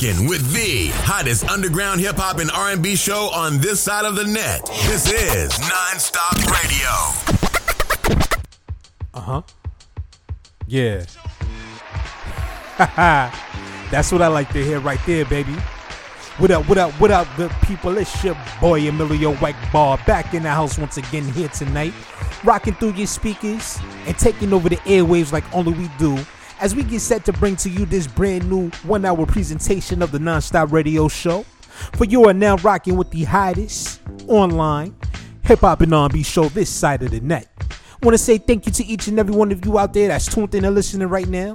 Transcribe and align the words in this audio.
rocking 0.00 0.26
with 0.28 0.52
the 0.52 0.88
hottest 1.04 1.48
underground 1.48 2.00
hip 2.00 2.16
hop 2.16 2.38
and 2.38 2.50
R&B 2.50 2.96
show 2.96 3.30
on 3.34 3.58
this 3.58 3.80
side 3.80 4.04
of 4.04 4.16
the 4.16 4.24
net. 4.24 4.64
This 4.86 5.10
is 5.10 5.52
Nonstop 5.52 6.36
Radio. 6.46 6.88
Uh 9.12 9.20
huh. 9.20 9.42
Yeah. 10.66 11.04
That's 13.90 14.10
what 14.12 14.22
I 14.22 14.28
like 14.28 14.50
to 14.52 14.64
hear 14.64 14.80
right 14.80 15.00
there, 15.06 15.24
baby. 15.24 15.52
What 16.38 16.50
up, 16.50 16.66
what 16.68 16.78
up, 16.78 16.92
what 16.92 17.10
up, 17.10 17.28
good 17.36 17.50
people? 17.62 17.98
It's 17.98 18.24
your 18.24 18.36
boy 18.60 18.88
Emilio 18.88 19.34
Wackball 19.34 20.04
back 20.06 20.32
in 20.32 20.44
the 20.44 20.50
house 20.50 20.78
once 20.78 20.96
again 20.96 21.24
here 21.24 21.48
tonight, 21.48 21.92
rocking 22.42 22.74
through 22.74 22.94
your 22.94 23.06
speakers 23.06 23.78
and 24.06 24.16
taking 24.16 24.54
over 24.54 24.70
the 24.70 24.76
airwaves 24.76 25.32
like 25.32 25.44
only 25.54 25.74
we 25.74 25.88
do. 25.98 26.16
As 26.60 26.74
we 26.74 26.82
get 26.82 27.00
set 27.00 27.24
to 27.24 27.32
bring 27.32 27.56
to 27.56 27.70
you 27.70 27.86
this 27.86 28.06
brand 28.06 28.50
new 28.50 28.68
one 28.82 29.06
hour 29.06 29.24
presentation 29.24 30.02
of 30.02 30.12
the 30.12 30.18
Nonstop 30.18 30.72
Radio 30.72 31.08
Show. 31.08 31.46
For 31.94 32.04
you 32.04 32.26
are 32.26 32.34
now 32.34 32.56
rocking 32.58 32.96
with 32.96 33.10
the 33.10 33.24
hottest 33.24 34.02
online 34.28 34.94
hip 35.42 35.60
hop 35.60 35.80
and 35.80 35.94
R&B 35.94 36.22
show 36.22 36.50
this 36.50 36.68
side 36.68 37.02
of 37.02 37.12
the 37.12 37.20
net. 37.20 37.48
Want 38.02 38.12
to 38.12 38.18
say 38.18 38.36
thank 38.36 38.66
you 38.66 38.72
to 38.72 38.84
each 38.84 39.08
and 39.08 39.18
every 39.18 39.34
one 39.34 39.50
of 39.52 39.64
you 39.64 39.78
out 39.78 39.94
there 39.94 40.08
that's 40.08 40.26
tuned 40.26 40.54
in 40.54 40.66
and 40.66 40.74
listening 40.74 41.08
right 41.08 41.26
now. 41.26 41.54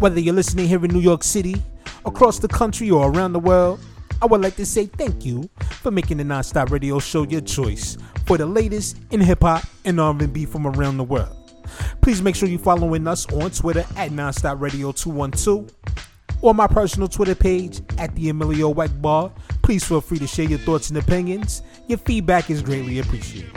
Whether 0.00 0.18
you're 0.18 0.34
listening 0.34 0.66
here 0.66 0.84
in 0.84 0.90
New 0.90 1.00
York 1.00 1.22
City, 1.22 1.62
across 2.04 2.40
the 2.40 2.48
country, 2.48 2.90
or 2.90 3.12
around 3.12 3.34
the 3.34 3.38
world, 3.38 3.78
I 4.20 4.26
would 4.26 4.40
like 4.40 4.56
to 4.56 4.66
say 4.66 4.86
thank 4.86 5.24
you 5.24 5.48
for 5.60 5.92
making 5.92 6.16
the 6.16 6.24
Nonstop 6.24 6.70
Radio 6.70 6.98
Show 6.98 7.22
your 7.22 7.40
choice 7.40 7.96
for 8.26 8.36
the 8.36 8.46
latest 8.46 8.96
in 9.12 9.20
hip 9.20 9.42
hop 9.42 9.62
and 9.84 10.00
R&B 10.00 10.46
from 10.46 10.66
around 10.66 10.96
the 10.96 11.04
world. 11.04 11.43
Please 12.00 12.22
make 12.22 12.36
sure 12.36 12.48
you're 12.48 12.58
following 12.58 13.06
us 13.06 13.30
on 13.32 13.50
Twitter 13.50 13.84
at 13.96 14.10
Nonstop 14.10 14.60
Radio 14.60 14.92
212 14.92 15.70
or 16.42 16.54
my 16.54 16.66
personal 16.66 17.08
Twitter 17.08 17.34
page 17.34 17.80
at 17.98 18.14
the 18.14 18.28
Emilio 18.28 18.72
Wackball. 18.72 19.32
Please 19.62 19.82
feel 19.82 20.00
free 20.00 20.18
to 20.18 20.26
share 20.26 20.44
your 20.44 20.58
thoughts 20.58 20.90
and 20.90 20.98
opinions. 20.98 21.62
Your 21.88 21.98
feedback 21.98 22.50
is 22.50 22.60
greatly 22.62 22.98
appreciated. 22.98 23.50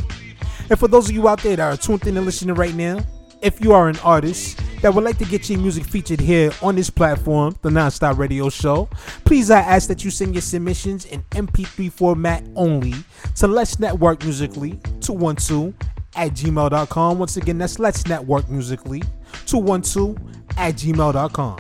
And 0.69 0.79
for 0.79 0.87
those 0.87 1.09
of 1.09 1.15
you 1.15 1.27
out 1.27 1.41
there 1.41 1.55
that 1.57 1.73
are 1.73 1.77
tuned 1.77 2.07
in 2.07 2.17
and 2.17 2.25
listening 2.25 2.55
right 2.55 2.73
now, 2.73 2.99
if 3.41 3.61
you 3.61 3.73
are 3.73 3.87
an 3.87 3.97
artist 3.99 4.59
that 4.81 4.93
would 4.93 5.03
like 5.03 5.17
to 5.17 5.25
get 5.25 5.49
your 5.49 5.59
music 5.59 5.83
featured 5.83 6.19
here 6.19 6.51
on 6.61 6.75
this 6.75 6.89
platform, 6.89 7.55
the 7.61 7.69
Nonstop 7.69 8.17
Radio 8.17 8.49
Show, 8.49 8.89
please 9.25 9.51
I 9.51 9.59
ask 9.59 9.87
that 9.89 10.03
you 10.03 10.11
send 10.11 10.33
your 10.33 10.41
submissions 10.41 11.05
in 11.05 11.23
MP3 11.31 11.91
format 11.91 12.43
only 12.55 12.93
to 13.35 13.47
Let's 13.47 13.79
Network 13.79 14.23
Musically 14.23 14.79
212 15.01 15.73
at 16.17 16.33
gmail.com. 16.33 17.19
Once 17.19 17.37
again, 17.37 17.57
that's 17.57 17.79
Let's 17.79 18.05
Network 18.07 18.49
Musically 18.49 19.01
212 19.45 20.17
at 20.57 20.75
gmail.com. 20.75 21.57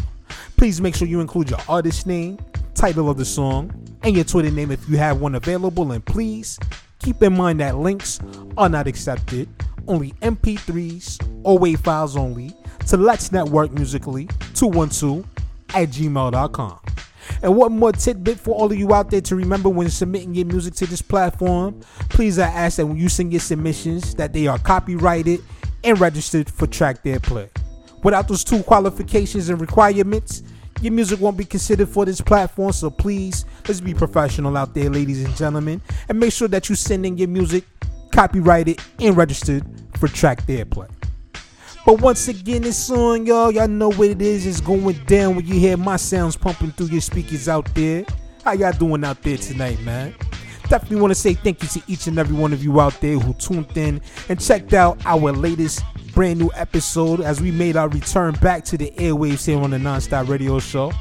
Please 0.57 0.81
make 0.81 0.95
sure 0.95 1.07
you 1.07 1.21
include 1.21 1.49
your 1.49 1.59
artist 1.69 2.07
name, 2.07 2.39
title 2.73 3.09
of 3.09 3.17
the 3.17 3.25
song, 3.25 3.71
and 4.03 4.15
your 4.15 4.25
Twitter 4.25 4.51
name 4.51 4.71
if 4.71 4.89
you 4.89 4.97
have 4.97 5.21
one 5.21 5.35
available. 5.35 5.91
And 5.91 6.03
please 6.03 6.59
keep 6.99 7.21
in 7.21 7.37
mind 7.37 7.59
that 7.59 7.77
links 7.77 8.19
are 8.57 8.69
not 8.69 8.87
accepted, 8.87 9.47
only 9.87 10.11
MP3s 10.21 11.41
or 11.43 11.59
WAV 11.59 11.79
files 11.79 12.17
only 12.17 12.55
to 12.87 12.97
Let's 12.97 13.31
Network 13.31 13.71
Musically 13.71 14.27
212 14.55 15.25
at 15.75 15.89
gmail.com. 15.89 16.79
And 17.41 17.55
one 17.55 17.77
more 17.77 17.91
tidbit 17.91 18.39
for 18.39 18.55
all 18.55 18.71
of 18.71 18.77
you 18.77 18.93
out 18.93 19.11
there 19.11 19.21
to 19.21 19.35
remember 19.35 19.69
when 19.69 19.89
submitting 19.89 20.33
your 20.33 20.45
music 20.45 20.73
to 20.75 20.87
this 20.87 21.01
platform, 21.01 21.79
please 22.09 22.39
I 22.39 22.47
ask 22.47 22.77
that 22.77 22.85
when 22.85 22.97
you 22.97 23.09
send 23.09 23.31
your 23.31 23.39
submissions 23.39 24.15
that 24.15 24.33
they 24.33 24.47
are 24.47 24.59
copyrighted 24.59 25.43
and 25.83 25.99
registered 25.99 26.49
for 26.49 26.67
track 26.67 27.03
their 27.03 27.19
play. 27.19 27.49
Without 28.03 28.27
those 28.27 28.43
two 28.43 28.63
qualifications 28.63 29.49
and 29.49 29.59
requirements, 29.59 30.43
your 30.81 30.93
music 30.93 31.19
won't 31.19 31.37
be 31.37 31.45
considered 31.45 31.89
for 31.89 32.05
this 32.05 32.21
platform. 32.21 32.71
So 32.71 32.89
please, 32.89 33.45
let's 33.67 33.81
be 33.81 33.93
professional 33.93 34.57
out 34.57 34.73
there, 34.73 34.89
ladies 34.89 35.23
and 35.23 35.35
gentlemen, 35.35 35.81
and 36.09 36.19
make 36.19 36.33
sure 36.33 36.47
that 36.47 36.69
you 36.69 36.75
send 36.75 37.05
in 37.05 37.17
your 37.17 37.27
music 37.27 37.63
copyrighted 38.11 38.79
and 38.99 39.17
registered 39.17 39.63
for 39.97 40.07
track 40.07 40.45
their 40.45 40.65
play. 40.65 40.87
But 41.87 42.01
once 42.01 42.27
again, 42.27 42.65
it's 42.65 42.89
on 42.89 43.25
y'all. 43.25 43.49
Y'all 43.49 43.69
know 43.69 43.89
what 43.93 44.09
it 44.09 44.21
is. 44.21 44.45
It's 44.45 44.59
going 44.59 44.93
down 45.05 45.37
when 45.37 45.47
you 45.47 45.53
hear 45.53 45.77
my 45.77 45.95
sounds 45.95 46.35
pumping 46.35 46.71
through 46.71 46.87
your 46.87 46.99
speakers 46.99 47.47
out 47.47 47.73
there. 47.73 48.03
How 48.43 48.51
y'all 48.51 48.73
doing 48.73 49.05
out 49.05 49.21
there 49.21 49.37
tonight, 49.37 49.79
man? 49.83 50.13
Definitely 50.67 50.97
want 50.99 51.11
to 51.11 51.15
say 51.15 51.33
thank 51.33 51.63
you 51.63 51.69
to 51.69 51.81
each 51.87 52.07
and 52.07 52.19
every 52.19 52.35
one 52.35 52.51
of 52.51 52.61
you 52.61 52.81
out 52.81 52.99
there 52.99 53.17
who 53.17 53.33
tuned 53.35 53.77
in 53.77 54.01
and 54.27 54.37
checked 54.37 54.73
out 54.73 54.99
our 55.05 55.31
latest 55.31 55.81
brand 56.17 56.39
new 56.39 56.49
episode 56.55 57.21
as 57.21 57.39
we 57.39 57.51
made 57.51 57.77
our 57.77 57.89
return 57.89 58.33
back 58.41 58.65
to 58.65 58.75
the 58.75 58.89
airwaves 58.97 59.45
here 59.45 59.59
on 59.59 59.69
the 59.69 59.77
Nonstop 59.77 60.27
Radio 60.27 60.57
Show. 60.57 60.91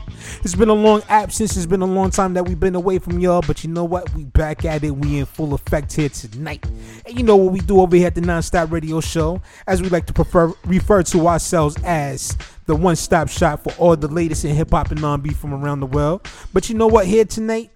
It's 0.44 0.54
been 0.54 0.69
a 0.69 0.75
long 0.75 1.03
absence. 1.09 1.56
It's 1.56 1.65
been 1.65 1.81
a 1.81 1.87
long 1.87 2.10
time 2.10 2.34
that 2.34 2.47
we've 2.47 2.60
been 2.60 2.75
away 2.75 2.99
from 2.99 3.19
y'all, 3.19 3.41
but 3.41 3.65
you 3.65 3.71
know 3.71 3.84
what? 3.84 4.15
We 4.15 4.25
back 4.25 4.66
at 4.66 4.84
it. 4.84 4.91
We 4.91 5.21
in 5.21 5.25
full 5.25 5.54
effect 5.54 5.94
here 5.94 6.10
tonight. 6.10 6.66
And 7.06 7.16
you 7.16 7.22
know 7.25 7.34
what 7.34 7.50
we 7.54 7.60
do 7.60 7.81
over 7.81 7.97
here 7.97 8.09
at 8.09 8.15
the 8.15 8.21
Nonstop 8.21 8.71
Radio 8.71 9.00
Show, 9.00 9.41
as 9.66 9.81
we 9.81 9.88
like 9.88 10.04
to 10.04 10.12
prefer 10.12 10.53
refer 10.66 11.03
to 11.04 11.28
ourselves 11.28 11.78
as 11.83 12.37
the 12.66 12.77
one-stop 12.77 13.31
shop 13.31 13.65
for 13.65 13.72
all 13.78 13.97
the 13.97 14.09
latest 14.09 14.44
in 14.44 14.54
hip 14.54 14.72
hop 14.72 14.91
and 14.91 15.03
R&B 15.03 15.31
from 15.31 15.54
around 15.54 15.81
the 15.81 15.87
world. 15.87 16.28
But 16.53 16.69
you 16.69 16.75
know 16.75 16.88
what? 16.88 17.06
Here 17.06 17.25
tonight, 17.25 17.71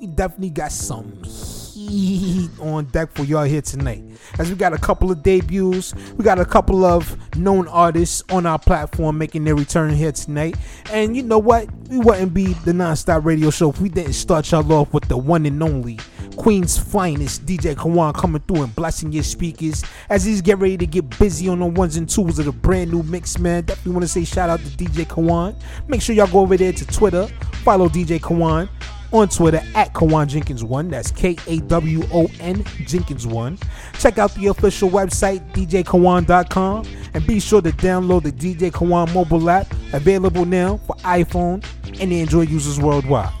we 0.00 0.06
definitely 0.06 0.50
got 0.50 0.70
some 0.70 1.24
heat 1.74 2.50
on 2.60 2.84
deck 2.86 3.12
for 3.12 3.24
y'all 3.24 3.44
here 3.44 3.60
tonight. 3.60 4.02
As 4.38 4.48
we 4.48 4.56
got 4.56 4.72
a 4.72 4.78
couple 4.78 5.10
of 5.10 5.22
debuts, 5.22 5.94
we 6.16 6.24
got 6.24 6.38
a 6.38 6.44
couple 6.44 6.84
of 6.84 7.16
known 7.36 7.68
artists 7.68 8.22
on 8.30 8.46
our 8.46 8.58
platform 8.58 9.18
making 9.18 9.44
their 9.44 9.56
return 9.56 9.90
here 9.90 10.12
tonight. 10.12 10.56
And 10.92 11.16
you 11.16 11.22
know 11.22 11.38
what? 11.38 11.68
We 11.88 11.98
wouldn't 11.98 12.32
be 12.32 12.52
the 12.64 12.72
non-stop 12.72 13.24
radio 13.24 13.50
show 13.50 13.70
if 13.70 13.80
we 13.80 13.88
didn't 13.88 14.14
start 14.14 14.50
y'all 14.50 14.72
off 14.72 14.92
with 14.94 15.08
the 15.08 15.16
one 15.16 15.46
and 15.46 15.62
only 15.62 15.98
Queen's 16.36 16.78
finest 16.78 17.46
DJ 17.46 17.74
Kawon 17.74 18.14
coming 18.14 18.42
through 18.42 18.62
and 18.62 18.74
blessing 18.74 19.12
your 19.12 19.22
speakers 19.22 19.84
as 20.08 20.24
he's 20.24 20.42
getting 20.42 20.62
ready 20.62 20.76
to 20.78 20.86
get 20.86 21.18
busy 21.18 21.48
on 21.48 21.60
the 21.60 21.66
ones 21.66 21.96
and 21.96 22.08
twos 22.08 22.38
of 22.38 22.46
the 22.46 22.52
brand 22.52 22.90
new 22.90 23.02
mix, 23.04 23.38
man. 23.38 23.64
Definitely 23.64 23.92
want 23.92 24.02
to 24.02 24.08
say 24.08 24.24
shout 24.24 24.50
out 24.50 24.60
to 24.60 24.66
DJ 24.66 25.06
Kawon. 25.06 25.54
Make 25.88 26.02
sure 26.02 26.14
y'all 26.14 26.26
go 26.26 26.40
over 26.40 26.56
there 26.56 26.72
to 26.72 26.86
Twitter, 26.86 27.26
follow 27.62 27.88
DJ 27.88 28.20
Kawon 28.20 28.68
on 29.14 29.28
Twitter 29.28 29.62
at 29.74 29.94
Kawon 29.94 30.28
Jenkins1. 30.28 30.90
That's 30.90 31.10
K 31.10 31.36
A 31.46 31.58
W 31.60 32.02
O 32.12 32.26
N 32.40 32.64
Jenkins1. 32.64 33.62
Check 34.00 34.18
out 34.18 34.34
the 34.34 34.48
official 34.48 34.90
website, 34.90 35.40
djkawon.com, 35.52 36.86
and 37.14 37.26
be 37.26 37.40
sure 37.40 37.62
to 37.62 37.70
download 37.70 38.24
the 38.24 38.32
DJ 38.32 38.70
Kawon 38.70 39.12
mobile 39.14 39.48
app, 39.48 39.72
available 39.92 40.44
now 40.44 40.78
for 40.78 40.96
iPhone 40.96 41.64
and 42.00 42.12
Android 42.12 42.50
users 42.50 42.80
worldwide. 42.80 43.32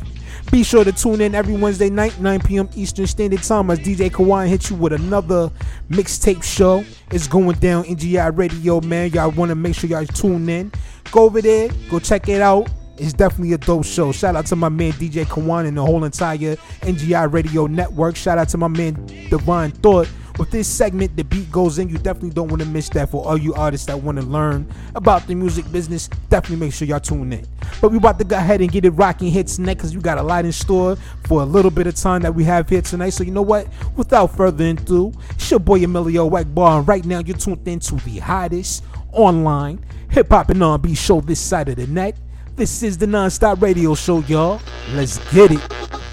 Be 0.50 0.62
sure 0.62 0.84
to 0.84 0.92
tune 0.92 1.20
in 1.20 1.34
every 1.34 1.56
Wednesday 1.56 1.90
night, 1.90 2.20
9 2.20 2.40
p.m. 2.42 2.68
Eastern 2.76 3.08
Standard 3.08 3.42
Time, 3.42 3.70
as 3.70 3.80
DJ 3.80 4.10
Kawon 4.10 4.46
hits 4.46 4.70
you 4.70 4.76
with 4.76 4.92
another 4.92 5.50
mixtape 5.90 6.44
show. 6.44 6.84
It's 7.10 7.26
going 7.26 7.58
down 7.58 7.84
NGI 7.84 8.36
Radio, 8.36 8.80
man. 8.82 9.10
Y'all 9.10 9.30
want 9.32 9.48
to 9.48 9.56
make 9.56 9.74
sure 9.74 9.90
y'all 9.90 10.06
tune 10.06 10.48
in. 10.48 10.70
Go 11.10 11.24
over 11.24 11.42
there, 11.42 11.70
go 11.90 11.98
check 11.98 12.28
it 12.28 12.40
out. 12.40 12.68
It's 12.96 13.12
definitely 13.12 13.52
a 13.54 13.58
dope 13.58 13.84
show. 13.84 14.12
Shout 14.12 14.36
out 14.36 14.46
to 14.46 14.56
my 14.56 14.68
man 14.68 14.92
DJ 14.92 15.24
Kawon 15.24 15.66
and 15.66 15.76
the 15.76 15.84
whole 15.84 16.04
entire 16.04 16.56
NGI 16.82 17.32
Radio 17.32 17.66
network. 17.66 18.14
Shout 18.16 18.38
out 18.38 18.48
to 18.50 18.58
my 18.58 18.68
man 18.68 18.94
Divine 19.30 19.72
Thought. 19.72 20.08
With 20.38 20.50
this 20.50 20.66
segment, 20.66 21.16
the 21.16 21.22
beat 21.22 21.50
goes 21.52 21.78
in. 21.78 21.88
You 21.88 21.96
definitely 21.96 22.30
don't 22.30 22.48
want 22.48 22.60
to 22.60 22.66
miss 22.66 22.88
that. 22.90 23.08
For 23.08 23.24
all 23.24 23.38
you 23.38 23.54
artists 23.54 23.86
that 23.86 24.00
want 24.00 24.18
to 24.18 24.24
learn 24.24 24.68
about 24.96 25.26
the 25.28 25.34
music 25.34 25.70
business, 25.70 26.08
definitely 26.28 26.66
make 26.66 26.74
sure 26.74 26.88
y'all 26.88 26.98
tune 26.98 27.32
in. 27.32 27.46
But 27.80 27.92
we 27.92 27.98
about 27.98 28.18
to 28.18 28.24
go 28.24 28.36
ahead 28.36 28.60
and 28.60 28.70
get 28.70 28.84
it 28.84 28.90
rocking 28.90 29.30
here 29.30 29.44
tonight 29.44 29.74
because 29.74 29.94
we 29.94 30.02
got 30.02 30.18
a 30.18 30.22
lot 30.22 30.44
in 30.44 30.50
store 30.50 30.96
for 31.26 31.42
a 31.42 31.44
little 31.44 31.70
bit 31.70 31.86
of 31.86 31.94
time 31.94 32.22
that 32.22 32.34
we 32.34 32.42
have 32.44 32.68
here 32.68 32.82
tonight. 32.82 33.10
So 33.10 33.22
you 33.22 33.30
know 33.30 33.42
what? 33.42 33.68
Without 33.96 34.36
further 34.36 34.64
ado, 34.66 35.12
it's 35.30 35.48
your 35.50 35.60
boy 35.60 35.84
Emilio 35.84 36.28
Wackbar, 36.28 36.78
and 36.78 36.88
right 36.88 37.04
now 37.04 37.20
you're 37.20 37.36
tuned 37.36 37.66
into 37.68 37.94
the 37.96 38.18
hottest 38.18 38.82
online 39.12 39.84
hip 40.10 40.30
hop 40.30 40.50
and 40.50 40.62
R&B 40.62 40.94
show 40.94 41.20
this 41.20 41.40
side 41.40 41.68
of 41.68 41.76
the 41.76 41.86
net. 41.86 42.16
This 42.56 42.84
is 42.84 42.96
the 42.96 43.06
Nonstop 43.06 43.60
Radio 43.60 43.96
Show, 43.96 44.20
y'all. 44.20 44.60
Let's 44.92 45.18
get 45.32 45.50
it. 45.50 45.60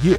Yeah. 0.01 0.17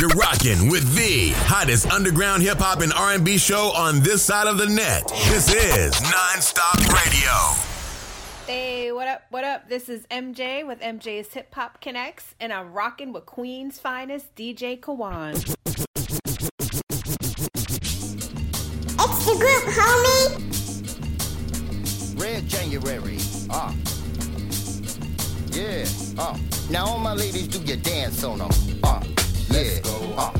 You're 0.00 0.08
rocking 0.10 0.68
with 0.68 0.96
the 0.96 1.30
hottest 1.46 1.86
underground 1.92 2.42
hip 2.42 2.58
hop 2.58 2.80
and 2.80 2.92
R&B 2.92 3.38
show 3.38 3.70
on 3.76 4.00
this 4.00 4.20
side 4.20 4.48
of 4.48 4.58
the 4.58 4.66
net. 4.66 5.06
This 5.28 5.54
is 5.54 5.94
Nonstop 5.94 6.80
Radio. 6.92 7.30
Hey, 8.48 8.90
what 8.90 9.06
up? 9.06 9.22
What 9.30 9.44
up? 9.44 9.68
This 9.68 9.88
is 9.88 10.08
MJ 10.10 10.66
with 10.66 10.80
MJ's 10.80 11.32
Hip 11.34 11.54
Hop 11.54 11.80
Connects, 11.80 12.34
and 12.40 12.52
I'm 12.52 12.72
rocking 12.72 13.12
with 13.12 13.26
Queen's 13.26 13.78
finest 13.78 14.34
DJ 14.34 14.80
Kawon. 14.80 15.34
It's 18.98 19.24
the 19.24 19.34
group, 19.38 19.64
homie. 19.72 20.55
Red 22.16 22.48
January. 22.48 23.18
Ah. 23.50 23.74
Yeah. 25.50 25.84
Uh. 26.18 26.36
Now 26.70 26.86
all 26.86 26.98
my 26.98 27.12
ladies 27.14 27.48
do 27.48 27.60
your 27.60 27.76
dance 27.76 28.24
on 28.24 28.38
them. 28.38 28.50
Uh. 28.82 29.00
Yeah. 29.50 29.56
Let's 29.56 29.80
go. 29.80 30.14
Uh. 30.16 30.32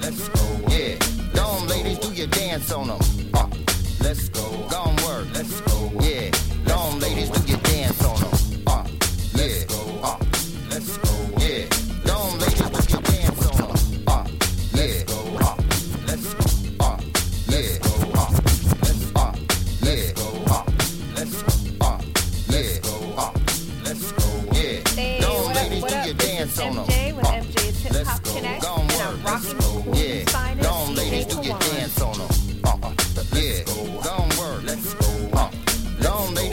Let's 0.00 0.28
go. 0.28 0.60
Yeah. 0.68 0.98
Gone 1.34 1.66
ladies 1.68 1.98
do 1.98 2.12
your 2.12 2.28
dance 2.28 2.70
on 2.72 2.88
them. 2.88 3.00
Uh. 3.34 3.48
Let's 4.00 4.28
go. 4.28 4.48
Gone 4.70 4.96
work. 5.04 5.26
Let's 5.34 5.60
go. 5.62 5.83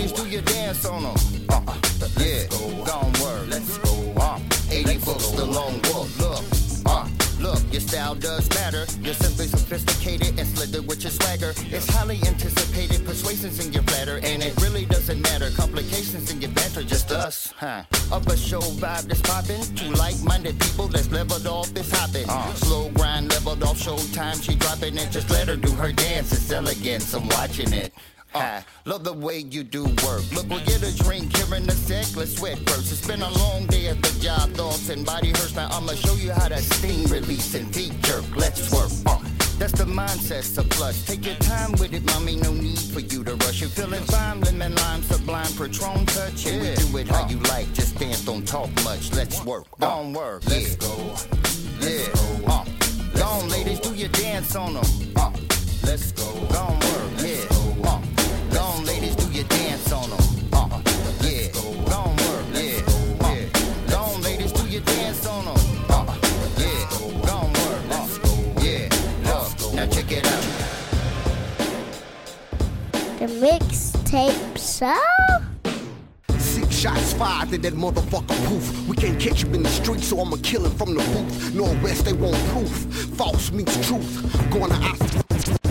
Ladies, 0.01 0.11
do 0.13 0.27
your 0.29 0.41
dance 0.41 0.85
on 0.85 1.05
'em. 1.05 1.15
Uh-uh. 1.49 1.75
Yeah. 2.17 2.45
Go 2.49 2.93
on, 2.93 3.13
work. 3.21 3.47
Let's 3.49 3.77
go. 3.77 4.13
Uh. 4.17 4.39
80 4.69 4.97
books, 4.97 5.27
the 5.31 5.45
long 5.45 5.79
walk. 5.89 6.09
Look. 6.19 6.43
Uh. 6.85 7.07
Look, 7.39 7.59
your 7.71 7.81
style 7.81 8.15
does 8.15 8.47
matter. 8.49 8.85
You're 9.01 9.15
simply 9.15 9.47
sophisticated 9.47 10.39
and 10.39 10.47
slithered 10.47 10.87
with 10.87 11.03
your 11.03 11.11
swagger. 11.11 11.53
It's 11.75 11.89
highly 11.89 12.19
anticipated, 12.27 13.03
persuasions 13.03 13.65
in 13.65 13.73
your 13.73 13.81
flatter, 13.83 14.17
and 14.23 14.43
it 14.43 14.53
really 14.61 14.85
doesn't 14.85 15.21
matter. 15.21 15.49
Complications 15.57 16.31
in 16.31 16.39
your 16.39 16.51
banter, 16.51 16.83
just 16.83 17.11
us, 17.11 17.51
huh? 17.57 17.83
Up 18.11 18.27
a 18.27 18.37
show 18.37 18.61
vibe 18.61 19.07
that's 19.07 19.21
popping. 19.21 19.63
Two 19.75 19.89
like-minded 19.93 20.59
people 20.59 20.87
that's 20.87 21.09
leveled 21.11 21.47
off 21.47 21.75
is 21.75 21.91
hopping. 21.91 22.27
Slow 22.57 22.89
grind 22.89 23.29
leveled 23.29 23.63
off, 23.63 23.79
showtime 23.79 24.37
she 24.43 24.53
dropping 24.55 24.97
it. 24.97 25.09
Just 25.09 25.31
let 25.31 25.47
her 25.47 25.55
do 25.55 25.71
her 25.71 25.91
dance, 25.91 26.31
it's 26.31 26.51
elegance. 26.51 27.11
I'm 27.15 27.27
watching 27.29 27.73
it. 27.73 27.91
Uh, 28.33 28.61
love 28.85 29.03
the 29.03 29.13
way 29.13 29.39
you 29.39 29.63
do 29.63 29.83
work. 29.83 30.23
Look, 30.31 30.47
we'll 30.49 30.63
get 30.65 30.83
a 30.83 30.95
drink 31.03 31.35
here 31.35 31.53
in 31.55 31.67
a 31.67 31.71
sec. 31.71 32.15
Let's 32.15 32.37
sweat 32.37 32.57
first. 32.69 32.91
It's 32.91 33.05
been 33.05 33.21
a 33.21 33.29
long 33.29 33.65
day 33.67 33.87
at 33.87 34.01
the 34.01 34.19
job, 34.19 34.51
thoughts 34.51 34.89
and 34.89 35.05
body 35.05 35.29
hurts. 35.29 35.55
Now 35.55 35.67
I'ma 35.71 35.93
show 35.93 36.15
you 36.15 36.31
how 36.31 36.47
to 36.47 36.57
steam 36.57 37.05
release 37.07 37.53
and 37.55 37.73
feet 37.73 37.93
jerk. 38.03 38.23
Let's 38.35 38.71
work. 38.71 38.91
Uh, 39.05 39.19
that's 39.59 39.73
the 39.73 39.83
mindset 39.83 40.43
flush. 40.73 41.03
Take 41.05 41.25
your 41.25 41.35
time 41.35 41.73
with 41.73 41.93
it, 41.93 42.05
mommy. 42.05 42.37
No 42.37 42.53
need 42.53 42.79
for 42.79 43.01
you 43.01 43.23
to 43.25 43.35
rush. 43.35 43.61
You're 43.61 43.69
feeling 43.69 44.03
fine, 44.05 44.41
lemon 44.41 44.75
lime, 44.75 45.03
sublime, 45.03 45.51
Patron 45.57 46.05
touch. 46.05 46.47
And 46.47 46.61
we 46.61 46.75
do 46.75 46.97
it 46.97 47.07
how 47.09 47.27
you 47.27 47.37
like. 47.53 47.71
Just 47.73 47.99
dance, 47.99 48.25
don't 48.25 48.47
talk 48.47 48.69
much. 48.83 49.11
Let's 49.11 49.43
work. 49.45 49.65
On 49.81 50.13
work. 50.13 50.43
Let's 50.47 50.75
go. 50.77 50.95
Yeah. 51.79 52.07
Uh, 52.47 52.65
go 53.13 53.25
on, 53.25 53.49
ladies, 53.49 53.79
do 53.81 53.93
your 53.93 54.09
dance 54.09 54.55
on 54.55 54.75
them. 54.75 54.85
Uh, 55.17 55.31
let's 55.83 56.11
go. 56.13 56.31
Go 56.47 56.59
on, 56.59 56.79
work. 56.79 57.11
Yeah. 57.17 57.50
Go 59.41 59.57
on, 59.57 59.81
ladies, 59.81 59.81
do 59.81 59.81
your 59.81 59.81
dance 59.81 59.91
on 59.91 60.09
them. 60.09 60.19
Uh, 60.53 60.81
yeah. 61.23 61.51
Go 61.51 61.61
work. 61.81 62.45
Yeah. 62.53 62.81
Uh, 63.21 63.35
go 63.89 64.01
ladies, 64.21 64.51
do 64.51 64.67
your 64.67 64.81
dance 64.81 65.25
on 65.27 65.45
them. 65.45 65.57
Uh, 65.89 66.15
yeah. 66.57 66.85
Go 66.91 67.07
work. 67.07 67.81
Uh, 67.89 68.07
yeah. 68.61 68.89
Look, 69.25 69.73
now 69.73 69.87
check 69.87 70.11
it 70.11 70.25
out. 70.27 70.43
The 73.19 73.27
mixtape 73.27 74.57
show? 74.57 75.01
Six 76.37 76.75
shots 76.75 77.13
fired 77.13 77.53
at 77.53 77.61
that 77.63 77.73
motherfucker 77.73 78.37
poof. 78.45 78.87
We 78.87 78.95
can't 78.95 79.19
catch 79.19 79.43
him 79.43 79.53
in 79.55 79.63
the 79.63 79.69
street, 79.69 80.01
so 80.01 80.19
I'ma 80.19 80.37
kill 80.43 80.65
him 80.65 80.73
from 80.73 80.93
the 80.93 81.01
booth. 81.01 81.53
No 81.53 81.65
arrest, 81.81 82.05
they 82.05 82.13
want 82.13 82.37
proof. 82.49 82.69
False 83.15 83.51
meets 83.51 83.75
truth. 83.87 84.21
Going 84.51 84.69
to 84.69 84.75
Oscar. 84.77 85.21
Six 85.39 85.70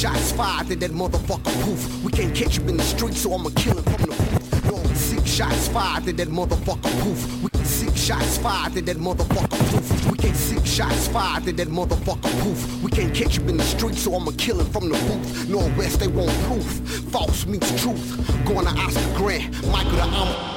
shots 0.00 0.32
fired 0.32 0.70
and 0.70 0.80
that 0.80 0.92
motherfucker 0.92 1.52
poof. 1.62 2.02
We 2.02 2.10
can't 2.10 2.34
catch 2.34 2.56
him 2.56 2.70
in 2.70 2.78
the 2.78 2.82
street, 2.82 3.12
so 3.12 3.34
I'ma 3.34 3.50
kill 3.54 3.76
him 3.76 3.84
from 3.84 4.06
the 4.06 4.16
booth. 4.16 4.64
No, 4.64 4.94
six 4.94 5.30
shots 5.30 5.68
fired 5.68 6.08
and 6.08 6.18
that 6.18 6.28
motherfucker 6.28 6.90
poof. 7.02 7.42
We 7.42 7.64
six 7.66 8.00
shots 8.00 8.38
fired 8.38 8.76
and 8.76 8.86
that 8.88 8.96
motherfucker 8.96 9.58
poof. 9.70 10.10
We 10.10 10.16
can't 10.16 10.36
six 10.36 10.70
shots 10.70 11.08
fired 11.08 11.46
and 11.48 11.58
that 11.58 11.68
motherfucker 11.68 12.32
poof. 12.40 12.82
We 12.82 12.90
can't 12.90 13.14
catch 13.14 13.36
him 13.36 13.50
in 13.50 13.58
the 13.58 13.62
street, 13.62 13.96
so 13.96 14.14
I'ma 14.14 14.30
kill 14.38 14.58
him 14.60 14.70
from 14.72 14.88
the 14.88 14.96
booth. 14.96 15.48
No 15.50 15.60
arrest, 15.76 16.00
they 16.00 16.08
want 16.08 16.30
proof. 16.44 16.64
False 17.12 17.44
meets 17.44 17.68
truth. 17.82 18.46
Going 18.46 18.64
to 18.64 18.72
Oscar 18.72 19.18
Grant, 19.18 19.52
Michael 19.66 19.92
the 19.92 20.02
Alma. 20.02 20.56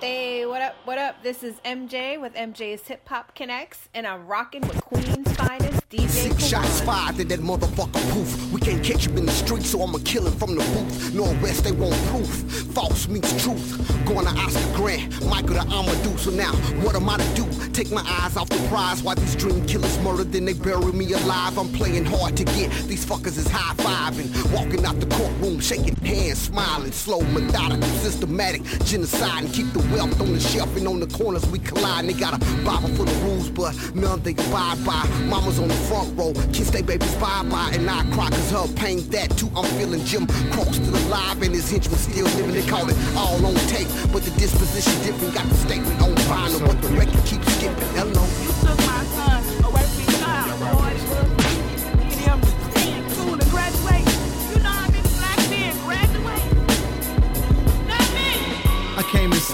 Hey, 0.00 0.44
what 0.44 0.60
up? 0.60 0.74
What 0.84 0.98
up? 0.98 1.22
This 1.22 1.42
is 1.42 1.54
MJ 1.64 2.20
with 2.20 2.34
MJ's 2.34 2.86
Hip 2.88 3.08
Hop 3.08 3.34
Connects, 3.34 3.88
and 3.94 4.06
I'm 4.06 4.26
rocking 4.26 4.60
with 4.68 4.78
Queen's 4.82 5.32
finest, 5.32 5.83
DJ 5.94 6.08
Six 6.08 6.46
shots 6.46 6.80
fired 6.80 7.18
and 7.20 7.30
that 7.30 7.40
motherfucker 7.40 8.10
poof. 8.10 8.52
We 8.52 8.60
can't 8.60 8.82
catch 8.82 9.06
him 9.06 9.16
in 9.16 9.26
the 9.26 9.32
street, 9.32 9.62
so 9.62 9.82
I'ma 9.82 9.98
kill 10.04 10.26
him 10.26 10.32
from 10.38 10.54
the 10.56 10.64
booth. 10.64 11.14
No 11.14 11.24
arrest, 11.40 11.64
they 11.64 11.72
want 11.72 11.94
proof. 12.06 12.28
False 12.72 13.08
meets 13.08 13.42
truth. 13.42 13.78
Going 14.06 14.26
to 14.26 14.32
Oscar 14.32 14.76
Grant, 14.76 15.24
Michael 15.26 15.54
the 15.54 15.60
Amadou. 15.60 16.18
So 16.18 16.30
now, 16.30 16.52
what 16.82 16.96
am 16.96 17.08
I 17.08 17.18
to 17.18 17.34
do? 17.34 17.44
Take 17.72 17.90
my 17.90 18.02
eyes 18.02 18.36
off 18.36 18.48
the 18.48 18.64
prize 18.68 19.02
while 19.02 19.16
these 19.16 19.36
dream 19.36 19.66
killers 19.66 19.98
murder, 19.98 20.24
then 20.24 20.44
they 20.44 20.52
bury 20.52 20.92
me 20.92 21.12
alive. 21.12 21.58
I'm 21.58 21.72
playing 21.72 22.04
hard 22.04 22.36
to 22.38 22.44
get. 22.44 22.70
These 22.88 23.04
fuckers 23.04 23.36
is 23.36 23.48
high 23.48 23.74
fiving. 23.74 24.30
Walking 24.52 24.84
out 24.84 24.98
the 25.00 25.06
courtroom, 25.06 25.60
shaking 25.60 25.96
hands, 25.96 26.38
smiling. 26.38 26.92
Slow, 26.92 27.20
methodical, 27.20 27.88
systematic. 27.98 28.62
Genocide 28.84 29.44
and 29.44 29.52
keep 29.52 29.70
the 29.72 29.80
wealth 29.94 30.20
on 30.20 30.32
the 30.32 30.40
shelf 30.40 30.74
and 30.76 30.88
on 30.88 31.00
the 31.00 31.08
corners 31.08 31.46
we 31.48 31.58
collide. 31.58 32.06
They 32.06 32.12
got 32.12 32.34
a 32.34 32.38
Bible 32.64 32.88
full 32.90 33.08
of 33.08 33.24
rules, 33.24 33.50
but 33.50 33.74
none 33.94 34.22
they 34.22 34.32
abide 34.32 34.84
by. 34.84 35.04
Mama's 35.26 35.58
on 35.58 35.68
the 35.68 35.83
front 35.88 36.16
row, 36.18 36.32
kiss 36.52 36.70
they 36.70 36.82
babies 36.82 37.14
bye 37.16 37.42
bye, 37.50 37.70
and 37.72 37.88
I 37.88 38.04
cry 38.12 38.28
cause 38.30 38.50
her 38.50 38.68
pain 38.74 39.00
that 39.10 39.36
too. 39.36 39.50
I'm 39.56 39.64
feeling 39.78 40.04
Jim 40.04 40.26
Crow's 40.52 40.76
still 40.76 40.96
alive 41.06 41.42
and 41.42 41.54
his 41.54 41.70
henchmen 41.70 41.98
still 41.98 42.26
living. 42.36 42.52
They 42.52 42.66
call 42.66 42.88
it 42.88 42.96
all 43.16 43.44
on 43.44 43.54
tape, 43.68 43.88
but 44.12 44.22
the 44.22 44.30
disposition 44.38 44.94
different. 45.02 45.34
Got 45.34 45.48
the 45.48 45.54
statement 45.56 46.00
on 46.00 46.14
vinyl, 46.30 46.66
but 46.66 46.80
the 46.82 46.88
record 46.88 47.24
keeps 47.24 47.46
skipping. 47.54 47.88
Hello. 47.94 48.43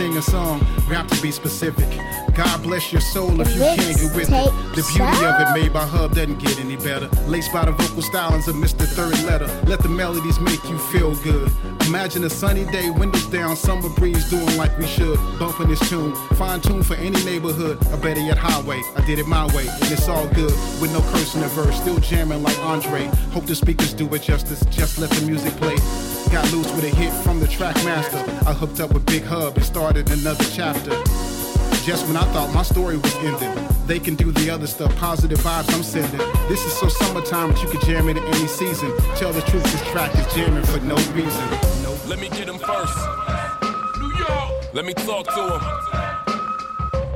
Sing 0.00 0.16
a 0.16 0.22
song, 0.22 0.66
rap 0.88 1.06
to 1.08 1.20
be 1.20 1.30
specific. 1.30 1.86
God 2.34 2.62
bless 2.62 2.90
your 2.90 3.02
soul 3.02 3.38
if 3.38 3.54
you 3.54 3.60
can't 3.60 3.98
get 3.98 4.16
with 4.16 4.32
it. 4.32 4.52
The 4.74 4.82
beauty 4.96 5.26
of 5.26 5.36
it 5.42 5.52
made 5.52 5.74
by 5.74 5.84
Hub 5.84 6.14
doesn't 6.14 6.38
get 6.38 6.58
any 6.58 6.76
better. 6.76 7.06
Laced 7.26 7.52
by 7.52 7.66
the 7.66 7.72
vocal 7.72 8.00
stylings 8.00 8.48
of 8.48 8.54
Mr. 8.54 8.86
Third 8.96 9.22
Letter. 9.24 9.46
Let 9.66 9.80
the 9.80 9.90
melodies 9.90 10.40
make 10.40 10.64
you 10.64 10.78
feel 10.78 11.14
good. 11.16 11.52
Imagine 11.86 12.24
a 12.24 12.30
sunny 12.30 12.64
day, 12.72 12.88
windows 12.88 13.26
down, 13.26 13.56
summer 13.56 13.90
breeze 13.90 14.24
doing 14.30 14.56
like 14.56 14.72
we 14.78 14.86
should. 14.86 15.18
Bumping 15.38 15.68
this 15.68 15.86
tune, 15.90 16.14
fine 16.40 16.62
tune 16.62 16.82
for 16.82 16.94
any 16.94 17.22
neighborhood, 17.26 17.76
or 17.92 17.98
better 17.98 18.20
yet, 18.20 18.38
highway. 18.38 18.80
I 18.96 19.04
did 19.04 19.18
it 19.18 19.26
my 19.26 19.44
way, 19.54 19.66
and 19.68 19.92
it's 19.92 20.08
all 20.08 20.26
good. 20.28 20.54
With 20.80 20.94
no 20.94 21.02
curse 21.12 21.34
in 21.34 21.42
the 21.42 21.48
verse, 21.48 21.76
still 21.78 21.98
jamming 21.98 22.42
like 22.42 22.58
Andre. 22.60 23.04
Hope 23.34 23.44
the 23.44 23.54
speakers 23.54 23.92
do 23.92 24.06
it 24.14 24.22
justice, 24.22 24.64
just 24.70 24.98
let 24.98 25.10
the 25.10 25.26
music 25.26 25.52
play. 25.56 25.76
Got 26.32 26.52
loose 26.52 26.72
with 26.74 26.84
a 26.84 26.94
hit 26.94 27.12
from 27.24 27.40
the 27.40 27.48
track 27.48 27.74
master. 27.84 28.18
I 28.48 28.52
hooked 28.52 28.78
up 28.78 28.92
with 28.92 29.04
Big 29.04 29.24
Hub 29.24 29.56
and 29.56 29.64
started 29.64 30.08
another 30.12 30.44
chapter. 30.52 30.90
Just 31.84 32.06
when 32.06 32.16
I 32.16 32.22
thought 32.32 32.54
my 32.54 32.62
story 32.62 32.96
was 32.96 33.12
ending, 33.16 33.52
they 33.86 33.98
can 33.98 34.14
do 34.14 34.30
the 34.30 34.48
other 34.48 34.68
stuff, 34.68 34.94
positive 34.96 35.40
vibes 35.40 35.74
I'm 35.74 35.82
sending. 35.82 36.18
This 36.48 36.64
is 36.64 36.72
so 36.74 36.88
summertime, 36.88 37.50
but 37.50 37.60
you 37.60 37.68
can 37.68 37.80
jam 37.80 38.08
it 38.08 38.16
in 38.16 38.22
any 38.22 38.46
season. 38.46 38.96
Tell 39.16 39.32
the 39.32 39.40
truth, 39.42 39.64
this 39.64 39.82
track 39.90 40.14
is 40.14 40.32
jamming 40.32 40.64
for 40.64 40.78
no 40.80 40.94
reason. 41.14 41.50
Let 42.08 42.20
me 42.20 42.28
get 42.28 42.48
him 42.48 42.58
first. 42.58 42.96
New 43.98 44.14
York. 44.16 44.72
Let 44.72 44.84
me 44.84 44.94
talk 44.94 45.26
to 45.34 45.58
him. 45.58 45.60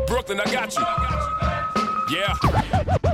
Brooklyn, 0.08 0.40
I 0.40 0.44
got 0.50 0.74
you. 0.76 0.84
Yeah. 2.16 3.13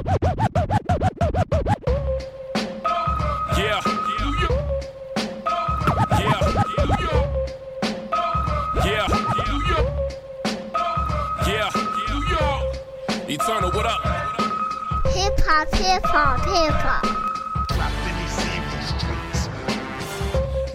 Hop, 15.98 16.02
hip 16.02 16.04
hop, 16.04 16.40
hip 16.46 16.74
hop. 16.74 17.04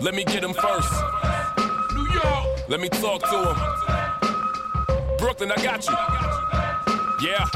Let 0.02 0.14
me 0.14 0.24
get 0.24 0.44
him 0.44 0.54
first. 0.54 0.92
New 1.96 2.08
York. 2.14 2.70
Let 2.70 2.80
me 2.80 2.90
talk 2.90 3.22
to 3.22 3.38
him. 3.50 3.58
Brooklyn, 5.18 5.52
I 5.52 5.56
got 5.64 5.88
you. 5.88 5.96
Yeah. 7.28 7.48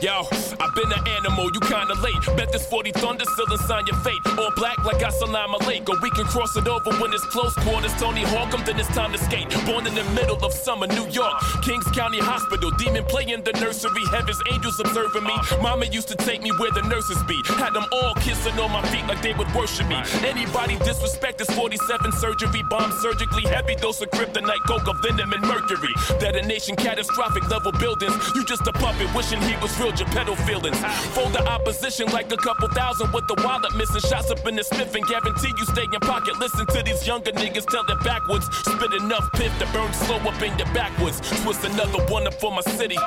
Yo, 0.00 0.24
I've 0.60 0.74
been 0.74 0.92
an 0.92 1.08
animal, 1.08 1.50
you 1.52 1.60
kinda 1.60 1.94
late. 2.02 2.20
Bet 2.36 2.52
this 2.52 2.66
40 2.66 2.92
thunder 2.92 3.24
still 3.24 3.56
sign 3.56 3.86
your 3.86 3.96
fate. 3.96 4.20
All 4.38 4.52
black 4.56 4.84
like 4.84 5.02
I 5.02 5.08
Assalamu 5.08 5.66
Lake. 5.66 5.88
Or 5.88 5.96
we 6.02 6.10
can 6.10 6.24
cross 6.26 6.54
it 6.56 6.68
over 6.68 6.90
when 7.00 7.12
it's 7.14 7.24
close 7.26 7.54
quarters. 7.54 7.94
Tony 7.94 8.22
Hawk, 8.22 8.52
then 8.66 8.78
it's 8.78 8.88
time 8.94 9.12
to 9.12 9.18
skate. 9.18 9.48
Born 9.64 9.86
in 9.86 9.94
the 9.94 10.04
middle 10.14 10.36
of 10.44 10.52
summer, 10.52 10.86
New 10.86 11.08
York. 11.08 11.32
Kings 11.62 11.86
County 11.92 12.18
Hospital. 12.18 12.70
Demon 12.72 13.04
play 13.04 13.24
in 13.24 13.42
the 13.42 13.52
nursery. 13.54 14.04
Heaven's 14.12 14.40
angels 14.52 14.78
observing 14.80 15.24
me. 15.24 15.36
Mama 15.62 15.86
used 15.86 16.08
to 16.08 16.14
take 16.14 16.42
me 16.42 16.50
where 16.58 16.70
the 16.72 16.82
nurses 16.82 17.22
be. 17.24 17.40
Had 17.56 17.72
them 17.72 17.86
all 17.92 18.14
kissing 18.16 18.58
on 18.60 18.70
my 18.70 18.82
feet 18.88 19.06
like 19.06 19.22
they 19.22 19.32
would 19.32 19.52
worship 19.54 19.88
me. 19.88 19.96
Anybody 20.28 20.76
disrespect 20.78 21.38
this 21.38 21.50
47 21.50 22.12
surgery. 22.12 22.62
Bomb 22.68 22.92
surgically 23.00 23.44
heavy 23.44 23.76
dose 23.76 24.00
of 24.02 24.10
kryptonite, 24.10 24.64
coca, 24.66 24.92
venom, 25.02 25.32
and 25.32 25.42
mercury. 25.42 25.94
Detonation, 26.18 26.76
catastrophic 26.76 27.48
level 27.48 27.72
buildings. 27.72 28.14
You 28.34 28.44
just 28.44 28.66
a 28.66 28.72
puppet 28.72 29.08
wishing 29.14 29.40
he 29.42 29.56
was 29.62 29.72
real 29.80 29.92
pedal 30.10 30.36
feelings. 30.50 30.78
Fold 31.14 31.32
the 31.32 31.42
opposition 31.46 32.06
like 32.12 32.32
a 32.32 32.36
couple 32.36 32.68
thousand 32.68 33.12
with 33.12 33.26
the 33.28 33.34
wallet 33.44 33.74
missing. 33.76 34.00
Shots 34.00 34.30
up 34.30 34.46
in 34.46 34.56
the 34.56 34.64
smith 34.64 34.94
and 34.94 35.06
guarantee 35.06 35.52
you 35.56 35.64
stay 35.64 35.84
in 35.84 36.00
pocket. 36.00 36.38
Listen 36.38 36.66
to 36.66 36.82
these 36.82 37.06
younger 37.06 37.32
niggas 37.32 37.66
tell 37.66 37.84
it 37.88 38.00
backwards. 38.04 38.46
Spit 38.64 38.92
enough 38.94 39.30
piff 39.32 39.52
to 39.58 39.66
burn 39.72 39.92
slow 39.92 40.16
up 40.16 40.42
in 40.42 40.56
your 40.58 40.70
backwoods. 40.74 41.20
Twist 41.42 41.64
another 41.64 42.02
one 42.06 42.26
up 42.26 42.34
for 42.34 42.50
my 42.50 42.62
city. 42.62 42.98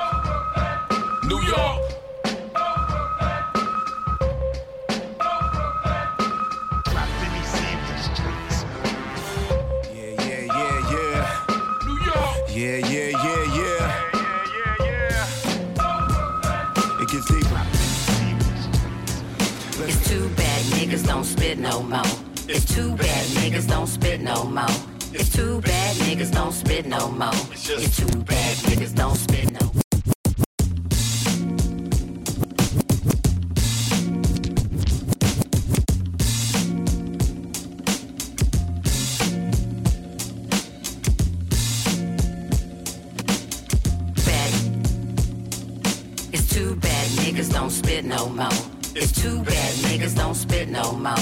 New 1.24 1.40
York. 1.42 1.80
Yeah, 9.92 10.12
yeah, 10.28 10.42
yeah, 10.58 10.92
yeah. 10.92 11.46
New 11.86 11.98
York. 12.08 12.36
Yeah, 12.50 12.78
yeah, 12.92 13.24
yeah. 13.24 13.33
Don't 21.14 21.24
spit 21.24 21.58
no 21.58 21.80
more. 21.80 22.02
It's 22.48 22.64
too 22.74 22.96
bad 22.96 23.24
niggas 23.38 23.68
don't 23.68 23.86
spit 23.86 24.20
no 24.20 24.42
more. 24.42 24.66
It's 25.12 25.28
too 25.28 25.60
bad 25.60 25.96
niggas 25.98 26.32
don't 26.32 26.50
spit 26.50 26.86
no 26.86 27.08
more. 27.08 27.30
It's 27.52 27.96
too 27.96 28.18
bad 28.24 28.56
niggas 28.66 28.94
don't 28.96 29.14
spit 29.14 29.52
no 29.52 29.60
more. 29.60 29.82
bad. 44.26 44.52
It's 46.32 46.48
too 46.52 46.74
bad 46.74 47.06
niggas 47.20 47.52
don't 47.52 47.70
spit 47.70 48.04
no 48.04 48.28
more. 48.28 48.73
It's 48.96 49.10
too 49.10 49.42
bad 49.42 49.74
niggas 49.86 50.16
don't 50.16 50.34
spit 50.34 50.68
no 50.68 50.92
more. 50.92 51.14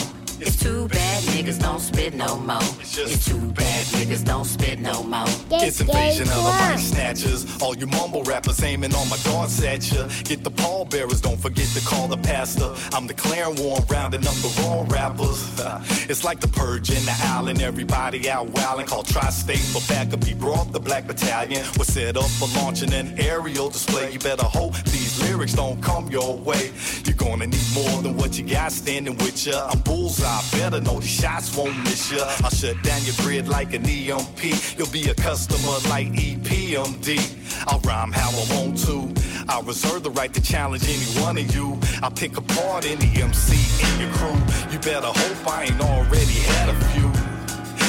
It's 0.45 0.57
too 0.57 0.88
bad 0.88 1.23
niggas 1.23 1.61
don't 1.61 1.79
spit 1.79 2.14
no 2.14 2.37
more. 2.37 2.59
It's 2.81 3.25
too 3.25 3.52
bad 3.52 3.87
niggas 3.87 4.25
don't 4.25 4.45
spit 4.45 4.81
no 4.81 5.05
more. 5.05 5.25
It's 5.52 5.81
invasion 5.81 6.29
of 6.29 6.35
the 6.35 6.69
mic 6.69 6.79
snatchers. 6.81 7.62
All 7.62 7.76
you 7.76 7.87
mumble 7.87 8.25
rappers 8.25 8.61
aiming 8.62 8.93
on 8.93 9.09
my 9.09 9.17
guards 9.25 9.62
at 9.62 9.91
ya. 9.93 10.09
Get 10.25 10.43
the 10.43 10.50
pallbearers, 10.50 11.21
don't 11.21 11.38
forget 11.38 11.69
to 11.69 11.81
call 11.87 12.09
the 12.09 12.17
pastor. 12.17 12.75
I'm 12.93 13.07
declaring 13.07 13.55
war, 13.62 13.79
I'm 13.79 13.87
rounding 13.87 14.26
up 14.26 14.35
the 14.35 14.62
wrong 14.62 14.88
rappers. 14.88 15.49
It's 16.11 16.25
like 16.25 16.41
the 16.41 16.49
purge 16.49 16.91
in 16.91 17.02
the 17.07 17.14
island, 17.23 17.62
everybody 17.62 18.29
out 18.29 18.49
wilding. 18.50 18.87
Called 18.87 19.07
Tri-State 19.07 19.59
for 19.59 19.81
backup. 19.88 20.23
He 20.25 20.35
brought 20.35 20.73
the 20.73 20.81
Black 20.81 21.07
Battalion. 21.07 21.64
Was 21.79 21.88
set 21.88 22.17
up 22.17 22.29
for 22.29 22.49
launching 22.59 22.93
an 22.93 23.19
aerial 23.19 23.71
display. 23.71 24.12
You 24.12 24.19
better 24.19 24.45
hope 24.45 24.75
these 24.85 25.12
lyrics 25.21 25.54
don't 25.54 25.83
come 25.83 26.09
your 26.11 26.37
way. 26.38 26.73
You're 27.04 27.16
gonna 27.16 27.47
need 27.47 27.69
more 27.75 28.02
than 28.02 28.16
what 28.16 28.38
you 28.38 28.47
got 28.47 28.73
standing 28.73 29.16
with 29.19 29.47
ya. 29.47 29.69
I'm 29.71 29.81
bullseye, 29.81 30.42
better 30.52 30.81
know 30.81 31.00
the 31.00 31.07
shots 31.07 31.57
won't 31.57 31.76
miss 31.78 32.12
ya. 32.12 32.25
I'll 32.42 32.50
shut 32.50 32.81
down 32.83 33.02
your 33.04 33.14
grid 33.19 33.49
like 33.49 33.75
an 33.75 33.85
EMP. 33.85 34.42
You'll 34.78 34.90
be 34.90 35.09
a 35.09 35.14
customer 35.14 35.76
like 35.88 36.09
EPMD. 36.09 37.66
I'll 37.66 37.81
rhyme 37.81 38.12
how 38.12 38.31
I 38.31 38.45
want 38.57 38.78
to. 38.87 39.12
I 39.49 39.61
reserve 39.61 40.02
the 40.02 40.11
right 40.11 40.33
to 40.33 40.40
challenge 40.40 40.85
any 40.85 41.23
one 41.23 41.37
of 41.38 41.54
you. 41.54 41.78
I 42.02 42.09
pick 42.09 42.37
apart 42.37 42.87
any 42.87 43.21
MC 43.21 43.57
in 43.87 44.00
your 44.00 44.12
crew. 44.14 44.38
You 44.71 44.78
better 44.78 45.09
hope 45.09 45.47
I 45.47 45.64
ain't 45.64 45.81
already 45.81 46.38
had 46.54 46.69
a 46.69 46.75
few. 46.92 47.11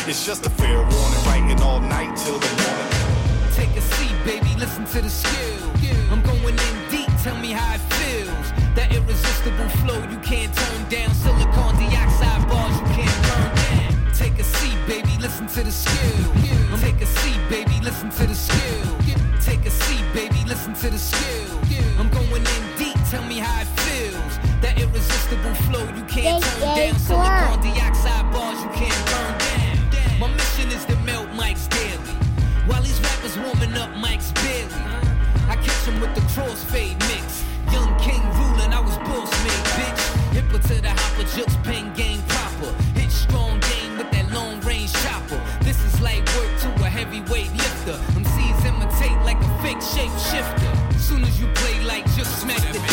It's 0.09 0.25
just 0.25 0.45
a 0.45 0.49
fair 0.49 0.77
warning, 0.77 1.23
writing 1.25 1.61
all 1.61 1.79
night 1.79 2.15
till 2.17 2.37
the 2.37 2.51
morning. 2.61 2.93
Take 3.53 3.69
a 3.77 3.81
seat, 3.81 4.15
baby, 4.25 4.53
listen 4.59 4.85
to 4.85 5.01
the 5.01 5.09
skill. 5.09 5.82
Tell 7.23 7.37
me 7.37 7.51
how 7.51 7.75
it 7.75 7.83
feels. 7.95 8.51
That 8.75 8.91
irresistible 8.91 9.69
flow 9.79 9.99
you 10.11 10.19
can't 10.19 10.53
turn 10.53 10.81
down. 10.89 11.09
Silicon 11.15 11.71
dioxide 11.79 12.43
bars 12.49 12.75
you 12.75 12.87
can't 12.99 13.19
burn 13.27 13.51
down. 13.63 14.11
Take 14.11 14.37
a 14.39 14.43
seat, 14.43 14.77
baby, 14.85 15.15
listen 15.21 15.47
to 15.47 15.63
the 15.63 15.71
skill. 15.71 16.23
Take 16.83 16.99
a 16.99 17.05
seat, 17.05 17.39
baby, 17.49 17.79
listen 17.81 18.09
to 18.09 18.27
the 18.27 18.35
skill. 18.35 18.87
Take 19.39 19.65
a 19.65 19.71
seat, 19.71 20.03
baby, 20.13 20.43
listen 20.45 20.73
to 20.73 20.89
the 20.89 20.99
skill. 20.99 21.51
I'm 21.97 22.09
going 22.09 22.43
in 22.43 22.63
deep, 22.77 22.99
tell 23.09 23.23
me 23.23 23.37
how 23.39 23.61
it 23.61 23.71
feels. 23.87 24.33
That 24.59 24.75
irresistible 24.77 25.55
flow 25.67 25.85
you 25.95 26.03
can't 26.11 26.43
turn 26.43 26.75
down. 26.75 26.99
Silicon 26.99 27.57
dioxide 27.63 28.27
bars 28.33 28.59
you 28.59 28.71
can't 28.75 29.01
burn 29.07 29.33
down. 29.39 30.19
My 30.19 30.27
mission 30.27 30.67
is 30.75 30.83
to 30.91 30.95
melt 31.07 31.29
mics 31.39 31.69
daily. 31.71 32.15
While 32.67 32.81
these 32.81 32.99
rappers 32.99 33.37
warming 33.39 33.77
up 33.79 33.91
mics 33.95 34.35
barely. 34.43 35.02
With 36.03 36.15
the 36.15 36.21
crossfade 36.35 36.99
mix. 37.07 37.45
Young 37.71 37.97
king 37.97 38.19
ruling, 38.35 38.73
I 38.73 38.81
was 38.81 38.97
boss 39.07 39.31
made, 39.45 39.65
bitch. 39.79 40.03
Hipper 40.35 40.59
to 40.67 40.81
the 40.81 40.89
hopper, 40.89 41.23
jukes 41.33 41.55
pen 41.63 41.93
game 41.93 42.21
proper. 42.27 42.73
Hit 42.99 43.09
strong 43.09 43.57
game 43.71 43.97
with 43.97 44.11
that 44.11 44.29
long 44.33 44.59
range 44.67 44.91
chopper. 44.91 45.39
This 45.63 45.79
is 45.85 46.01
like 46.01 46.19
work 46.35 46.51
to 46.59 46.67
a 46.83 46.89
heavyweight 46.89 47.53
lifter. 47.53 47.95
MCs 48.19 48.65
imitate 48.65 49.17
like 49.23 49.39
a 49.39 49.51
fake 49.63 49.79
shape 49.79 50.11
shifter. 50.19 50.99
Soon 50.99 51.23
as 51.23 51.39
you 51.39 51.47
play 51.55 51.79
like 51.85 52.03
just 52.17 52.41
smack 52.41 52.59
the 52.73 52.92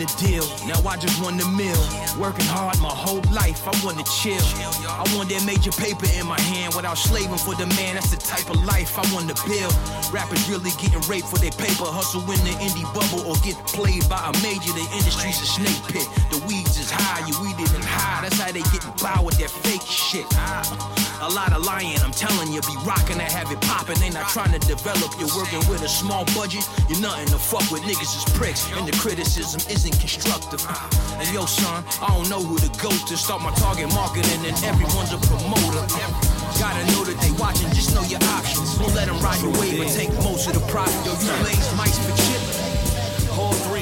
to 0.00 0.08
deal, 0.16 0.44
now 0.64 0.80
I 0.88 0.96
just 0.96 1.20
want 1.20 1.40
to 1.40 1.46
mill. 1.52 1.76
Working 2.16 2.48
hard 2.48 2.80
my 2.80 2.92
whole 2.92 3.20
life, 3.32 3.68
I 3.68 3.72
want 3.84 4.00
to 4.00 4.06
chill. 4.08 4.40
I 4.88 5.04
want 5.12 5.28
that 5.28 5.44
major 5.44 5.70
paper 5.72 6.08
in 6.16 6.26
my 6.26 6.40
hand 6.40 6.74
without 6.74 6.96
slaving 6.96 7.36
for 7.36 7.54
the 7.54 7.66
man. 7.76 8.00
That's 8.00 8.10
the 8.10 8.20
type 8.20 8.48
of 8.48 8.56
life 8.64 8.96
I 8.96 9.04
want 9.12 9.28
to 9.28 9.36
build. 9.44 9.72
Rappers 10.08 10.48
really 10.48 10.72
getting 10.80 11.04
raped 11.04 11.28
for 11.28 11.38
their 11.38 11.52
paper, 11.52 11.84
hustle 11.84 12.24
in 12.32 12.40
the 12.48 12.54
indie 12.64 12.88
bubble 12.96 13.28
or 13.28 13.36
get 13.44 13.56
played 13.68 14.08
by 14.08 14.20
a 14.24 14.32
major. 14.40 14.72
The 14.72 14.86
industry's 14.96 15.40
a 15.44 15.48
snake 15.48 15.82
pit. 15.92 16.06
The 16.32 16.40
weeds 16.48 16.80
is 16.80 16.90
high, 16.90 17.20
you 17.28 17.36
weed 17.44 17.60
it 17.60 17.68
and 17.76 17.79
high. 17.79 17.79
That's 18.22 18.38
how 18.38 18.52
they 18.52 18.62
getting 18.68 18.92
by 19.00 19.20
with 19.24 19.38
that 19.38 19.50
fake 19.50 19.82
shit. 19.82 20.26
A 21.20 21.28
lot 21.28 21.52
of 21.52 21.64
lying, 21.64 21.98
I'm 22.00 22.12
telling 22.12 22.52
you, 22.52 22.60
be 22.62 22.76
rocking 22.84 23.16
to 23.16 23.28
have 23.28 23.52
it 23.52 23.60
popping. 23.60 23.96
They 24.00 24.10
not 24.10 24.28
trying 24.28 24.52
to 24.52 24.60
develop. 24.60 25.12
You're 25.18 25.32
working 25.36 25.60
with 25.68 25.82
a 25.82 25.88
small 25.88 26.24
budget. 26.36 26.64
You're 26.88 27.00
nothing 27.00 27.28
to 27.28 27.38
fuck 27.38 27.64
with. 27.70 27.82
Niggas 27.82 28.12
is 28.16 28.24
pricks, 28.36 28.64
and 28.76 28.86
the 28.86 28.92
criticism 28.96 29.60
isn't 29.72 29.96
constructive. 30.00 30.60
And 31.16 31.28
yo, 31.32 31.44
son, 31.46 31.84
I 32.00 32.08
don't 32.12 32.28
know 32.28 32.40
who 32.40 32.56
to 32.58 32.68
go 32.80 32.90
to. 32.90 33.16
Start 33.16 33.42
my 33.42 33.52
target 33.56 33.88
marketing, 33.94 34.44
and 34.44 34.56
everyone's 34.64 35.12
a 35.12 35.18
promoter. 35.24 35.84
Gotta 36.60 36.84
know 36.92 37.04
that 37.04 37.16
they 37.20 37.32
watching, 37.40 37.68
just 37.72 37.94
know 37.94 38.02
your 38.04 38.20
options. 38.36 38.76
Don't 38.76 38.94
let 38.94 39.08
them 39.08 39.18
ride 39.20 39.40
your 39.40 39.52
wave 39.60 39.80
and 39.80 39.90
take 39.90 40.12
most 40.24 40.46
of 40.46 40.52
the 40.52 40.64
profit. 40.68 40.92
Yo, 41.04 41.12
you 41.12 41.24
chip. 41.24 41.50
All 41.80 41.88
three 42.06 42.29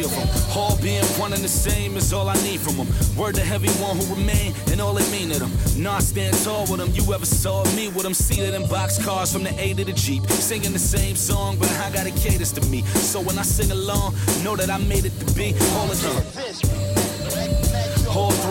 of 0.09 0.17
them, 0.17 0.57
all 0.57 0.77
being 0.79 1.05
one 1.19 1.33
and 1.33 1.43
the 1.43 1.49
same 1.49 1.97
is 1.97 2.13
all 2.13 2.29
I 2.29 2.35
need 2.43 2.61
from 2.61 2.77
them. 2.77 2.89
Word 3.17 3.35
to 3.37 3.45
every 3.47 3.71
one 3.83 3.97
who 3.97 4.15
remain 4.15 4.55
and 4.71 4.81
all 4.81 4.95
they 4.95 5.09
mean 5.11 5.31
to 5.31 5.39
them. 5.39 5.53
I 5.87 6.01
stand 6.01 6.37
tall 6.45 6.63
with 6.63 6.79
them. 6.79 6.91
You 6.93 7.13
ever 7.15 7.27
saw 7.27 7.65
me 7.75 7.89
with 7.89 8.03
them 8.03 8.15
seated 8.15 8.55
in 8.55 8.69
box 8.69 9.03
cars 9.05 9.33
from 9.33 9.45
the 9.45 9.55
A 9.59 9.75
to 9.75 9.85
the 9.85 9.93
Jeep, 9.93 10.27
singing 10.27 10.73
the 10.73 10.79
same 10.79 11.17
song, 11.17 11.57
but 11.59 11.71
I 11.73 11.91
gotta 11.91 12.11
cater 12.11 12.45
to 12.45 12.67
me. 12.69 12.83
So 12.83 13.21
when 13.21 13.39
I 13.39 13.43
sing 13.43 13.71
along, 13.71 14.15
know 14.45 14.57
that 14.57 14.71
I 14.71 14.79
made 14.79 15.05
it 15.05 15.19
to 15.21 15.35
be 15.35 15.55
all 15.75 15.91
of 15.91 16.01
them. 16.03 16.98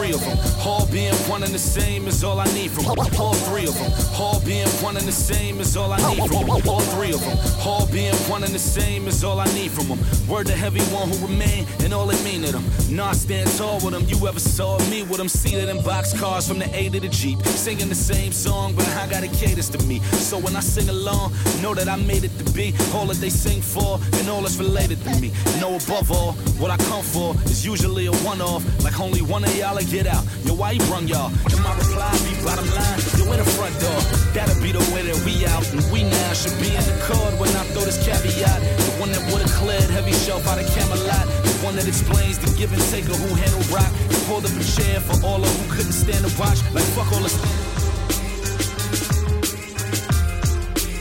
All 0.08 0.14
three 0.14 0.30
of 0.30 0.40
them, 0.40 0.66
all 0.66 0.86
being 0.86 1.14
one 1.28 1.44
and 1.44 1.54
the 1.54 1.60
same 1.60 2.08
is 2.08 2.24
all 2.24 2.40
I 2.40 2.46
need 2.54 2.72
from 2.72 2.86
them. 2.86 2.96
All 3.20 3.34
three 3.34 3.68
of 3.68 3.78
them, 3.78 3.92
all 4.18 4.40
being 4.40 4.68
one 4.80 4.96
and 4.96 5.06
the 5.06 5.12
same 5.12 5.60
is 5.60 5.76
all 5.76 5.92
I 5.92 5.98
need 6.10 6.30
from 6.30 6.48
them. 6.48 6.68
All 6.68 6.80
three 6.80 7.12
of 7.12 7.20
them, 7.20 7.38
all 7.66 7.86
being 7.88 8.16
one 8.30 8.44
and 8.44 8.54
the 8.54 8.60
same 8.60 9.08
is 9.08 9.24
all 9.26 9.40
I 9.40 9.46
need 9.54 9.70
from 9.70 9.88
them. 9.88 10.00
Word 10.30 10.48
to 10.48 10.56
every 10.60 10.82
one 10.96 11.10
who 11.10 11.28
remain 11.28 11.66
and 11.84 11.94
all 11.94 12.10
it 12.10 12.24
mean 12.24 12.44
to 12.44 12.54
them. 12.54 12.64
Nah, 12.90 13.12
stand 13.12 13.50
tall 13.58 13.76
with 13.82 13.92
them. 13.92 14.06
You 14.08 14.26
ever 14.28 14.40
saw 14.40 14.80
me 14.90 15.04
with 15.04 15.18
them 15.18 15.28
seated 15.28 15.68
in 15.68 15.84
box 15.84 16.18
cars 16.18 16.48
from 16.48 16.60
the 16.60 16.74
A 16.74 16.90
to 16.90 17.02
the 17.02 17.10
Jeep, 17.10 17.42
singing 17.44 17.90
the 17.90 17.96
same 17.96 18.32
song, 18.32 18.76
but 18.76 18.88
I 18.96 19.08
got 19.10 19.26
it 19.26 19.34
caters 19.34 19.70
to 19.72 19.84
me. 19.86 20.00
So 20.30 20.38
when 20.38 20.56
I 20.56 20.62
sing 20.62 20.88
along, 20.88 21.34
know 21.62 21.74
that 21.74 21.90
I 21.90 21.98
made 21.98 22.24
it 22.24 22.32
to 22.38 22.46
be 22.54 22.74
all 22.94 23.08
that 23.08 23.18
they 23.18 23.30
sing 23.30 23.62
for 23.62 24.00
and 24.14 24.30
all 24.30 24.42
that's 24.42 24.56
related 24.56 25.04
to 25.04 25.20
me. 25.20 25.34
Know 25.60 25.76
above 25.76 26.12
all, 26.12 26.32
what 26.62 26.72
I 26.72 26.78
come 26.78 27.04
for 27.04 27.36
is 27.44 27.66
usually 27.66 28.06
a 28.06 28.14
one-off, 28.24 28.64
like 28.84 29.00
only 29.02 29.22
one 29.22 29.44
of 29.44 29.54
y'all 29.58 29.78
to 29.78 29.97
get 29.98 30.06
out. 30.06 30.24
Yo, 30.46 30.54
why 30.54 30.78
you 30.78 30.84
brung 30.86 31.08
y'all? 31.10 31.34
And 31.50 31.62
my 31.66 31.74
reply 31.74 32.14
be 32.22 32.38
bottom 32.46 32.70
line, 32.78 33.02
yo, 33.18 33.26
in 33.34 33.42
the 33.42 33.50
front 33.58 33.74
door. 33.82 33.98
That'll 34.38 34.62
be 34.62 34.70
the 34.70 34.86
way 34.94 35.02
that 35.10 35.18
we 35.26 35.42
out, 35.50 35.66
and 35.74 35.82
we 35.90 36.06
now 36.06 36.32
should 36.38 36.54
be 36.62 36.70
in 36.70 36.86
the 36.86 36.98
card 37.10 37.34
when 37.42 37.50
I 37.58 37.66
throw 37.74 37.82
this 37.82 37.98
caveat. 38.06 38.62
The 38.62 38.94
one 39.02 39.10
that 39.10 39.24
would've 39.34 39.50
cleared 39.58 39.90
heavy 39.90 40.14
shelf 40.14 40.46
out 40.46 40.62
of 40.62 40.70
Camelot. 40.78 41.26
The 41.50 41.58
one 41.66 41.76
that 41.78 41.88
explains 41.90 42.38
the 42.38 42.54
give 42.54 42.70
and 42.74 42.82
take 42.94 43.10
of 43.10 43.18
who 43.18 43.34
handled 43.34 43.66
rock. 43.74 43.90
And 44.14 44.22
pulled 44.30 44.46
up 44.46 44.54
a 44.54 44.66
chair 44.78 45.02
for 45.02 45.18
all 45.26 45.42
of 45.42 45.50
who 45.58 45.66
couldn't 45.74 45.98
stand 45.98 46.22
to 46.22 46.32
watch. 46.38 46.62
Like 46.78 46.86
fuck 46.94 47.10
all 47.18 47.26
this. 47.26 47.34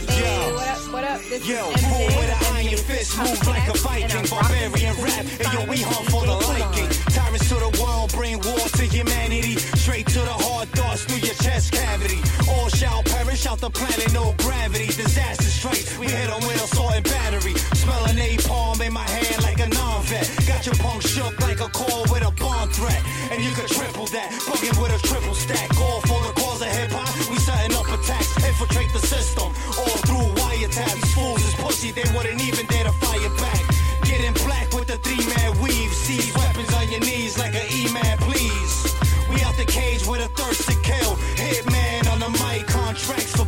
Hey, 0.09 0.53
what 0.57 0.69
up, 0.73 0.81
what 0.89 1.05
up? 1.05 1.21
This 1.29 1.45
Yo, 1.45 1.69
is 1.69 1.85
MJ 1.85 2.17
with 2.17 2.33
an 2.33 2.41
with 2.41 2.46
MJ's 2.67 2.83
fist, 2.83 3.19
move 3.19 3.47
like 3.47 3.69
a 3.69 3.79
Viking, 3.79 4.27
barbarian 4.29 4.95
rap. 5.03 5.25
And 5.39 5.53
yo, 5.53 5.65
we 5.71 5.79
hunt 5.79 6.11
for 6.11 6.27
the 6.27 6.35
liking. 6.51 6.89
Tyrants 7.15 7.49
to 7.49 7.55
the 7.55 7.71
world, 7.83 8.13
bring 8.13 8.39
war 8.43 8.59
to 8.59 8.85
humanity. 8.85 9.57
Straight 9.79 10.07
to 10.09 10.21
the 10.21 10.37
hard 10.47 10.69
thoughts, 10.71 11.05
through 11.05 11.23
your 11.23 11.35
chest 11.35 11.73
cavity. 11.73 12.19
All 12.51 12.69
shall 12.69 13.03
perish 13.05 13.47
out 13.47 13.59
the 13.61 13.71
planet, 13.71 14.13
no 14.13 14.35
gravity, 14.39 14.87
disaster 14.87 15.45
straight. 15.45 15.87
We 15.99 16.07
hit 16.07 16.27
hit 16.27 16.31
'em 16.31 16.43
with 16.47 16.63
assault 16.63 16.95
and 16.95 17.05
battery. 17.05 17.55
Smelling 17.75 18.17
napalm 18.17 18.81
in 18.81 18.93
my 18.93 19.07
hand 19.09 19.43
like 19.43 19.61
a 19.61 19.69
non-vet. 19.69 20.27
Got 20.47 20.67
your 20.67 20.75
punk 20.77 21.03
shook 21.03 21.39
like 21.41 21.61
a 21.61 21.69
call 21.69 22.03
with 22.11 22.23
a 22.27 22.33
bomb 22.33 22.69
threat. 22.71 23.03
And 23.31 23.43
you 23.45 23.51
could 23.53 23.69
triple 23.69 24.07
that, 24.07 24.31
bugging 24.49 24.77
with 24.83 24.93
a 24.99 25.01
triple 25.07 25.35
stack. 25.35 25.69
All 25.81 26.01
for 26.09 26.21
the 26.27 26.33
cause 26.41 26.63
of 26.63 26.69
hip 26.69 26.91
hop. 26.91 27.15
We 27.31 27.39
setting 27.39 27.77
up 27.77 27.87
attacks, 27.87 28.33
infiltrate 28.45 28.93
the 28.93 29.07
system. 29.07 29.55
All 29.79 29.99
through 30.07 30.29
wiretap. 30.41 30.95
These 30.95 31.15
fools 31.15 31.46
pussy, 31.67 31.91
they 31.91 32.07
wouldn't 32.15 32.41
even 32.41 32.65
dare 32.67 32.85
to 32.85 32.93
fire 32.93 33.31
back. 33.43 33.63
Getting 34.05 34.35
black 34.45 34.73
with 34.73 34.87
the 34.87 34.99
three 34.99 35.25
man 35.35 35.51
weave. 35.61 35.93
Seize 35.93 36.33
weapons 36.35 36.73
on 36.75 36.89
your 36.89 37.01
knees 37.01 37.39
like 37.39 37.55
an 37.55 37.67
E-man, 37.71 38.19
please. 38.19 38.95
We 39.29 39.43
out 39.43 39.57
the 39.57 39.65
cage 39.65 40.07
with 40.07 40.21
a 40.21 40.29
thirst 40.39 40.69
to 40.69 40.77
kill. 40.83 41.17
Hitman 41.43 42.03
on 42.13 42.21
the 42.21 42.31
mic, 42.41 42.67
contracts 42.67 43.35
for 43.37 43.47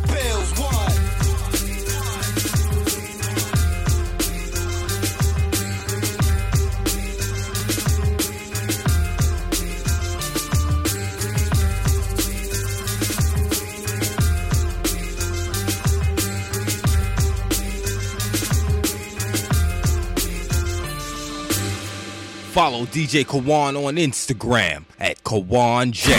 Follow 22.59 22.83
DJ 22.87 23.25
Kawon 23.25 23.85
on 23.85 23.95
Instagram 23.95 24.83
at 24.99 25.23
Kawon 25.23 25.91
J. 25.91 26.11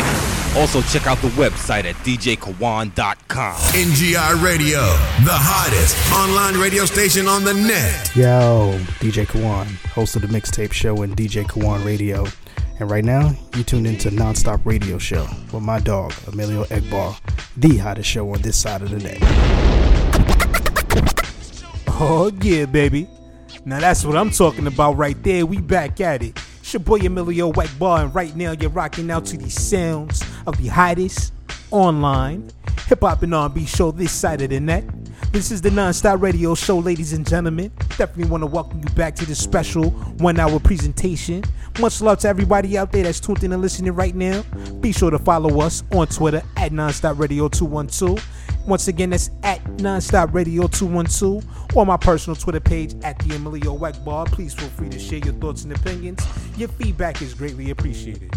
Also 0.58 0.80
check 0.80 1.06
out 1.06 1.18
the 1.18 1.28
website 1.36 1.84
at 1.84 1.94
djkawon.com. 1.96 3.56
NGR 3.56 4.42
Radio, 4.42 4.80
the 4.80 5.36
hottest 5.36 5.94
online 6.14 6.58
radio 6.58 6.86
station 6.86 7.26
on 7.28 7.44
the 7.44 7.52
net. 7.52 8.16
Yo, 8.16 8.72
DJ 9.00 9.26
Kawon, 9.26 9.66
host 9.88 10.16
of 10.16 10.22
the 10.22 10.28
Mixtape 10.28 10.72
Show 10.72 11.02
and 11.02 11.14
DJ 11.14 11.44
Kawon 11.44 11.84
Radio. 11.84 12.24
And 12.78 12.90
right 12.90 13.04
now, 13.04 13.32
you 13.54 13.62
tuned 13.62 13.86
into 13.86 14.08
Nonstop 14.08 14.64
Radio 14.64 14.96
Show 14.96 15.26
with 15.52 15.62
my 15.62 15.78
dog, 15.78 16.14
Emilio 16.26 16.64
Egbar, 16.64 17.20
the 17.58 17.76
hottest 17.76 18.08
show 18.08 18.32
on 18.32 18.40
this 18.40 18.56
side 18.56 18.80
of 18.80 18.88
the 18.88 18.98
net. 18.98 19.18
Oh 22.00 22.32
yeah, 22.40 22.64
baby. 22.64 23.06
Now 23.64 23.78
that's 23.78 24.04
what 24.06 24.16
I'm 24.16 24.30
talking 24.30 24.66
about 24.66 24.96
right 24.96 25.22
there. 25.22 25.44
We 25.44 25.58
back 25.58 26.00
at 26.00 26.22
it. 26.22 26.38
It's 26.60 26.72
your 26.72 26.80
boy 26.80 26.98
Emilio 26.98 27.52
White 27.52 27.78
Bar, 27.78 28.04
and 28.04 28.14
right 28.14 28.34
now 28.34 28.52
you're 28.52 28.70
rocking 28.70 29.10
out 29.10 29.26
to 29.26 29.36
the 29.36 29.50
sounds 29.50 30.24
of 30.46 30.56
the 30.56 30.68
hottest 30.68 31.32
online 31.70 32.50
hip 32.86 33.02
hop 33.02 33.22
and 33.22 33.34
R&B 33.34 33.66
show 33.66 33.90
this 33.90 34.12
side 34.12 34.42
of 34.42 34.50
the 34.50 34.58
net. 34.58 34.84
This 35.30 35.52
is 35.52 35.60
the 35.60 35.70
Non-Stop 35.70 36.20
Radio 36.22 36.56
Show, 36.56 36.78
ladies 36.78 37.12
and 37.12 37.28
gentlemen. 37.28 37.70
Definitely 37.90 38.24
want 38.24 38.42
to 38.42 38.46
welcome 38.46 38.80
you 38.80 38.94
back 38.94 39.14
to 39.16 39.26
this 39.26 39.38
special 39.38 39.90
one-hour 39.90 40.58
presentation. 40.58 41.44
Much 41.78 42.00
love 42.00 42.18
to 42.20 42.28
everybody 42.28 42.76
out 42.76 42.90
there 42.90 43.04
that's 43.04 43.20
tuned 43.20 43.44
in 43.44 43.52
and 43.52 43.62
listening 43.62 43.92
right 43.92 44.14
now. 44.16 44.42
Be 44.80 44.90
sure 44.90 45.10
to 45.10 45.20
follow 45.20 45.60
us 45.60 45.84
on 45.92 46.08
Twitter 46.08 46.42
at 46.56 46.72
Nonstop 46.72 47.18
Radio 47.18 47.48
212. 47.48 48.26
Once 48.66 48.88
again, 48.88 49.10
that's 49.10 49.30
at 49.42 49.62
Nonstop 49.78 50.34
Radio 50.34 50.66
212 50.68 51.76
or 51.76 51.86
my 51.86 51.96
personal 51.96 52.36
Twitter 52.36 52.60
page 52.60 52.94
at 53.02 53.18
the 53.20 53.34
Emilio 53.34 53.76
Wackbar. 53.76 54.30
Please 54.30 54.54
feel 54.54 54.68
free 54.68 54.88
to 54.88 54.98
share 54.98 55.18
your 55.18 55.34
thoughts 55.34 55.64
and 55.64 55.72
opinions. 55.72 56.24
Your 56.56 56.68
feedback 56.68 57.22
is 57.22 57.34
greatly 57.34 57.70
appreciated. 57.70 58.32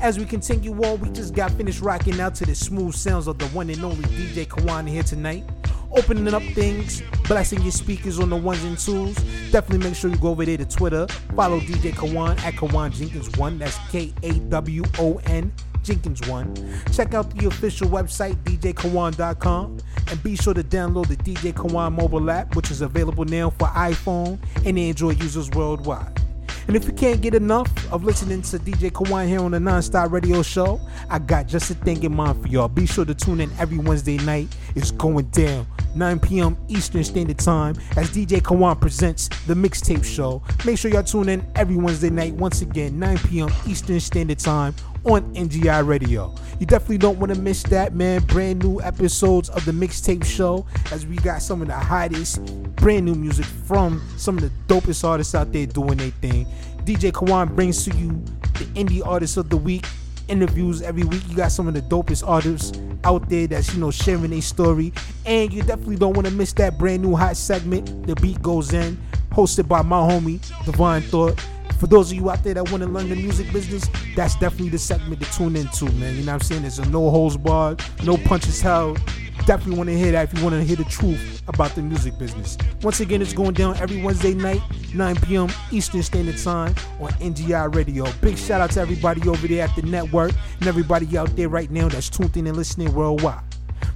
As 0.00 0.18
we 0.18 0.24
continue 0.24 0.72
on, 0.84 1.00
we 1.00 1.10
just 1.10 1.34
got 1.34 1.52
finished 1.52 1.80
rocking 1.80 2.20
out 2.20 2.34
to 2.36 2.46
the 2.46 2.54
smooth 2.54 2.94
sounds 2.94 3.26
of 3.26 3.38
the 3.38 3.46
one 3.46 3.70
and 3.70 3.82
only 3.82 4.04
DJ 4.04 4.46
Kawon 4.46 4.88
here 4.88 5.02
tonight. 5.02 5.44
Opening 5.92 6.32
up 6.32 6.42
things, 6.54 7.02
blessing 7.28 7.62
your 7.62 7.72
speakers 7.72 8.18
on 8.18 8.30
the 8.30 8.36
ones 8.36 8.62
and 8.64 8.78
twos. 8.78 9.14
Definitely 9.50 9.88
make 9.88 9.96
sure 9.96 10.10
you 10.10 10.16
go 10.16 10.28
over 10.28 10.44
there 10.44 10.56
to 10.56 10.64
Twitter. 10.64 11.06
Follow 11.34 11.60
DJ 11.60 11.92
Kawon 11.92 12.38
at 12.40 12.54
Kawon 12.54 12.92
Jenkins1. 12.92 13.58
That's 13.58 13.78
K 13.90 14.12
A 14.22 14.32
W 14.32 14.82
O 14.98 15.20
N 15.26 15.52
Jenkins1. 15.82 16.94
Check 16.94 17.14
out 17.14 17.34
the 17.36 17.46
official 17.46 17.88
website, 17.88 18.36
djkawon.com, 18.44 19.78
and 20.08 20.22
be 20.22 20.36
sure 20.36 20.54
to 20.54 20.62
download 20.62 21.08
the 21.08 21.16
DJ 21.16 21.52
Kawon 21.52 21.94
mobile 21.94 22.30
app, 22.30 22.54
which 22.56 22.70
is 22.70 22.80
available 22.80 23.24
now 23.24 23.50
for 23.50 23.66
iPhone 23.68 24.38
and 24.64 24.78
Android 24.78 25.22
users 25.22 25.50
worldwide. 25.50 26.20
And 26.68 26.76
if 26.76 26.84
you 26.86 26.92
can't 26.92 27.20
get 27.20 27.34
enough 27.34 27.68
of 27.92 28.04
listening 28.04 28.42
to 28.42 28.58
DJ 28.58 28.90
Kawon 28.90 29.26
here 29.26 29.40
on 29.40 29.50
the 29.50 29.58
Nonstop 29.58 30.12
Radio 30.12 30.42
Show, 30.42 30.80
I 31.10 31.18
got 31.18 31.48
just 31.48 31.70
a 31.70 31.74
thing 31.74 32.02
in 32.04 32.14
mind 32.14 32.40
for 32.40 32.48
y'all. 32.48 32.68
Be 32.68 32.86
sure 32.86 33.04
to 33.04 33.14
tune 33.14 33.40
in 33.40 33.50
every 33.58 33.78
Wednesday 33.78 34.16
night. 34.18 34.48
It's 34.76 34.92
going 34.92 35.26
down. 35.30 35.66
9 35.94 36.20
p.m. 36.20 36.56
Eastern 36.68 37.04
Standard 37.04 37.38
Time 37.38 37.76
as 37.96 38.10
DJ 38.10 38.40
Kawon 38.40 38.80
presents 38.80 39.28
the 39.46 39.54
Mixtape 39.54 40.04
Show. 40.04 40.42
Make 40.64 40.78
sure 40.78 40.90
y'all 40.90 41.02
tune 41.02 41.28
in 41.28 41.44
every 41.54 41.76
Wednesday 41.76 42.10
night, 42.10 42.32
once 42.34 42.62
again, 42.62 42.98
9 42.98 43.18
p.m. 43.18 43.50
Eastern 43.66 44.00
Standard 44.00 44.38
Time 44.38 44.74
on 45.04 45.34
NGI 45.34 45.86
Radio. 45.86 46.34
You 46.60 46.66
definitely 46.66 46.98
don't 46.98 47.18
want 47.18 47.34
to 47.34 47.40
miss 47.40 47.62
that, 47.64 47.94
man. 47.94 48.22
Brand 48.24 48.62
new 48.64 48.80
episodes 48.80 49.48
of 49.48 49.64
the 49.64 49.72
Mixtape 49.72 50.24
Show 50.24 50.66
as 50.92 51.06
we 51.06 51.16
got 51.16 51.42
some 51.42 51.60
of 51.62 51.68
the 51.68 51.74
hottest 51.74 52.44
brand 52.76 53.06
new 53.06 53.14
music 53.14 53.44
from 53.44 54.02
some 54.16 54.38
of 54.38 54.42
the 54.42 54.50
dopest 54.72 55.04
artists 55.04 55.34
out 55.34 55.52
there 55.52 55.66
doing 55.66 55.98
their 55.98 56.10
thing. 56.10 56.46
DJ 56.84 57.12
Kawon 57.12 57.54
brings 57.54 57.84
to 57.84 57.96
you 57.96 58.10
the 58.58 58.64
indie 58.74 59.04
artists 59.06 59.36
of 59.36 59.50
the 59.50 59.56
week 59.56 59.86
interviews 60.28 60.82
every 60.82 61.04
week. 61.04 61.22
You 61.28 61.36
got 61.36 61.52
some 61.52 61.68
of 61.68 61.74
the 61.74 61.82
dopest 61.82 62.26
artists 62.26 62.78
out 63.04 63.28
there 63.28 63.46
that's 63.46 63.74
you 63.74 63.80
know 63.80 63.90
sharing 63.90 64.30
their 64.30 64.40
story, 64.40 64.92
and 65.26 65.52
you 65.52 65.62
definitely 65.62 65.96
don't 65.96 66.14
want 66.14 66.26
to 66.26 66.32
miss 66.32 66.52
that 66.54 66.78
brand 66.78 67.02
new 67.02 67.14
hot 67.14 67.36
segment. 67.36 68.06
The 68.06 68.14
beat 68.16 68.40
goes 68.42 68.72
in, 68.72 69.00
hosted 69.30 69.68
by 69.68 69.82
my 69.82 69.98
homie 69.98 70.40
Divine 70.64 71.02
Thought. 71.02 71.44
For 71.82 71.88
those 71.88 72.12
of 72.12 72.16
you 72.16 72.30
out 72.30 72.44
there 72.44 72.54
that 72.54 72.70
want 72.70 72.84
to 72.84 72.88
learn 72.88 73.08
the 73.08 73.16
music 73.16 73.52
business, 73.52 73.90
that's 74.14 74.36
definitely 74.36 74.68
the 74.68 74.78
segment 74.78 75.20
to 75.20 75.32
tune 75.32 75.56
into, 75.56 75.86
man. 75.86 76.14
You 76.14 76.20
know 76.20 76.26
what 76.26 76.34
I'm 76.34 76.40
saying? 76.42 76.62
There's 76.62 76.78
a 76.78 76.88
no 76.90 77.10
holds 77.10 77.36
barred, 77.36 77.82
no 78.04 78.16
punches 78.16 78.60
held. 78.60 79.00
Definitely 79.46 79.78
want 79.78 79.88
to 79.88 79.98
hear 79.98 80.12
that 80.12 80.32
if 80.32 80.38
you 80.38 80.44
want 80.44 80.54
to 80.54 80.62
hear 80.62 80.76
the 80.76 80.84
truth 80.84 81.42
about 81.48 81.74
the 81.74 81.82
music 81.82 82.16
business. 82.20 82.56
Once 82.82 83.00
again, 83.00 83.20
it's 83.20 83.32
going 83.32 83.54
down 83.54 83.76
every 83.78 84.00
Wednesday 84.00 84.32
night, 84.32 84.60
9 84.94 85.16
p.m. 85.22 85.48
Eastern 85.72 86.04
Standard 86.04 86.38
Time 86.38 86.72
on 87.00 87.10
NGI 87.14 87.74
Radio. 87.74 88.06
Big 88.20 88.38
shout 88.38 88.60
out 88.60 88.70
to 88.70 88.80
everybody 88.80 89.28
over 89.28 89.48
there 89.48 89.64
at 89.64 89.74
the 89.74 89.82
network 89.82 90.30
and 90.60 90.68
everybody 90.68 91.18
out 91.18 91.34
there 91.34 91.48
right 91.48 91.72
now 91.72 91.88
that's 91.88 92.08
tuned 92.08 92.36
in 92.36 92.46
and 92.46 92.56
listening 92.56 92.94
worldwide. 92.94 93.42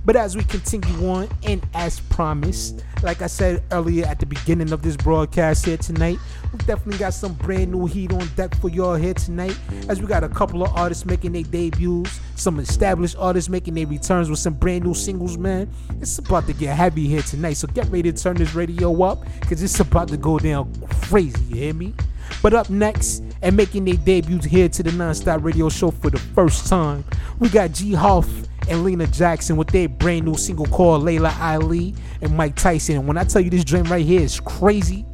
But 0.07 0.15
as 0.15 0.37
we 0.37 0.45
continue 0.45 1.11
on, 1.11 1.29
and 1.43 1.67
as 1.75 1.99
promised, 1.99 2.85
like 3.03 3.23
I 3.23 3.27
said 3.27 3.65
earlier 3.73 4.07
at 4.07 4.21
the 4.21 4.27
beginning 4.27 4.73
of 4.73 4.81
this 4.81 4.97
broadcast 4.97 5.67
here 5.67 5.77
tonight, 5.77 6.21
we 6.53 6.59
definitely 6.61 6.99
got 6.99 7.13
some 7.13 7.35
brand 7.35 7.73
new 7.73 7.87
heat 7.87 8.13
on 8.13 8.25
deck 8.37 8.55
for 8.61 8.69
y'all 8.69 8.95
here 8.95 9.15
tonight. 9.15 9.59
As 9.89 10.01
we 10.01 10.07
got 10.07 10.23
a 10.23 10.29
couple 10.29 10.63
of 10.63 10.73
artists 10.77 11.05
making 11.05 11.33
their 11.33 11.43
debuts, 11.43 12.21
some 12.37 12.61
established 12.61 13.17
artists 13.19 13.51
making 13.51 13.75
their 13.75 13.89
returns 13.89 14.31
with 14.31 14.39
some 14.39 14.55
brand 14.55 14.85
new 14.85 14.95
singles, 14.95 15.37
man. 15.37 15.69
It's 16.01 16.21
about 16.21 16.47
to 16.47 16.53
get 16.53 16.77
heavy 16.77 17.09
here 17.09 17.23
tonight, 17.23 17.55
so 17.55 17.67
get 17.67 17.87
ready 17.87 18.13
to 18.13 18.23
turn 18.23 18.37
this 18.37 18.55
radio 18.55 19.03
up, 19.03 19.25
because 19.41 19.61
it's 19.61 19.81
about 19.81 20.07
to 20.09 20.17
go 20.17 20.39
down 20.39 20.73
crazy, 21.03 21.43
you 21.47 21.57
hear 21.57 21.75
me? 21.75 21.95
But 22.43 22.55
up 22.55 22.71
next, 22.71 23.25
and 23.43 23.57
making 23.57 23.87
their 23.87 23.97
debuts 23.97 24.47
here 24.47 24.69
to 24.69 24.83
the 24.85 24.91
Nonstop 24.91 25.43
Radio 25.43 25.69
Show 25.69 25.91
for 25.91 26.11
the 26.11 26.19
first 26.19 26.69
time, 26.69 27.05
we 27.41 27.49
got 27.49 27.73
G 27.73 27.93
Huff 27.93 28.29
and 28.69 28.85
Lena 28.85 29.07
Jackson 29.07 29.57
with 29.57 29.69
their 29.69 29.89
brand 29.89 30.25
new 30.25 30.37
single 30.37 30.67
called 30.67 31.03
Laila 31.03 31.35
Ali 31.41 31.95
and 32.21 32.37
Mike 32.37 32.57
Tyson. 32.57 32.97
And 32.97 33.07
when 33.07 33.17
I 33.17 33.25
tell 33.25 33.41
you 33.43 33.51
this 33.51 33.65
joint 33.65 33.89
right 33.89 34.05
here 34.05 34.21
is 34.21 34.41
crazy, 34.41 35.05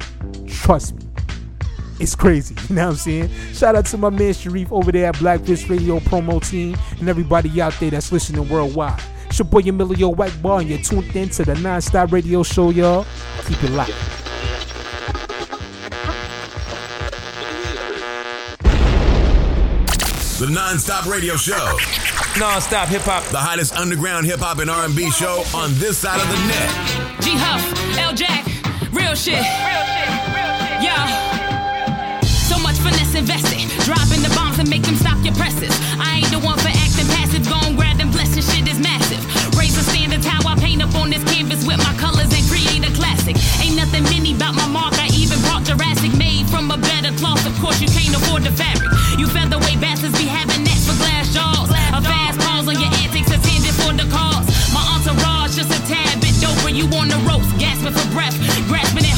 trust 0.47 0.95
me. 0.95 1.03
It's 1.99 2.15
crazy, 2.15 2.55
you 2.69 2.75
know 2.75 2.85
what 2.85 2.91
I'm 2.91 2.95
saying? 2.97 3.29
Shout 3.53 3.75
out 3.75 3.85
to 3.87 3.97
my 3.97 4.09
man 4.09 4.33
Sharif 4.33 4.71
over 4.71 4.91
there 4.91 5.07
at 5.07 5.19
Blackfish 5.19 5.69
Radio 5.69 5.99
promo 5.99 6.45
team 6.47 6.75
and 6.99 7.07
everybody 7.07 7.61
out 7.61 7.73
there 7.79 7.91
that's 7.91 8.11
listening 8.11 8.47
worldwide. 8.49 9.01
It's 9.27 9.39
your 9.39 9.47
boy 9.47 9.61
Emilio 9.61 10.09
White 10.09 10.39
Bar 10.41 10.59
and 10.59 10.69
you're 10.69 10.79
tuned 10.79 11.15
in 11.15 11.29
to 11.29 11.43
the 11.43 11.55
Non-Stop 11.55 12.11
Radio 12.11 12.43
Show, 12.43 12.69
y'all. 12.71 13.05
Keep 13.45 13.63
it 13.63 13.71
locked. 13.71 13.93
The 20.39 20.49
Non-Stop 20.49 21.05
Radio 21.05 21.35
Show. 21.35 21.77
Non-stop 22.39 22.89
hip 22.89 23.03
hop. 23.03 23.23
The 23.29 23.37
hottest 23.37 23.73
underground 23.77 24.25
hip 24.25 24.39
hop 24.39 24.57
and 24.57 24.69
R&B 24.69 25.11
show 25.11 25.45
on 25.53 25.69
this 25.77 25.99
side 25.99 26.17
of 26.17 26.25
the 26.25 26.39
net. 26.49 27.21
G 27.21 27.37
Huff, 27.37 27.61
L 28.01 28.13
Jack, 28.13 28.41
real 28.89 29.13
shit. 29.13 29.45
Yeah. 30.81 31.05
So 32.25 32.57
much 32.57 32.77
finesse 32.81 33.13
invested. 33.13 33.69
Dropping 33.85 34.25
the 34.25 34.33
bombs 34.33 34.57
and 34.57 34.67
make 34.67 34.81
them 34.81 34.95
stop 34.95 35.21
your 35.23 35.35
presses. 35.35 35.77
I 36.01 36.25
ain't 36.25 36.31
the 36.33 36.41
one 36.41 36.57
for 36.57 36.73
acting 36.73 37.05
passive. 37.13 37.45
Gon' 37.45 37.75
grab 37.77 37.97
them 37.97 38.09
blessings, 38.09 38.49
shit 38.49 38.67
is 38.67 38.79
massive 38.79 39.21
fashion 39.73 39.89
standards, 39.89 40.25
how 40.25 40.41
I 40.47 40.55
paint 40.55 40.83
up 40.83 40.93
on 40.95 41.09
this 41.09 41.23
canvas 41.23 41.65
with 41.65 41.77
my 41.77 41.93
colors 41.97 42.29
and 42.29 42.43
create 42.45 42.85
a 42.85 42.93
classic. 42.93 43.35
Ain't 43.61 43.75
nothing 43.75 44.03
mini 44.03 44.35
about 44.35 44.55
my 44.55 44.67
mark, 44.67 44.93
I 44.99 45.09
even 45.13 45.39
brought 45.41 45.63
Jurassic 45.63 46.13
made 46.17 46.45
from 46.49 46.69
a 46.69 46.77
better 46.77 47.11
cloth. 47.17 47.45
Of 47.45 47.57
course, 47.59 47.81
you 47.81 47.89
can't 47.89 48.15
afford 48.15 48.43
the 48.43 48.51
fabric. 48.51 48.91
You 49.17 49.27
featherweight 49.27 49.81
bastards 49.81 50.17
be 50.17 50.25
having 50.29 50.63
nets 50.63 50.85
for 50.85 50.97
glass 50.97 51.33
jaws. 51.33 51.69
A 51.69 52.01
fast 52.01 52.39
pause 52.39 52.67
on 52.69 52.77
your 52.77 52.91
antics, 53.01 53.31
attended 53.33 53.73
for 53.73 53.93
the 53.93 54.05
cause. 54.13 54.45
My 54.73 54.83
entourage 54.93 55.57
just 55.57 55.73
a 55.73 55.81
tad 55.89 56.21
bit 56.21 56.35
doper, 56.37 56.69
you 56.73 56.85
on 56.93 57.09
the 57.09 57.17
ropes, 57.25 57.49
gasping 57.57 57.93
for 57.93 58.07
breath, 58.13 58.35
grasping 58.69 59.05
at 59.05 59.12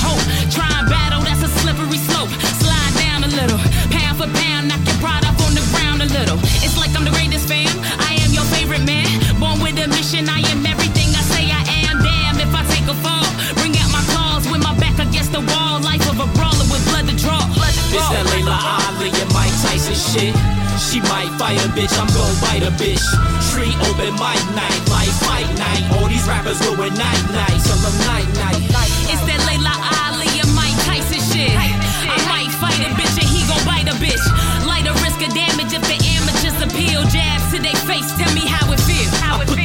position. 10.16 10.30
I 10.30 10.40
am 10.52 10.66
everything 10.66 11.10
I 11.16 11.24
say 11.28 11.44
I 11.52 11.64
am. 11.88 12.00
Damn, 12.04 12.40
if 12.40 12.52
I 12.54 12.64
take 12.72 12.88
a 12.88 12.96
fall, 13.04 13.28
bring 13.60 13.76
out 13.78 13.92
my 13.92 14.04
claws 14.12 14.48
with 14.48 14.62
my 14.64 14.76
back 14.80 15.00
against 15.00 15.32
the 15.32 15.42
wall. 15.42 15.82
Life 15.82 16.06
of 16.10 16.20
a 16.20 16.28
brawler 16.38 16.66
with 16.72 16.84
blood 16.90 17.08
to 17.08 17.16
draw. 17.16 17.42
It's 17.92 18.10
that 18.12 18.26
Laila 18.32 18.56
Ali 18.88 19.12
and 19.12 19.32
Mike 19.34 19.56
Tyson 19.64 19.96
shit. 19.96 20.36
She 20.80 21.00
might 21.08 21.32
fight 21.40 21.60
a 21.64 21.70
bitch, 21.72 21.96
I'm 21.96 22.08
gon' 22.12 22.36
bite 22.44 22.64
a 22.64 22.72
bitch. 22.76 23.04
Tree 23.52 23.72
open 23.88 24.12
mic 24.20 24.42
night, 24.56 24.82
like 24.92 25.12
fight 25.24 25.48
night. 25.56 25.84
All 25.96 26.08
these 26.08 26.28
rappers 26.28 26.60
going 26.60 26.94
night 26.96 27.24
night, 27.32 27.60
some 27.64 27.80
of 27.84 27.96
night 28.04 28.28
night. 28.36 28.60
It's 29.08 29.24
that 29.24 29.40
Laila 29.48 29.76
Ali 30.04 30.28
and 30.40 30.52
Mike 30.52 30.76
Tyson 30.84 31.24
shit. 31.32 31.56
I 31.56 32.20
might 32.28 32.52
fight 32.60 32.80
a 32.84 32.92
bitch 33.00 33.16
and 33.16 33.28
he 33.28 33.48
gon' 33.48 33.64
bite 33.64 33.88
a 33.88 33.96
bitch. 33.96 34.24
Light 34.68 34.88
a 34.88 34.94
risk 35.00 35.24
of 35.24 35.32
damage 35.32 35.72
if 35.72 35.84
the 35.88 35.98
amateurs 36.20 36.60
appeal. 36.60 37.08
Jabs 37.08 37.56
to 37.56 37.64
their 37.64 37.80
face, 37.88 38.12
tell 38.20 38.35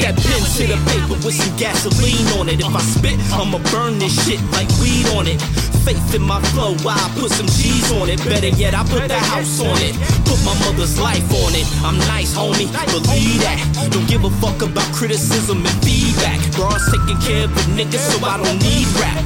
that 0.03 0.17
pen 0.17 0.43
to 0.57 0.65
the 0.67 0.79
paper 0.91 1.17
with 1.25 1.35
some 1.35 1.55
gasoline 1.57 2.27
on 2.39 2.49
it. 2.49 2.61
If 2.61 2.75
I 2.75 2.81
spit, 2.81 3.19
I'ma 3.33 3.59
burn 3.71 3.99
this 3.99 4.15
shit 4.25 4.41
like 4.53 4.69
weed 4.81 5.07
on 5.17 5.27
it. 5.27 5.41
Faith 5.85 6.15
in 6.15 6.23
my 6.23 6.41
flow, 6.53 6.77
I 6.85 7.09
put 7.17 7.33
some 7.33 7.47
G's 7.47 7.91
on 7.93 8.09
it. 8.09 8.21
Better 8.25 8.49
yet, 8.49 8.75
I 8.75 8.85
put 8.85 9.09
the 9.09 9.19
house 9.19 9.61
on 9.61 9.77
it. 9.81 9.97
Put 10.29 10.41
my 10.45 10.55
mother's 10.65 11.01
life 11.01 11.25
on 11.45 11.53
it. 11.57 11.67
I'm 11.85 11.99
nice, 12.11 12.37
homie, 12.37 12.69
believe 12.93 13.41
that. 13.41 13.59
Don't 13.91 14.09
give 14.09 14.25
a 14.25 14.31
fuck 14.43 14.61
about 14.63 14.89
criticism 14.93 15.65
and 15.65 15.77
feedback. 15.85 16.41
Bros 16.53 16.85
taking 16.93 17.19
care 17.21 17.45
of 17.45 17.55
the 17.55 17.65
niggas, 17.73 18.05
so 18.13 18.21
I 18.25 18.37
don't 18.37 18.61
need 18.61 18.87
rap. 19.01 19.25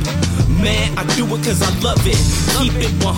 Man, 0.61 0.97
I 0.99 1.03
do 1.17 1.27
it 1.27 1.41
cause 1.43 1.63
I 1.63 1.71
love 1.83 2.01
it. 2.07 2.19
Keep 2.59 2.79
it 2.79 2.93
100 3.03 3.11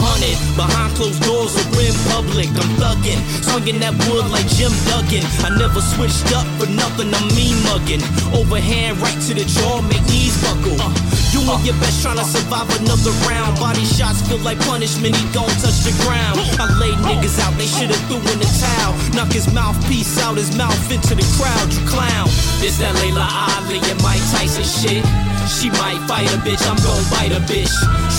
behind 0.56 0.90
closed 0.96 1.20
doors 1.22 1.52
or 1.56 1.66
in 1.80 1.94
public. 2.08 2.48
I'm 2.56 2.70
thuggin', 2.80 3.20
swinging 3.44 3.80
that 3.80 3.92
wood 4.08 4.30
like 4.32 4.46
Jim 4.56 4.72
Duggan. 4.88 5.24
I 5.44 5.52
never 5.58 5.80
switched 5.80 6.32
up 6.32 6.46
for 6.56 6.68
nothing. 6.70 7.12
I'm 7.12 7.26
mean 7.36 7.56
mugging. 7.68 8.02
Overhand 8.32 8.98
right 8.98 9.18
to 9.28 9.32
the 9.34 9.44
jaw, 9.44 9.82
make 9.84 10.04
knees 10.08 10.36
buckle. 10.40 10.80
Uh, 10.80 10.92
doing 11.34 11.60
your 11.66 11.76
best, 11.82 12.00
trying 12.00 12.18
to 12.18 12.26
survive 12.26 12.68
another 12.80 13.12
round. 13.28 13.58
Body 13.60 13.84
shots 13.84 14.24
feel 14.24 14.40
like 14.40 14.58
punishment. 14.64 15.14
He 15.14 15.24
gon' 15.36 15.50
touch 15.60 15.84
the 15.84 15.94
ground. 16.06 16.40
I 16.56 16.66
laid 16.80 16.98
niggas 17.04 17.36
out, 17.42 17.52
they 17.60 17.68
should've 17.68 18.00
threw 18.08 18.22
in 18.32 18.38
the 18.40 18.50
towel. 18.62 18.94
Knock 19.12 19.32
his 19.32 19.50
mouthpiece 19.52 20.16
out, 20.22 20.36
his 20.36 20.56
mouth 20.56 20.78
into 20.88 21.14
the 21.14 21.26
crowd. 21.36 21.66
You 21.72 21.82
clown. 21.86 22.28
This 22.62 22.78
that 22.78 22.94
Laila 23.02 23.26
Ali 23.54 23.82
and 23.82 24.00
Mike 24.02 24.22
Tyson 24.32 24.64
shit. 24.64 25.25
She 25.46 25.70
might 25.70 25.98
fight 26.06 26.26
a 26.34 26.38
bitch, 26.42 26.62
I'm 26.66 26.76
gon' 26.82 27.02
bite 27.10 27.32
a 27.32 27.40
bitch. 27.46 27.70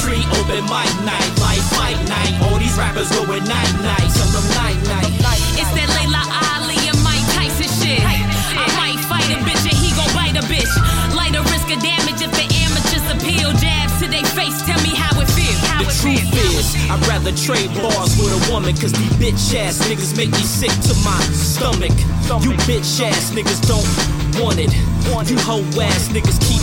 Tree 0.02 0.24
open 0.40 0.64
mic 0.72 0.90
night, 1.04 1.32
like 1.44 1.60
fight 1.76 2.00
night. 2.08 2.34
All 2.48 2.58
these 2.58 2.76
rappers 2.80 3.12
going 3.12 3.44
night 3.44 3.74
night, 3.84 4.08
tell 4.16 4.32
them 4.32 4.48
night 4.56 4.80
night. 4.88 5.12
It's 5.60 5.72
that 5.76 5.92
Laila 5.96 6.24
Ali 6.56 6.80
and 6.88 7.00
Mike 7.04 7.24
Tyson 7.36 7.68
shit. 7.68 8.00
I 8.02 8.66
might 8.80 9.00
fight 9.12 9.28
a 9.28 9.38
bitch 9.44 9.64
and 9.68 9.76
he 9.76 9.92
gon' 9.96 10.12
bite 10.16 10.40
a 10.40 10.44
bitch. 10.48 10.72
Light 11.16 11.36
a 11.36 11.44
risk 11.52 11.68
of 11.68 11.84
damage 11.84 12.24
if 12.24 12.32
the 12.32 12.48
amateurs 12.64 13.08
appeal. 13.12 13.52
Jabs 13.60 14.00
to 14.00 14.08
their 14.08 14.28
face, 14.32 14.58
tell 14.64 14.80
me 14.82 14.96
how 14.96 15.12
it 15.20 15.28
feels. 15.36 15.60
The 15.84 15.92
truth 16.00 16.32
is, 16.56 16.76
I'd 16.90 17.04
rather 17.12 17.36
trade 17.36 17.72
bars 17.76 18.16
with 18.18 18.34
a 18.34 18.42
woman, 18.52 18.76
cause 18.76 18.96
these 18.96 19.14
bitch 19.20 19.56
ass 19.56 19.84
niggas 19.88 20.16
make 20.16 20.32
me 20.32 20.44
sick 20.44 20.72
to 20.88 20.94
my 21.04 21.20
stomach. 21.36 21.96
You 22.44 22.56
bitch 22.68 23.04
ass 23.04 23.32
niggas 23.36 23.62
don't 23.68 23.88
want 24.42 24.60
it. 24.60 24.72
You 25.28 25.38
hoe 25.40 25.64
ass 25.82 26.10
niggas 26.10 26.40
keep 26.44 26.62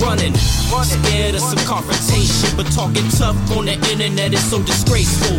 running. 0.00 0.34
Scared 0.36 1.34
of 1.34 1.40
some 1.40 1.62
confrontation, 1.64 2.50
but 2.56 2.66
talking 2.72 3.06
tough 3.16 3.36
on 3.56 3.66
the 3.66 3.76
internet 3.92 4.32
is 4.32 4.44
so 4.44 4.62
disgraceful. 4.62 5.38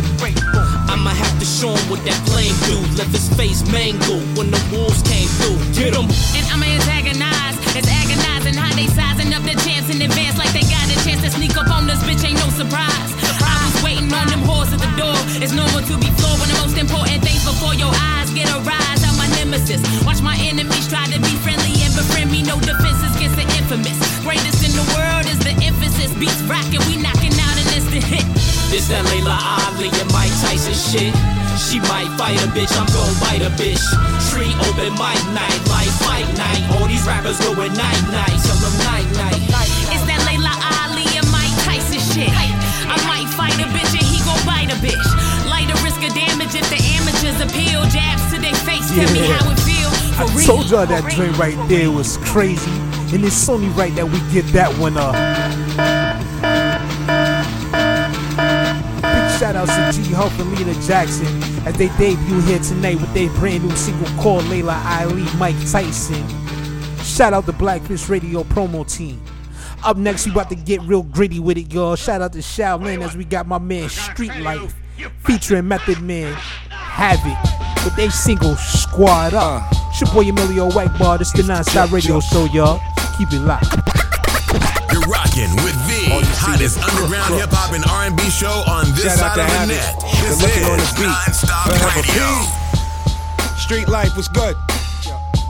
I'ma 0.88 1.10
have 1.10 1.38
to 1.38 1.46
show 1.46 1.70
him 1.70 1.84
what 1.90 2.02
that 2.04 2.18
flame 2.28 2.56
do. 2.66 2.80
Left 2.96 3.12
his 3.12 3.28
face 3.36 3.60
mangled 3.70 4.24
when 4.36 4.50
the 4.50 4.60
wolves 4.72 5.02
came 5.04 5.28
through. 5.38 5.58
Get 5.76 5.94
him. 5.94 6.08
And 6.34 6.44
I'ma 6.48 6.66
antagonize. 6.66 7.56
It's 7.76 7.86
agonizing 7.86 8.56
how 8.58 8.72
they 8.74 8.88
sizing 8.90 9.30
up 9.36 9.44
the 9.44 9.54
chance 9.62 9.86
in 9.92 10.02
advance 10.02 10.40
like 10.40 10.50
they 10.56 10.66
got 10.66 10.88
a 10.88 10.96
chance 11.04 11.22
to 11.22 11.30
sneak 11.30 11.54
up 11.56 11.70
on 11.70 11.86
this 11.86 12.00
bitch. 12.02 12.24
Ain't 12.24 12.40
no 12.40 12.48
surprise. 12.56 13.10
I 13.38 13.54
was 13.68 13.76
waiting 13.84 14.10
on 14.10 14.26
them 14.32 14.42
whores 14.42 14.72
at 14.72 14.80
the 14.80 14.90
door. 14.98 15.14
It's 15.38 15.52
normal 15.52 15.84
to 15.86 15.94
be 16.00 16.10
floored 16.18 16.40
when 16.40 16.48
the 16.50 16.58
most 16.58 16.76
important 16.80 17.22
things 17.22 17.44
before 17.44 17.76
your 17.76 17.92
eyes 18.16 18.32
get 18.32 18.48
a 18.50 18.58
rise. 18.64 19.00
I'm 19.04 19.14
my 19.20 19.28
nemesis. 19.38 19.84
Watch 20.02 20.24
my 20.24 20.34
enemies 20.40 20.88
try 20.88 21.04
to 21.06 21.20
be 21.20 21.34
friendly 21.44 21.76
and 21.84 21.92
befriend 21.94 22.32
me. 22.32 22.42
No 22.42 22.58
defenses 22.58 23.12
infamous. 23.68 24.00
Greatest 24.24 24.64
in 24.64 24.72
the 24.72 24.86
world 24.96 25.28
is 25.28 25.38
the 25.44 25.52
emphasis. 25.60 26.08
Beats 26.16 26.40
rocking, 26.48 26.80
we 26.88 26.96
knocking 26.96 27.36
out 27.36 27.52
an 27.60 27.68
instant 27.76 28.04
hit. 28.04 28.24
This 28.72 28.88
that 28.88 29.04
Laila 29.12 29.36
Ali 29.36 29.92
and 29.92 30.08
Mike 30.08 30.32
Tyson 30.40 30.72
shit. 30.72 31.12
She 31.60 31.76
might 31.84 32.08
fight 32.16 32.40
a 32.40 32.48
bitch, 32.56 32.72
I'm 32.80 32.88
gon' 32.96 33.12
bite 33.20 33.44
a 33.44 33.52
bitch. 33.60 33.84
Tree 34.32 34.56
open 34.72 34.96
mic 34.96 35.20
night, 35.36 35.60
like 35.68 35.90
fight 36.00 36.28
night. 36.40 36.64
All 36.80 36.88
these 36.88 37.04
rappers 37.04 37.36
going 37.44 37.72
night 37.76 38.02
night, 38.08 38.36
tell 38.40 38.56
them 38.56 38.72
night 38.88 39.08
night. 39.20 39.36
It's 39.92 40.04
that 40.08 40.20
Laila 40.24 40.54
Ali 40.80 41.04
and 41.12 41.28
Mike 41.28 41.52
Tyson 41.68 42.00
shit. 42.00 42.32
I 42.32 42.96
might 43.04 43.28
fight 43.36 43.58
a 43.60 43.68
bitch 43.68 43.92
and 43.92 44.06
he 44.08 44.24
gon' 44.24 44.40
bite 44.48 44.72
a 44.72 44.78
bitch. 44.80 45.08
Light 45.44 45.68
a 45.68 45.76
risk 45.84 46.00
of 46.00 46.16
damage 46.16 46.56
if 46.56 46.64
the 46.72 46.80
amateurs 46.96 47.36
appeal. 47.44 47.84
Jabs 47.92 48.24
to 48.32 48.40
their 48.40 48.56
face, 48.64 48.88
tell 48.96 49.12
me 49.12 49.28
how 49.28 49.44
it 49.52 49.60
feel. 49.60 49.92
For 50.16 50.24
I 50.24 50.32
real. 50.32 50.46
told 50.46 50.64
y'all 50.72 50.88
that 50.88 51.04
joint 51.12 51.36
right 51.36 51.58
there 51.68 51.92
was 51.92 52.16
crazy, 52.24 52.72
and 53.12 53.24
it's 53.24 53.48
only 53.48 53.68
right 53.68 53.94
that 53.94 54.06
we 54.06 54.18
get 54.32 54.44
that 54.52 54.70
one 54.78 54.96
up. 54.96 55.14
Big 59.02 59.40
shout 59.40 59.56
outs 59.56 59.96
to 59.96 60.02
G 60.02 60.12
Huff 60.12 60.38
and 60.38 60.58
Lena 60.58 60.74
Jackson 60.82 61.26
as 61.66 61.74
they 61.76 61.88
debut 61.96 62.40
here 62.42 62.58
tonight 62.58 63.00
with 63.00 63.12
their 63.14 63.30
brand 63.30 63.64
new 63.64 63.74
single 63.76 64.08
called 64.22 64.44
Laila 64.44 64.80
Ali 65.00 65.26
Mike 65.36 65.56
Tyson. 65.70 66.22
Shout 67.02 67.32
out 67.32 67.46
to 67.46 67.52
Blackfish 67.52 68.08
Radio 68.08 68.44
promo 68.44 68.86
team. 68.90 69.20
Up 69.84 69.96
next, 69.96 70.26
we 70.26 70.32
about 70.32 70.50
to 70.50 70.56
get 70.56 70.82
real 70.82 71.02
gritty 71.02 71.40
with 71.40 71.56
it, 71.56 71.72
y'all. 71.72 71.96
Shout 71.96 72.20
out 72.20 72.32
to 72.32 72.40
Shaolin 72.40 73.02
as 73.02 73.16
we 73.16 73.24
got 73.24 73.46
my 73.46 73.58
man 73.58 73.88
Street 73.88 74.36
Life 74.40 74.74
featuring 75.24 75.66
Method 75.68 76.00
Man 76.02 76.34
Havoc 76.68 77.84
with 77.84 77.96
their 77.96 78.10
single 78.10 78.56
Squad 78.56 79.34
Up. 79.34 79.62
It's 79.90 80.00
your 80.00 80.12
boy 80.12 80.28
Emilio 80.28 80.68
Whiteball. 80.70 81.18
This 81.18 81.28
is 81.28 81.34
the 81.34 81.52
Non-Stop 81.52 81.92
Radio 81.92 82.20
Show, 82.20 82.44
y'all. 82.46 82.80
Keep 83.18 83.32
it 83.32 83.40
locked. 83.40 83.74
You're 84.92 85.02
rocking 85.10 85.50
with 85.66 85.74
the 85.90 86.06
hottest 86.38 86.78
underground 86.78 87.34
hip 87.34 87.50
hop 87.50 87.74
and 87.74 87.84
R&B 87.84 88.30
show 88.30 88.62
on 88.70 88.86
this 88.94 89.18
Shout 89.18 89.36
out 89.36 89.42
side 89.42 89.64
of 89.64 89.68
the 89.68 89.74
net. 89.74 89.98
This 90.22 90.40
looking 90.40 90.62
on 90.62 90.78
the 90.78 90.86
is 90.86 90.92
beat. 90.94 91.10
Non-Stop 91.10 91.66
Radio. 91.98 92.30
Street 93.58 93.88
life 93.88 94.16
was 94.16 94.28
good. 94.28 94.54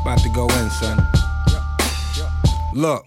About 0.00 0.18
to 0.20 0.30
go 0.30 0.48
in, 0.48 0.70
son. 0.70 0.96
Look. 2.72 3.04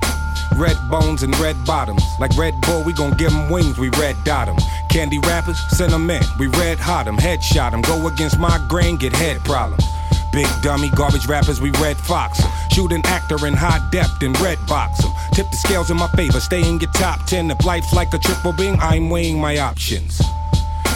Red 0.55 0.77
bones 0.91 1.23
and 1.23 1.35
red 1.39 1.55
bottoms. 1.65 2.03
Like 2.19 2.37
Red 2.37 2.53
Bull, 2.61 2.83
we 2.83 2.93
gon' 2.93 3.17
give 3.17 3.33
'em 3.33 3.49
wings, 3.49 3.79
we 3.79 3.89
red 3.97 4.15
dot 4.23 4.47
'em. 4.47 4.57
Candy 4.89 5.17
rappers, 5.19 5.57
send 5.69 5.91
'em 5.91 6.07
in. 6.11 6.21
We 6.37 6.47
red 6.47 6.77
hot 6.77 7.07
'em, 7.07 7.17
headshot 7.17 7.73
'em. 7.73 7.81
Go 7.81 8.05
against 8.05 8.37
my 8.37 8.59
grain, 8.67 8.97
get 8.97 9.15
head 9.15 9.43
problems. 9.43 9.83
Big 10.31 10.47
dummy, 10.61 10.89
garbage 10.91 11.27
rappers, 11.27 11.59
we 11.59 11.71
red 11.71 11.97
fox 11.97 12.39
'em. 12.39 12.49
Shoot 12.71 12.93
an 12.93 13.05
actor 13.05 13.45
in 13.45 13.53
high 13.53 13.81
depth 13.91 14.23
and 14.23 14.39
red 14.39 14.57
box 14.65 15.03
'em. 15.03 15.11
Tip 15.33 15.49
the 15.51 15.57
scales 15.57 15.91
in 15.91 15.97
my 15.97 16.07
favor, 16.15 16.39
stay 16.39 16.61
in 16.67 16.79
your 16.79 16.91
top 16.91 17.25
10. 17.25 17.51
If 17.51 17.65
life's 17.65 17.93
like 17.93 18.13
a 18.13 18.17
triple 18.17 18.53
bing, 18.53 18.79
I'm 18.81 19.09
weighing 19.09 19.39
my 19.39 19.59
options. 19.59 20.21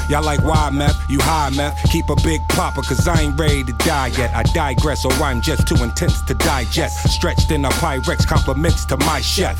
Y'all 0.07 0.23
like 0.23 0.39
why 0.41 0.69
meth? 0.69 0.95
You 1.09 1.19
high 1.19 1.49
meth? 1.49 1.75
Keep 1.91 2.09
a 2.09 2.15
big 2.17 2.39
popper, 2.49 2.83
cause 2.83 3.07
I 3.07 3.21
ain't 3.21 3.39
ready 3.39 3.63
to 3.63 3.73
die 3.73 4.11
yet. 4.17 4.31
I 4.35 4.43
digress, 4.43 5.03
or 5.03 5.11
I'm 5.13 5.41
just 5.41 5.67
too 5.67 5.83
intense 5.83 6.21
to 6.27 6.35
digest. 6.35 7.09
Stretched 7.09 7.51
in 7.51 7.65
a 7.65 7.69
Pyrex, 7.69 8.25
compliments 8.25 8.85
to 8.85 8.97
my 8.97 9.19
chef. 9.19 9.57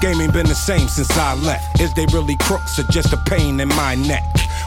Game 0.00 0.20
ain't 0.20 0.32
been 0.32 0.46
the 0.46 0.54
same 0.54 0.88
since 0.88 1.16
I 1.16 1.34
left. 1.34 1.80
Is 1.80 1.94
they 1.94 2.04
really 2.06 2.36
crooks 2.36 2.78
or 2.78 2.82
just 2.90 3.12
a 3.12 3.16
pain 3.16 3.60
in 3.60 3.68
my 3.68 3.94
neck? 3.94 4.24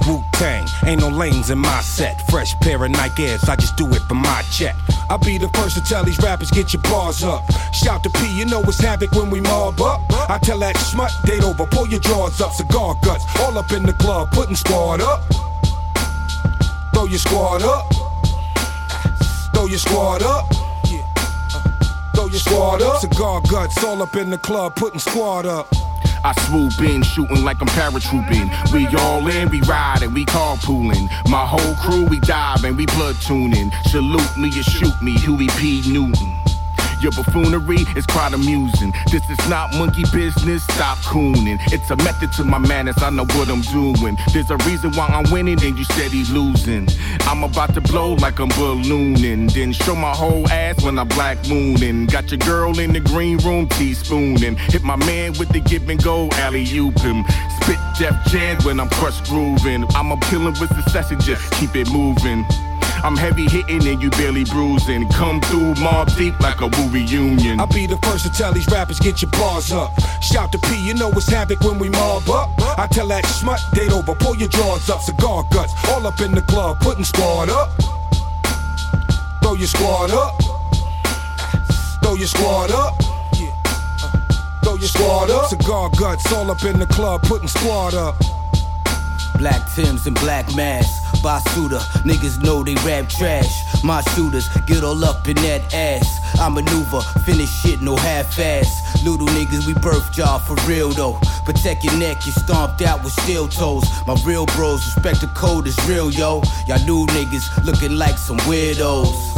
Wu 0.08 0.24
Tang, 0.32 0.66
ain't 0.86 1.02
no 1.02 1.10
lanes 1.10 1.50
in 1.50 1.58
my 1.58 1.82
set. 1.82 2.22
Fresh 2.32 2.58
pair 2.60 2.84
of 2.84 2.92
Nike 2.92 3.26
Airs, 3.26 3.44
I 3.50 3.56
just 3.56 3.76
do 3.76 3.86
it 3.94 4.02
for 4.08 4.16
my 4.16 4.42
check. 4.52 4.76
I'll 5.10 5.18
be 5.18 5.38
the 5.38 5.50
first 5.50 5.76
to 5.76 5.84
tell 5.84 6.04
these 6.04 6.18
rappers, 6.20 6.50
get 6.50 6.74
your 6.74 6.82
bars 6.84 7.24
up. 7.24 7.44
Shout 7.74 8.04
to 8.04 8.10
P, 8.10 8.38
you 8.38 8.46
know 8.46 8.62
it's 8.64 8.80
havoc 8.80 9.12
when 9.12 9.30
we 9.30 9.42
mob 9.42 9.82
up. 9.82 10.02
I 10.30 10.40
tell 10.40 10.60
that 10.60 10.78
smut, 10.78 11.12
date 11.26 11.44
over, 11.44 11.66
pull 11.66 11.88
your 11.88 12.00
drawers 12.00 12.40
up, 12.40 12.54
cigar 12.54 12.96
guts, 13.04 13.26
all 13.42 13.58
up 13.58 13.72
in 13.72 13.84
the 13.84 13.94
club, 13.94 14.32
putting 14.32 14.56
squad 14.56 15.02
up. 15.02 15.22
Throw 16.94 17.06
your 17.06 17.20
squad 17.20 17.62
up. 17.62 17.94
Throw 19.54 19.68
your 19.68 19.78
squad 19.78 20.24
up. 20.24 20.46
Throw 22.16 22.28
your 22.28 22.40
squad 22.40 22.82
up. 22.82 23.02
Cigar 23.02 23.42
guts, 23.42 23.84
all 23.84 24.02
up 24.02 24.16
in 24.16 24.30
the 24.30 24.38
club, 24.38 24.76
putting 24.76 25.00
squad 25.00 25.46
up. 25.46 25.68
I 26.28 26.34
swoop 26.42 26.82
in, 26.82 27.04
shooting 27.04 27.46
like 27.46 27.62
I'm 27.62 27.70
paratrooping. 27.70 28.74
We 28.74 28.86
all 28.98 29.26
in, 29.30 29.50
we 29.50 29.62
riding, 29.62 30.14
we 30.14 30.26
carpooling. 30.26 31.08
My 31.30 31.46
whole 31.46 31.76
crew, 31.76 32.04
we 32.04 32.20
diving, 32.20 32.76
we 32.76 32.86
blood 32.86 33.16
platooning. 33.16 33.72
Salute 33.86 34.38
me 34.38 34.50
or 34.50 34.64
shoot 34.64 35.02
me, 35.02 35.14
Huey 35.20 35.48
P. 35.58 35.90
Newton. 35.90 36.57
Your 37.02 37.12
buffoonery 37.12 37.86
is 37.96 38.06
quite 38.08 38.34
amusing. 38.34 38.94
This 39.12 39.28
is 39.30 39.38
not 39.50 39.74
monkey 39.76 40.04
business, 40.12 40.64
stop 40.64 40.98
cooning. 41.00 41.60
It's 41.72 41.90
a 41.92 41.96
method 41.98 42.32
to 42.34 42.44
my 42.44 42.58
madness, 42.58 43.02
I 43.02 43.10
know 43.12 43.26
what 43.26 43.50
I'm 43.50 43.62
doing. 43.62 44.18
There's 44.34 44.50
a 44.50 44.58
reason 44.58 44.92
why 44.94 45.08
I'm 45.08 45.32
winning 45.32 45.62
and 45.64 45.78
you 45.78 45.84
steady 45.84 46.24
losing. 46.26 46.88
I'm 47.22 47.44
about 47.44 47.74
to 47.76 47.82
blow 47.82 48.14
like 48.14 48.40
I'm 48.40 48.50
ballooning. 48.50 49.48
Then 49.48 49.74
show 49.74 49.96
my 49.96 50.12
whole 50.12 50.48
ass 50.50 50.84
when 50.84 50.98
I'm 50.98 51.08
black 51.08 51.38
mooning. 51.48 52.08
Got 52.08 52.32
your 52.32 52.40
girl 52.40 52.80
in 52.80 52.94
the 52.94 53.00
green 53.00 53.38
room 53.40 53.68
teaspooning. 53.68 54.58
Hit 54.72 54.84
my 54.84 54.96
man 54.96 55.34
with 55.38 55.50
the 55.50 55.60
give 55.60 55.88
and 55.90 56.02
go 56.04 56.30
alley 56.34 56.66
oop 56.78 57.00
him. 57.00 57.24
Spit 57.62 57.80
Jeff 57.96 58.26
Jan 58.28 58.58
when 58.64 58.80
I'm 58.80 58.90
crushed 58.90 59.26
grooving. 59.26 59.86
I'm 59.96 60.12
a 60.12 60.18
killing 60.22 60.56
with 60.60 60.76
succession, 60.76 61.20
just 61.20 61.52
keep 61.54 61.76
it 61.76 61.90
moving. 61.92 62.46
I'm 63.04 63.16
heavy 63.16 63.48
hitting 63.48 63.88
and 63.88 64.02
you 64.02 64.10
barely 64.12 64.44
bruising. 64.44 65.08
Come 65.10 65.42
through 65.42 65.76
Mobb 65.76 66.16
Deep 66.18 66.40
like 66.40 66.62
a 66.62 66.68
Wu 66.68 66.90
reunion. 66.90 67.60
I'll 67.60 67.68
be 67.68 67.86
the 67.86 67.98
first 67.98 68.26
to 68.26 68.32
tell 68.32 68.52
these 68.54 68.68
rappers 68.68 69.00
get 69.00 69.22
your 69.22 69.32
bars 69.32 69.72
up. 69.72 69.92
Shout 70.22 70.52
to 70.52 70.58
P, 70.58 70.76
you 70.86 70.94
know 70.94 71.10
it's 71.12 71.30
havoc 71.30 71.62
when 71.62 71.80
we 71.80 71.90
mob 71.90 72.30
up. 72.30 72.50
I 72.78 72.88
tell 72.88 73.08
that 73.08 73.26
smut, 73.26 73.60
date 73.74 73.92
over, 73.92 74.16
pull 74.16 74.36
your 74.36 74.50
drawers 74.50 74.90
up, 74.90 75.02
cigar 75.02 75.44
guts, 75.52 75.74
all 75.90 76.06
up 76.06 76.20
in 76.22 76.32
the 76.32 76.42
club, 76.42 76.80
putting 76.80 77.04
squad 77.04 77.50
up. 77.50 77.70
Throw 79.42 79.54
your 79.56 79.68
squad 79.68 80.12
up. 80.12 80.42
Throw 82.04 82.16
your 82.16 82.28
squad 82.28 82.72
up. 82.72 82.94
Throw 84.64 84.76
your 84.76 84.90
squad 84.90 85.30
up. 85.30 85.50
Cigar 85.50 85.90
guts, 85.98 86.34
all 86.34 86.52
up 86.52 86.64
in 86.66 86.80
the 86.80 86.88
club, 86.88 87.22
putting 87.24 87.48
squad 87.48 87.94
up. 87.94 88.16
Black 89.38 89.62
Tims 89.74 90.08
and 90.08 90.20
black 90.20 90.54
masks. 90.56 91.06
Basuda, 91.22 91.80
niggas 92.04 92.42
know 92.44 92.64
they 92.64 92.76
rap 92.86 93.10
trash. 93.10 93.64
My 93.84 94.02
shooters 94.14 94.48
get 94.66 94.84
all 94.84 95.04
up 95.04 95.28
in 95.28 95.36
that 95.38 95.74
ass. 95.74 96.20
I 96.40 96.50
maneuver, 96.50 97.02
finish 97.26 97.50
shit, 97.50 97.82
no 97.82 97.96
half 97.96 98.38
ass. 98.40 99.04
Little 99.04 99.28
niggas, 99.28 99.66
we 99.68 99.74
birth 99.74 100.18
y'all 100.18 100.40
for 100.40 100.56
real 100.68 100.90
though. 100.90 101.20
Protect 101.46 101.84
your 101.84 101.98
neck, 101.98 102.26
you 102.26 102.32
stomped 102.32 102.82
out 102.82 103.04
with 103.04 103.14
steel 103.14 103.48
toes. 103.48 103.86
My 104.06 104.16
real 104.26 104.46
bros 104.48 104.86
respect 104.86 105.22
the 105.22 105.28
code 105.28 105.68
is 105.68 105.78
real, 105.88 106.12
yo. 106.12 106.42
Y'all 106.68 106.84
new 106.86 107.06
niggas 107.08 107.64
looking 107.64 107.98
like 107.98 108.18
some 108.18 108.38
weirdos. 108.40 109.37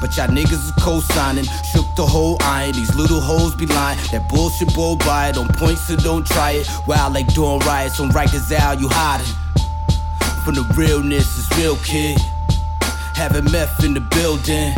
But 0.00 0.16
y'all 0.16 0.28
niggas 0.28 0.52
is 0.52 0.72
co-signing, 0.78 1.44
shook 1.64 1.86
the 1.96 2.06
whole 2.06 2.36
iron. 2.42 2.72
These 2.72 2.94
little 2.94 3.20
hoes 3.20 3.54
be 3.54 3.66
lying. 3.66 3.98
That 4.12 4.28
bullshit 4.28 4.72
blow 4.74 4.96
by 4.96 5.30
it, 5.30 5.36
on 5.36 5.48
point, 5.48 5.78
so 5.78 5.96
don't 5.96 6.26
try 6.26 6.52
it. 6.52 6.70
Wild 6.86 7.14
like 7.14 7.32
doing 7.34 7.58
riots 7.60 7.98
on 8.00 8.10
Rikers 8.10 8.52
Isle, 8.52 8.80
you 8.80 8.88
hiding. 8.90 9.26
From 10.44 10.54
the 10.54 10.62
realness 10.76 11.36
is 11.36 11.58
real, 11.58 11.76
kid. 11.76 12.18
Having 13.14 13.50
meth 13.50 13.82
in 13.84 13.94
the 13.94 14.00
building. 14.00 14.72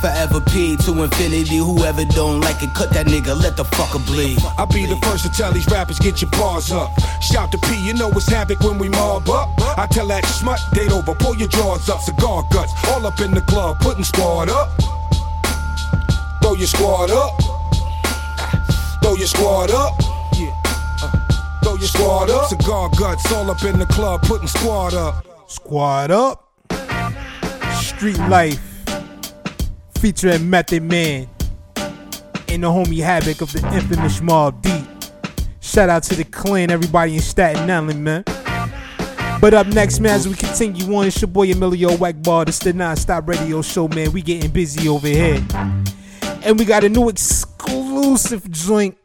Forever 0.00 0.40
P 0.40 0.76
to 0.76 1.02
infinity. 1.02 1.56
Whoever 1.56 2.04
don't 2.04 2.40
like 2.40 2.62
it, 2.62 2.72
cut 2.72 2.90
that 2.90 3.06
nigga, 3.06 3.34
let 3.36 3.56
the 3.56 3.64
fucker 3.64 4.04
bleed. 4.06 4.38
I'll 4.56 4.66
be 4.66 4.86
the 4.86 4.96
first 4.98 5.24
to 5.24 5.30
tell 5.30 5.50
these 5.52 5.66
rappers 5.66 5.98
get 5.98 6.22
your 6.22 6.30
bars 6.30 6.70
up. 6.70 6.92
Shout 7.20 7.50
to 7.50 7.58
P, 7.58 7.74
you 7.84 7.94
know 7.94 8.08
it's 8.10 8.28
havoc 8.28 8.60
when 8.60 8.78
we 8.78 8.88
mob 8.88 9.28
up. 9.28 9.50
I 9.78 9.86
tell 9.86 10.08
that 10.08 10.26
smut, 10.26 10.58
date 10.72 10.90
over, 10.90 11.14
pull 11.14 11.36
your 11.36 11.46
drawers 11.46 11.88
up, 11.88 12.00
cigar 12.00 12.42
guts, 12.50 12.72
all 12.88 13.06
up 13.06 13.20
in 13.20 13.30
the 13.30 13.40
club, 13.42 13.78
putting 13.78 14.02
squad 14.02 14.48
up. 14.48 14.76
Throw 16.42 16.54
your 16.54 16.66
squad 16.66 17.12
up. 17.12 17.40
Throw 19.00 19.14
your 19.14 19.28
squad 19.28 19.70
up. 19.70 19.92
Yeah. 20.34 20.52
Uh, 20.66 21.60
throw 21.62 21.76
your 21.76 21.86
squad 21.86 22.28
up. 22.28 22.48
Cigar 22.48 22.90
guts, 22.98 23.32
all 23.32 23.48
up 23.52 23.62
in 23.62 23.78
the 23.78 23.86
club, 23.86 24.22
putting 24.22 24.48
squad 24.48 24.94
up. 24.94 25.24
Squad 25.46 26.10
up. 26.10 26.50
Street 27.80 28.18
Life. 28.28 28.60
Featuring 30.00 30.50
Method 30.50 30.82
Man. 30.82 31.28
And 32.48 32.64
the 32.64 32.68
homie 32.68 33.00
Havoc 33.00 33.42
of 33.42 33.52
the 33.52 33.60
infamous 33.72 34.18
Mobb 34.18 34.60
Deep. 34.60 34.88
Shout 35.60 35.88
out 35.88 36.02
to 36.02 36.16
the 36.16 36.24
clan, 36.24 36.72
everybody 36.72 37.14
in 37.14 37.20
Staten 37.20 37.70
Island, 37.70 38.02
man. 38.02 38.24
But 39.40 39.54
up 39.54 39.68
next, 39.68 40.00
man, 40.00 40.14
as 40.14 40.26
we 40.26 40.34
continue 40.34 40.92
on, 40.96 41.06
it's 41.06 41.20
your 41.20 41.28
boy 41.28 41.50
Emilio 41.50 41.90
Wackbar. 41.90 42.46
This 42.46 42.58
the 42.58 42.72
non-stop 42.72 43.28
radio 43.28 43.62
show, 43.62 43.86
man. 43.86 44.12
We 44.12 44.20
getting 44.20 44.50
busy 44.50 44.88
over 44.88 45.06
here. 45.06 45.44
And 46.42 46.58
we 46.58 46.64
got 46.64 46.82
a 46.82 46.88
new 46.88 47.08
exclusive 47.08 48.50
joint. 48.50 48.96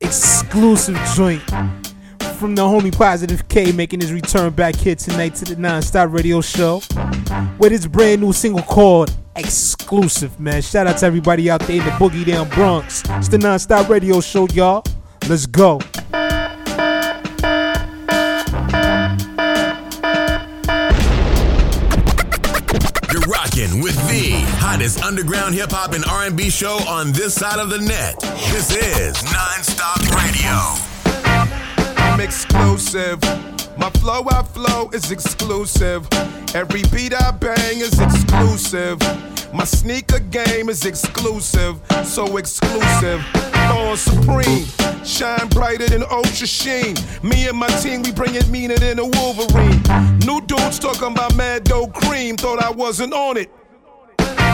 Exclusive 0.00 0.96
joint 1.16 1.42
from 2.38 2.54
the 2.54 2.62
homie 2.62 2.96
Positive 2.96 3.48
K 3.48 3.72
making 3.72 4.00
his 4.00 4.12
return 4.12 4.52
back 4.52 4.76
here 4.76 4.94
tonight 4.94 5.34
to 5.34 5.44
the 5.44 5.56
non-stop 5.56 6.12
radio 6.12 6.40
show 6.40 6.80
with 7.58 7.72
his 7.72 7.88
brand 7.88 8.20
new 8.20 8.32
single 8.32 8.62
called 8.62 9.12
Exclusive, 9.34 10.38
man. 10.38 10.62
Shout 10.62 10.86
out 10.86 10.98
to 10.98 11.06
everybody 11.06 11.50
out 11.50 11.60
there 11.62 11.78
in 11.78 11.84
the 11.84 11.90
Boogie 11.92 12.24
Down 12.24 12.48
Bronx. 12.50 13.02
It's 13.10 13.28
the 13.28 13.38
non-stop 13.38 13.88
radio 13.88 14.20
show, 14.20 14.46
y'all. 14.48 14.84
Let's 15.28 15.46
go. 15.46 15.80
With 23.58 23.96
the 24.06 24.38
hottest 24.60 25.02
underground 25.02 25.52
hip 25.52 25.72
hop 25.72 25.92
and 25.92 26.04
R&B 26.04 26.48
show 26.48 26.78
on 26.86 27.10
this 27.10 27.34
side 27.34 27.58
of 27.58 27.70
the 27.70 27.78
net. 27.78 28.20
This 28.52 28.70
is 28.70 29.16
Nonstop 29.16 29.26
Radio. 29.26 29.48
I'm 29.50 29.57
exclusive. 32.28 33.18
My 33.78 33.88
flow 34.00 34.22
I 34.30 34.42
flow 34.42 34.90
is 34.90 35.10
exclusive. 35.10 36.06
Every 36.54 36.82
beat 36.92 37.14
I 37.14 37.30
bang 37.30 37.78
is 37.78 37.98
exclusive. 37.98 38.98
My 39.54 39.64
sneaker 39.64 40.18
game 40.18 40.68
is 40.68 40.84
exclusive, 40.84 41.80
so 42.04 42.36
exclusive. 42.36 43.24
On 43.54 43.96
supreme, 43.96 44.66
shine 45.06 45.48
brighter 45.48 45.88
than 45.88 46.02
ultra 46.10 46.46
sheen. 46.46 46.96
Me 47.22 47.48
and 47.48 47.56
my 47.56 47.68
team, 47.80 48.02
we 48.02 48.12
bring 48.12 48.34
it 48.34 48.46
meaner 48.50 48.76
than 48.76 48.98
a 48.98 49.06
Wolverine. 49.06 49.80
New 50.26 50.42
dudes 50.42 50.78
talking 50.78 51.12
about 51.12 51.34
mad 51.34 51.64
dough 51.64 51.86
cream, 51.86 52.36
thought 52.36 52.62
I 52.62 52.70
wasn't 52.70 53.14
on 53.14 53.38
it. 53.38 53.50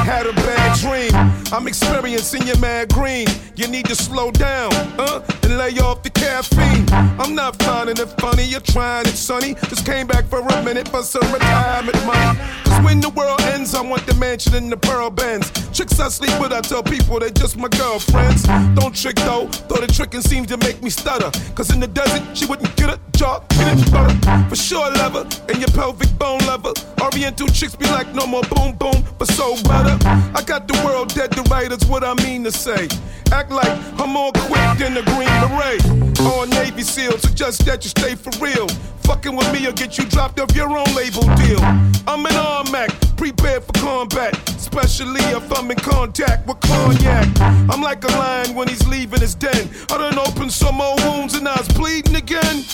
Had 0.05 0.27
a 0.27 0.33
bad 0.35 0.79
dream. 0.79 1.11
I'm 1.51 1.67
experiencing 1.67 2.47
your 2.47 2.59
mad 2.59 2.93
green. 2.93 3.27
You 3.57 3.69
need 3.69 3.87
to 3.87 3.95
slow 3.95 4.31
down, 4.31 4.71
huh? 4.99 5.23
And 5.43 5.57
lay 5.57 5.79
off 5.79 6.03
the 6.03 6.11
caffeine. 6.11 6.87
I'm 7.19 7.35
not 7.35 7.61
finding 7.63 7.97
it 7.97 8.09
funny. 8.21 8.45
You're 8.45 8.61
trying 8.61 9.07
it, 9.07 9.17
sonny. 9.17 9.55
Just 9.69 9.87
came 9.87 10.07
back 10.07 10.27
for 10.27 10.41
a 10.41 10.63
minute 10.63 10.89
for 10.89 11.03
some 11.03 11.27
retirement 11.33 11.97
money. 12.05 12.39
Cause 12.65 12.85
when 12.85 13.01
the 13.01 13.09
world 13.11 13.41
ends, 13.55 13.75
I 13.75 13.81
want 13.81 14.07
the 14.07 14.15
mansion 14.15 14.55
in 14.55 14.69
the 14.69 14.77
pearl 14.77 15.09
bends. 15.09 15.51
Chicks 15.71 15.99
I 15.99 16.09
sleep 16.09 16.39
with, 16.39 16.53
I 16.53 16.61
tell 16.61 16.83
people 16.83 17.19
they 17.21 17.31
just 17.31 17.57
my 17.57 17.69
girlfriends. 17.69 18.43
Don't 18.75 18.95
trick 18.95 19.17
though, 19.17 19.47
though 19.69 19.81
the 19.81 19.87
tricking 19.87 20.21
seems 20.21 20.49
to 20.49 20.57
make 20.59 20.83
me 20.83 20.91
stutter. 20.91 21.31
Cause 21.55 21.73
in 21.73 21.81
the 21.81 21.87
desert, 21.87 22.23
she 22.37 22.47
wouldn't 22.47 22.75
get 22.77 22.91
a 22.91 23.01
jaw, 23.17 23.41
get 23.51 23.79
it 23.79 23.91
butter. 23.91 24.49
For 24.49 24.57
sure, 24.57 24.91
lever, 24.91 25.27
and 25.49 25.59
your 25.59 25.71
pelvic 25.71 26.13
bone 26.19 26.41
lover. 26.47 26.73
Oriental 27.01 27.49
chicks 27.49 27.75
be 27.75 27.87
like, 27.87 28.13
no 28.15 28.27
more 28.27 28.43
boom 28.43 28.73
boom, 28.77 29.05
but 29.19 29.29
so 29.29 29.55
better. 29.65 29.94
I 30.03 30.43
got 30.45 30.67
the 30.69 30.81
world 30.85 31.15
dead 31.15 31.33
to 31.33 31.43
right, 31.43 31.69
that's 31.69 31.87
what 31.87 32.05
I 32.05 32.15
mean 32.25 32.45
to 32.45 32.53
say. 32.53 32.89
Act 33.35 33.51
like 33.51 33.77
I'm 33.99 34.11
more 34.11 34.31
quick 34.33 34.79
than 34.79 34.95
the 34.95 35.03
Green 35.03 35.27
Beret. 35.43 35.83
Or 36.21 36.47
Navy 36.47 36.83
SEAL, 36.83 37.19
suggest 37.19 37.67
that 37.67 37.83
you 37.83 37.91
stay 37.91 38.15
for 38.15 38.31
real. 38.39 38.69
Fucking 39.03 39.35
with 39.35 39.53
me 39.53 39.67
will 39.67 39.73
get 39.73 39.99
you 39.99 40.05
dropped 40.05 40.39
off 40.39 40.55
your 40.55 40.71
own 40.71 40.91
label 40.95 41.23
deal. 41.35 41.61
I'm 42.07 42.25
an 42.25 42.33
Armac, 42.33 43.17
prepared 43.17 43.65
for 43.65 43.73
combat. 43.73 44.33
Especially 44.51 45.21
if 45.37 45.53
I'm 45.59 45.71
in 45.71 45.77
contact 45.79 46.47
with 46.47 46.61
cognac. 46.61 47.29
I'm 47.71 47.83
like 47.83 48.05
a 48.05 48.09
lion 48.09 48.55
when 48.55 48.69
he's 48.69 48.87
leaving 48.87 49.21
his 49.21 49.35
den. 49.35 49.69
I 49.91 49.99
done 49.99 50.19
opened 50.19 50.53
some 50.53 50.81
old 50.81 51.03
wounds 51.03 51.35
and 51.35 51.49
I 51.49 51.57
was 51.57 51.69
bleeding 51.69 52.15
again. 52.15 52.65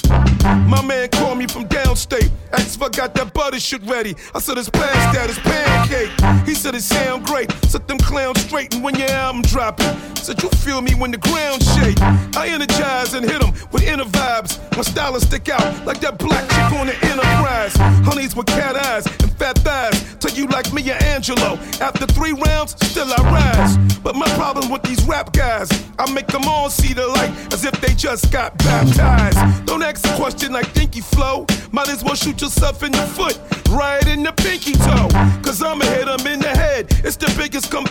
My 0.69 0.83
man 0.85 1.09
called 1.09 1.39
me 1.39 1.47
from 1.47 1.67
downstate. 1.69 2.31
Asked 2.53 2.77
if 2.77 2.83
I 2.83 2.91
got 2.91 3.15
that 3.15 3.33
butter 3.33 3.59
shit 3.59 3.83
ready. 3.87 4.15
I 4.35 4.41
said 4.41 4.59
it's 4.59 4.69
past 4.69 5.15
that, 5.15 5.31
it's 5.31 5.39
pancake. 5.39 6.47
He 6.47 6.55
said 6.55 6.75
it 6.75 6.83
sound 6.83 7.27
great. 7.27 7.51
Set 7.65 7.89
them 7.89 7.99
clowns 7.99 8.41
straight 8.43 8.75
and 8.75 8.85
when 8.85 8.95
your 8.95 9.11
album 9.11 9.43
dropping. 9.43 9.97
Said 10.17 10.43
you 10.43 10.50
feel 10.57 10.81
me 10.81 10.95
when 10.95 11.11
the 11.11 11.19
ground 11.19 11.63
shake. 11.63 12.01
I 12.37 12.49
energize 12.49 13.15
and 13.15 13.29
hit 13.29 13.41
them 13.41 13.53
with 13.73 13.83
inner 13.83 14.05
vibes. 14.05 14.59
My 14.77 14.83
style 14.83 15.13
will 15.13 15.21
stick 15.21 15.49
out 15.49 15.87
like 15.87 16.01
that 16.01 16.19
black 16.19 16.49
chick 16.49 16.79
on 16.79 16.87
the 16.87 16.97
enterprise. 17.05 17.75
Honeys 18.07 18.35
with 18.37 18.47
cat 18.47 18.77
eyes 18.77 19.07
and 19.07 19.33
fat 19.37 19.59
thighs. 19.59 20.17
Tell 20.17 20.35
you 20.35 20.47
like 20.47 20.73
Maya 20.73 20.99
Angelou. 20.99 21.59
After 21.81 22.07
three 22.07 22.33
rounds, 22.33 22.75
still 22.87 23.13
I 23.13 23.23
rise. 23.31 23.77
But 24.01 24.17
my 24.17 24.29
problem 24.31 24.71
with 24.71 24.83
these 24.83 25.03
rap 25.05 25.33
guys, 25.33 25.69
I 25.99 26.11
make 26.13 26.27
them 26.27 26.45
all 26.47 26.71
see 26.71 26.95
the 26.95 27.07
light 27.07 27.31
as 27.53 27.65
if 27.65 27.79
they 27.81 27.95
just 27.95 28.33
got 28.33 28.57
baptized. 28.59 29.67
Don't 29.67 29.83
ask 29.83 30.07
a 30.07 30.17
question 30.17 30.53
like 30.53 30.73
Dinky 30.73 31.01
Flow. 31.01 31.47
Might 31.73 31.89
as 31.89 32.03
well 32.03 32.15
shoot 32.15 32.41
yourself 32.41 32.83
in 32.83 32.93
the 32.93 33.07
foot, 33.07 33.39
right 33.71 34.07
in 34.07 34.23
the 34.23 34.33
pinky 34.33 34.73
toe. 34.73 35.09
Cause 35.43 35.63
I'ma 35.63 35.85
hit 35.85 36.07
them 36.07 36.27
in 36.27 36.41
the 36.41 36.49
head. 36.49 36.87
It's 37.05 37.17
the 37.17 37.33
biggest 37.37 37.71
comeback 37.71 37.90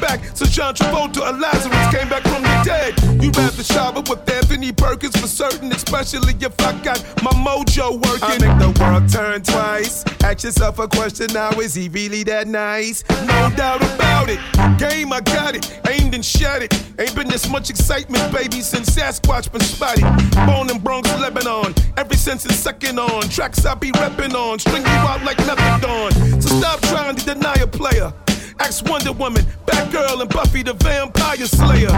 John 0.50 0.74
Travolta 0.74 1.22
or 1.22 1.38
Lazarus 1.38 1.96
came 1.96 2.10
back 2.10 2.24
from 2.24 2.42
the 2.42 2.62
dead. 2.66 3.24
You 3.24 3.30
rather 3.32 3.64
shower 3.64 4.02
with 4.02 4.28
Anthony 4.30 4.72
Perkins 4.72 5.16
for 5.16 5.28
certain, 5.28 5.72
especially 5.72 6.34
if 6.34 6.60
I 6.62 6.74
got 6.84 7.04
my 7.24 7.32
mojo 7.32 7.94
working. 7.94 8.24
I 8.24 8.38
make 8.40 8.58
the 8.60 8.78
world 8.82 9.08
turn 9.10 9.44
twice. 9.44 10.04
Ask 10.24 10.44
yourself 10.44 10.80
a 10.80 10.88
question 10.88 11.28
now: 11.34 11.52
Is 11.60 11.76
he 11.76 11.88
really 11.90 12.24
that 12.24 12.48
nice? 12.48 13.04
No 13.10 13.52
doubt 13.56 13.84
about 13.96 14.30
it. 14.30 14.40
Game, 14.80 15.14
I 15.14 15.22
got 15.22 15.56
it. 15.56 15.80
Aimed 15.88 16.16
and 16.16 16.26
shot 16.26 16.64
it. 16.64 16.74
Ain't 16.98 17.16
been 17.16 17.28
this 17.28 17.50
much 17.50 17.70
excitement, 17.70 18.34
baby, 18.34 18.62
since 18.62 18.90
Sasquatch 18.90 19.52
been 19.52 19.62
spotted. 19.62 20.04
Born 20.48 20.70
in 20.70 20.80
Bronx, 20.80 21.10
Lebanon. 21.20 21.76
Ever 21.96 22.16
since 22.16 22.46
it's 22.46 22.56
second 22.56 23.00
on. 23.00 23.30
Tracks 23.30 23.66
I 23.66 23.76
be 23.76 23.92
reppin' 23.92 24.34
on. 24.34 24.58
String 24.60 24.82
you 24.82 24.90
out 24.90 25.24
like 25.24 25.38
methadone. 25.38 26.42
So 26.42 26.50
stop 26.60 26.82
trying 26.82 27.16
to 27.16 27.26
deny 27.26 27.56
a 27.56 27.68
player. 27.68 28.12
Ask 28.60 28.86
Wonder 28.90 29.14
Woman, 29.14 29.44
Batgirl, 29.66 30.22
and 30.22 30.30
Buffy 30.30 30.64
the 30.64 30.74
Vampire 30.74 31.46
Slayer. 31.46 31.90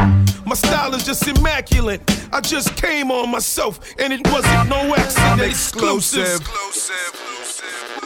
My 0.45 0.55
style 0.55 0.93
is 0.95 1.05
just 1.05 1.27
immaculate. 1.27 2.01
I 2.31 2.41
just 2.41 2.75
came 2.75 3.11
on 3.11 3.29
myself, 3.31 3.79
and 3.99 4.13
it 4.13 4.21
wasn't 4.31 4.69
no 4.69 4.95
accident. 4.95 5.27
I'm 5.27 5.39
exclusive. 5.41 6.41
exclusive. 6.41 8.01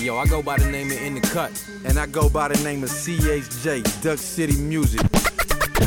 yo, 0.00 0.16
I 0.16 0.26
go 0.26 0.42
by 0.42 0.56
the 0.56 0.70
name 0.70 0.90
of 0.90 0.96
In 1.02 1.14
the 1.14 1.20
Cut, 1.20 1.52
and 1.84 1.98
I 1.98 2.06
go 2.06 2.28
by 2.28 2.48
the 2.48 2.62
name 2.64 2.82
of 2.82 2.90
CHJ, 2.90 4.02
Duck 4.02 4.18
City 4.18 4.56
Music. 4.56 5.00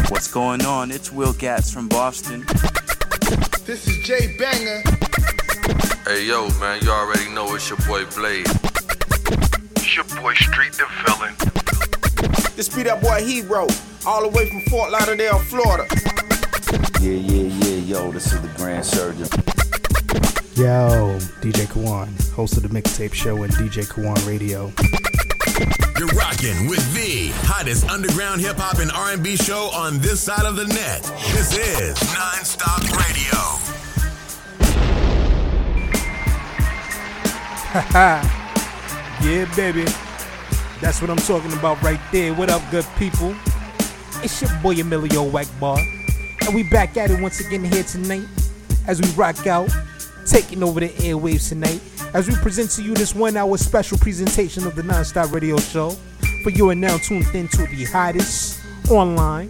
What's 0.09 0.31
going 0.31 0.63
on? 0.65 0.91
It's 0.91 1.11
Will 1.11 1.33
Gatz 1.33 1.73
from 1.73 1.87
Boston. 1.87 2.45
This 3.65 3.87
is 3.87 3.97
Jay 4.05 4.35
Banger. 4.37 4.83
Hey 6.05 6.25
yo, 6.25 6.49
man, 6.59 6.81
you 6.83 6.91
already 6.91 7.29
know 7.31 7.55
it's 7.55 7.69
your 7.69 7.79
boy 7.87 8.05
Blade. 8.15 8.45
It's 9.77 9.95
your 9.95 10.05
boy 10.21 10.33
Street 10.35 10.73
the 10.73 10.85
Villain. 11.05 11.33
This 12.55 12.69
be 12.69 12.83
that 12.83 13.01
boy 13.01 13.23
Hero, 13.23 13.67
all 14.05 14.21
the 14.21 14.29
way 14.29 14.47
from 14.49 14.61
Fort 14.69 14.91
Lauderdale, 14.91 15.39
Florida. 15.39 15.87
Yeah, 17.01 17.11
yeah, 17.11 17.65
yeah, 17.65 17.75
yo, 17.97 18.11
this 18.11 18.31
is 18.31 18.41
the 18.41 18.49
Grand 18.57 18.85
Surgeon. 18.85 19.27
Yo, 20.55 21.02
DJ 21.73 21.83
Kawon, 21.83 22.31
host 22.33 22.57
of 22.57 22.63
the 22.63 22.69
Mixtape 22.69 23.13
Show 23.13 23.43
and 23.43 23.53
DJ 23.53 23.83
Kawon 23.87 24.27
Radio. 24.27 24.71
You're 25.97 26.07
rocking 26.09 26.67
with 26.67 26.93
the 26.93 27.31
hottest 27.47 27.89
underground 27.89 28.41
hip 28.41 28.57
hop 28.57 28.79
and 28.79 28.91
R&B 28.91 29.37
show 29.37 29.71
on 29.73 29.99
this 29.99 30.21
side 30.21 30.45
of 30.45 30.55
the 30.55 30.65
net. 30.65 31.01
This 31.31 31.57
is 31.57 31.97
Nonstop 32.13 32.81
Radio. 32.91 33.39
yeah, 39.27 39.55
baby. 39.55 39.85
That's 40.79 41.01
what 41.01 41.09
I'm 41.09 41.17
talking 41.17 41.53
about 41.53 41.81
right 41.81 41.99
there. 42.11 42.33
What 42.33 42.49
up, 42.49 42.61
good 42.69 42.85
people? 42.97 43.35
It's 44.21 44.41
your 44.41 44.51
boy 44.61 44.75
Emilio 44.75 45.27
Wackbar. 45.29 45.79
And 46.45 46.53
we 46.53 46.63
back 46.63 46.97
at 46.97 47.09
it 47.09 47.19
once 47.19 47.39
again 47.39 47.63
here 47.63 47.83
tonight 47.83 48.27
as 48.85 49.01
we 49.01 49.07
rock 49.11 49.47
out, 49.47 49.69
taking 50.25 50.63
over 50.63 50.79
the 50.79 50.89
airwaves 50.89 51.49
tonight. 51.49 51.81
As 52.13 52.27
we 52.27 52.35
present 52.35 52.69
to 52.71 52.83
you 52.83 52.93
this 52.93 53.15
one 53.15 53.37
hour 53.37 53.57
special 53.57 53.97
presentation 53.97 54.65
of 54.65 54.75
the 54.75 54.81
Nonstop 54.81 55.31
Radio 55.31 55.57
Show. 55.57 55.95
For 56.43 56.49
you 56.49 56.69
are 56.69 56.75
now 56.75 56.97
tuned 56.97 57.25
in 57.33 57.47
to 57.49 57.65
the 57.67 57.85
hottest 57.85 58.59
online 58.89 59.47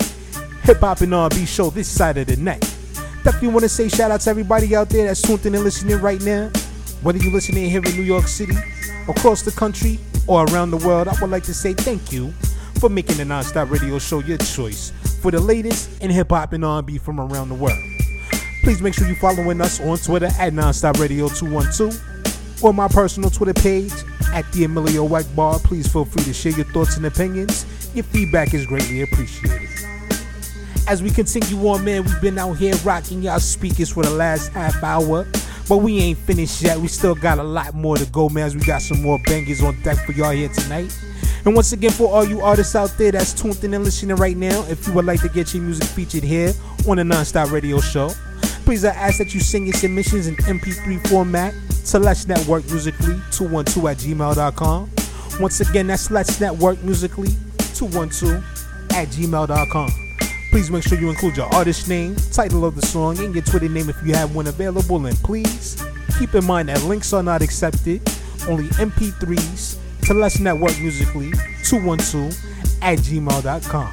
hip 0.64 0.78
hop 0.80 1.02
and 1.02 1.14
R&B 1.14 1.46
show 1.46 1.70
this 1.70 1.88
side 1.88 2.18
of 2.18 2.28
the 2.28 2.36
net. 2.38 2.62
Definitely 3.24 3.50
want 3.50 3.62
to 3.62 3.70
say 3.70 3.90
shout 3.90 4.12
out 4.12 4.22
to 4.22 4.30
everybody 4.30 4.76
out 4.76 4.90
there 4.90 5.08
that's 5.08 5.22
tuned 5.22 5.46
in 5.46 5.56
and 5.56 5.64
listening 5.64 6.00
right 6.00 6.22
now. 6.22 6.52
Whether 7.02 7.20
you're 7.20 7.34
listening 7.34 7.70
here 7.70 7.84
in 7.84 7.96
New 7.96 8.04
York 8.04 8.28
City, 8.28 8.56
across 9.10 9.42
the 9.42 9.52
country, 9.52 10.00
or 10.28 10.46
around 10.46 10.72
the 10.72 10.78
world, 10.78 11.08
I 11.08 11.16
would 11.20 11.30
like 11.30 11.44
to 11.44 11.54
say 11.54 11.74
thank 11.74 12.12
you 12.12 12.32
for 12.80 12.90
making 12.90 13.18
the 13.18 13.24
Nonstop 13.24 13.70
Radio 13.70 14.00
Show 14.00 14.20
your 14.20 14.38
choice 14.38 14.92
for 15.22 15.32
the 15.32 15.40
latest 15.40 16.02
in 16.02 16.12
hip 16.12 16.30
hop 16.30 16.54
and 16.54 16.64
R&B 16.64 16.98
from 16.98 17.20
around 17.20 17.50
the 17.50 17.56
world. 17.56 17.93
Please 18.64 18.82
make 18.82 18.94
sure 18.94 19.06
you're 19.06 19.18
following 19.18 19.60
us 19.60 19.82
on 19.82 19.98
Twitter 19.98 20.28
at 20.40 20.54
Nonstop 20.54 20.98
Radio 20.98 21.28
212 21.28 22.64
or 22.64 22.74
my 22.74 22.88
personal 22.88 23.30
Twitter 23.30 23.54
page 23.54 23.92
at 24.34 24.50
the 24.54 24.64
Emilio 24.64 25.04
White 25.04 25.28
Bar. 25.36 25.60
Please 25.60 25.86
feel 25.92 26.06
free 26.06 26.24
to 26.24 26.34
share 26.34 26.54
your 26.54 26.66
thoughts 26.68 26.96
and 26.96 27.06
opinions. 27.06 27.66
Your 27.94 28.06
feedback 28.06 28.54
is 28.54 28.66
greatly 28.66 29.02
appreciated. 29.02 29.68
As 30.88 31.04
we 31.04 31.10
continue 31.10 31.68
on, 31.68 31.84
man, 31.84 32.06
we've 32.06 32.22
been 32.22 32.40
out 32.40 32.54
here 32.54 32.74
rocking 32.86 33.22
y'all 33.22 33.40
speakers 33.40 33.92
for 33.92 34.04
the 34.04 34.12
last 34.12 34.54
half 34.54 34.82
hour. 34.82 35.28
But 35.68 35.78
we 35.78 36.00
ain't 36.00 36.20
finished 36.20 36.62
yet. 36.62 36.78
We 36.78 36.88
still 36.88 37.16
got 37.16 37.40
a 37.40 37.44
lot 37.44 37.74
more 37.74 37.98
to 37.98 38.06
go, 38.06 38.30
man. 38.30 38.46
As 38.46 38.56
we 38.56 38.62
got 38.62 38.82
some 38.82 39.02
more 39.02 39.20
bangers 39.26 39.62
on 39.62 39.80
deck 39.82 39.98
for 40.06 40.14
y'all 40.14 40.32
here 40.32 40.48
tonight. 40.48 40.98
And 41.44 41.54
once 41.54 41.74
again, 41.74 41.92
for 41.92 42.08
all 42.08 42.24
you 42.24 42.40
artists 42.40 42.76
out 42.76 42.98
there 42.98 43.12
that's 43.12 43.34
tuned 43.34 43.62
in 43.66 43.74
and 43.74 43.84
listening 43.84 44.16
right 44.16 44.38
now, 44.38 44.64
if 44.70 44.88
you 44.88 44.94
would 44.94 45.06
like 45.06 45.20
to 45.22 45.30
get 45.30 45.54
your 45.54 45.64
music 45.64 45.88
featured 45.88 46.24
here 46.24 46.54
on 46.88 46.96
the 46.96 47.04
Nonstop 47.04 47.52
Radio 47.52 47.82
Show, 47.82 48.10
please 48.64 48.86
I 48.86 48.90
ask 48.90 49.18
that 49.18 49.34
you 49.34 49.40
send 49.40 49.68
your 49.68 49.74
submissions 49.74 50.28
in 50.28 50.36
MP3 50.36 51.08
format 51.08 51.54
to 51.88 52.00
Let's 52.00 52.28
Network 52.28 52.66
Musically 52.66 53.20
212 53.32 53.86
at 53.86 53.98
gmail.com. 53.98 54.90
Once 55.40 55.60
again, 55.60 55.88
that's 55.88 56.10
Let's 56.10 56.40
Network 56.40 56.82
Musically 56.84 57.30
212 57.76 58.44
at 58.94 59.08
gmail.com. 59.10 59.92
Please 60.50 60.70
make 60.70 60.84
sure 60.84 61.00
you 61.00 61.10
include 61.10 61.36
your 61.36 61.54
artist 61.54 61.90
name, 61.90 62.16
title 62.32 62.64
of 62.66 62.76
the 62.76 62.86
song, 62.86 63.18
and 63.20 63.34
your 63.34 63.44
Twitter 63.44 63.70
name 63.70 63.90
if 63.90 64.02
you 64.06 64.14
have 64.14 64.36
one 64.36 64.48
available. 64.48 65.06
And 65.06 65.18
please 65.18 65.84
keep 66.20 66.34
in 66.36 66.46
mind 66.46 66.70
that 66.70 66.84
links 66.84 67.12
are 67.12 67.24
not 67.24 67.42
accepted, 67.42 68.02
only 68.48 68.68
MP3s 68.70 69.78
to 70.06 70.14
Let's 70.14 70.40
Network 70.40 70.78
Musically 70.80 71.32
212 71.64 72.32
at 72.82 73.00
gmail.com. 73.00 73.92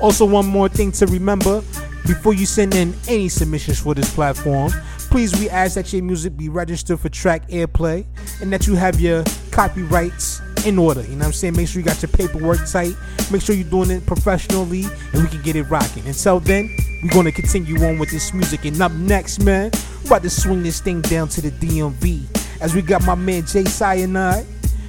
Also, 0.00 0.24
one 0.24 0.46
more 0.46 0.68
thing 0.68 0.90
to 0.92 1.06
remember 1.06 1.62
before 2.06 2.34
you 2.34 2.46
send 2.46 2.74
in 2.74 2.94
any 3.08 3.28
submissions 3.28 3.80
for 3.80 3.94
this 3.94 4.12
platform, 4.12 4.72
please 5.10 5.38
we 5.38 5.48
ask 5.50 5.74
that 5.74 5.92
your 5.92 6.02
music 6.02 6.36
be 6.36 6.48
registered 6.48 6.98
for 6.98 7.08
track 7.08 7.48
airplay 7.48 8.04
and 8.40 8.52
that 8.52 8.66
you 8.66 8.74
have 8.74 8.98
your 9.00 9.24
copyrights 9.50 10.40
in 10.66 10.78
order. 10.78 11.02
You 11.02 11.10
know 11.10 11.18
what 11.18 11.26
I'm 11.26 11.32
saying? 11.32 11.56
Make 11.56 11.68
sure 11.68 11.80
you 11.80 11.86
got 11.86 12.02
your 12.02 12.10
paperwork 12.10 12.66
tight. 12.66 12.94
Make 13.30 13.42
sure 13.42 13.54
you're 13.54 13.68
doing 13.68 13.90
it 13.90 14.04
professionally 14.06 14.84
and 15.12 15.22
we 15.22 15.28
can 15.28 15.42
get 15.42 15.56
it 15.56 15.64
rocking. 15.64 16.06
Until 16.06 16.40
then, 16.40 16.74
we're 17.02 17.10
going 17.10 17.26
to 17.26 17.32
continue 17.32 17.82
on 17.84 17.98
with 17.98 18.10
this 18.10 18.32
music. 18.32 18.64
And 18.64 18.80
up 18.80 18.92
next, 18.92 19.42
man, 19.42 19.70
about 20.04 20.22
to 20.22 20.30
swing 20.30 20.62
this 20.62 20.80
thing 20.80 21.00
down 21.02 21.28
to 21.28 21.40
the 21.40 21.50
DMV 21.50 22.60
as 22.60 22.74
we 22.74 22.82
got 22.82 23.04
my 23.04 23.14
man 23.14 23.44
Jay 23.46 23.64
Cyanide 23.64 24.46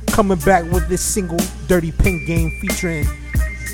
coming 0.08 0.38
back 0.40 0.64
with 0.72 0.88
this 0.90 1.02
single, 1.02 1.40
Dirty 1.68 1.92
Pink 1.92 2.28
Game, 2.28 2.52
featuring 2.62 3.06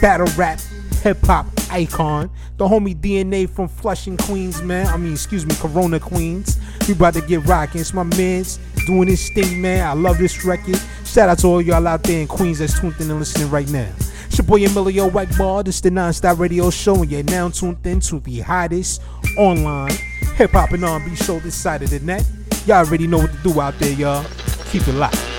battle 0.01 0.27
rap 0.37 0.59
hip 1.03 1.17
hop 1.25 1.45
icon, 1.71 2.29
the 2.57 2.67
homie 2.67 2.99
DNA 2.99 3.49
from 3.49 3.67
Flushing, 3.67 4.17
Queens, 4.17 4.61
man. 4.61 4.87
I 4.87 4.97
mean, 4.97 5.13
excuse 5.13 5.45
me, 5.45 5.55
Corona, 5.55 5.99
Queens. 5.99 6.59
We 6.87 6.93
about 6.93 7.13
to 7.15 7.21
get 7.21 7.45
rocking. 7.45 7.81
It's 7.81 7.93
my 7.93 8.03
man's 8.03 8.59
doing 8.85 9.07
his 9.07 9.29
thing, 9.29 9.61
man. 9.61 9.85
I 9.87 9.93
love 9.93 10.17
this 10.17 10.43
record. 10.45 10.79
Shout 11.05 11.29
out 11.29 11.39
to 11.39 11.47
all 11.47 11.61
y'all 11.61 11.87
out 11.87 12.03
there 12.03 12.21
in 12.21 12.27
Queens 12.27 12.59
that's 12.59 12.79
tuned 12.79 12.95
in 12.99 13.09
and 13.09 13.19
listening 13.19 13.49
right 13.49 13.69
now. 13.69 13.89
It's 14.25 14.37
your 14.37 14.45
boy 14.45 14.63
Emilio 14.65 15.09
Whiteball. 15.09 15.65
This 15.65 15.75
is 15.75 15.81
the 15.81 15.89
Nonstop 15.89 16.39
Radio 16.39 16.69
Show, 16.69 17.01
and 17.01 17.11
you're 17.11 17.23
now 17.23 17.49
tuned 17.49 17.85
in 17.85 17.99
to 18.01 18.19
the 18.19 18.41
hottest 18.41 19.01
online 19.37 19.91
hip 20.35 20.51
hop 20.51 20.71
and 20.71 20.85
R&B 20.85 21.15
show 21.15 21.39
this 21.39 21.55
side 21.55 21.83
of 21.83 21.89
the 21.89 21.99
net. 21.99 22.25
Y'all 22.65 22.85
already 22.85 23.07
know 23.07 23.17
what 23.17 23.31
to 23.31 23.37
do 23.39 23.59
out 23.59 23.77
there, 23.79 23.91
y'all. 23.91 24.25
Keep 24.71 24.87
it 24.87 24.93
locked. 24.93 25.38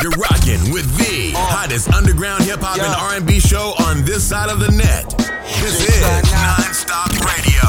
You're 0.00 0.12
rocking 0.12 0.72
with 0.72 0.86
the 0.96 1.32
hottest 1.34 1.90
underground 1.92 2.44
hip 2.44 2.60
hop 2.60 2.78
and 2.78 2.94
R&B 2.94 3.40
show 3.40 3.74
on 3.80 4.04
this 4.04 4.22
side 4.22 4.48
of 4.48 4.60
the 4.60 4.70
net. 4.70 5.08
This 5.60 5.80
is 5.88 6.04
Nonstop 6.30 7.10
Radio. 7.26 7.66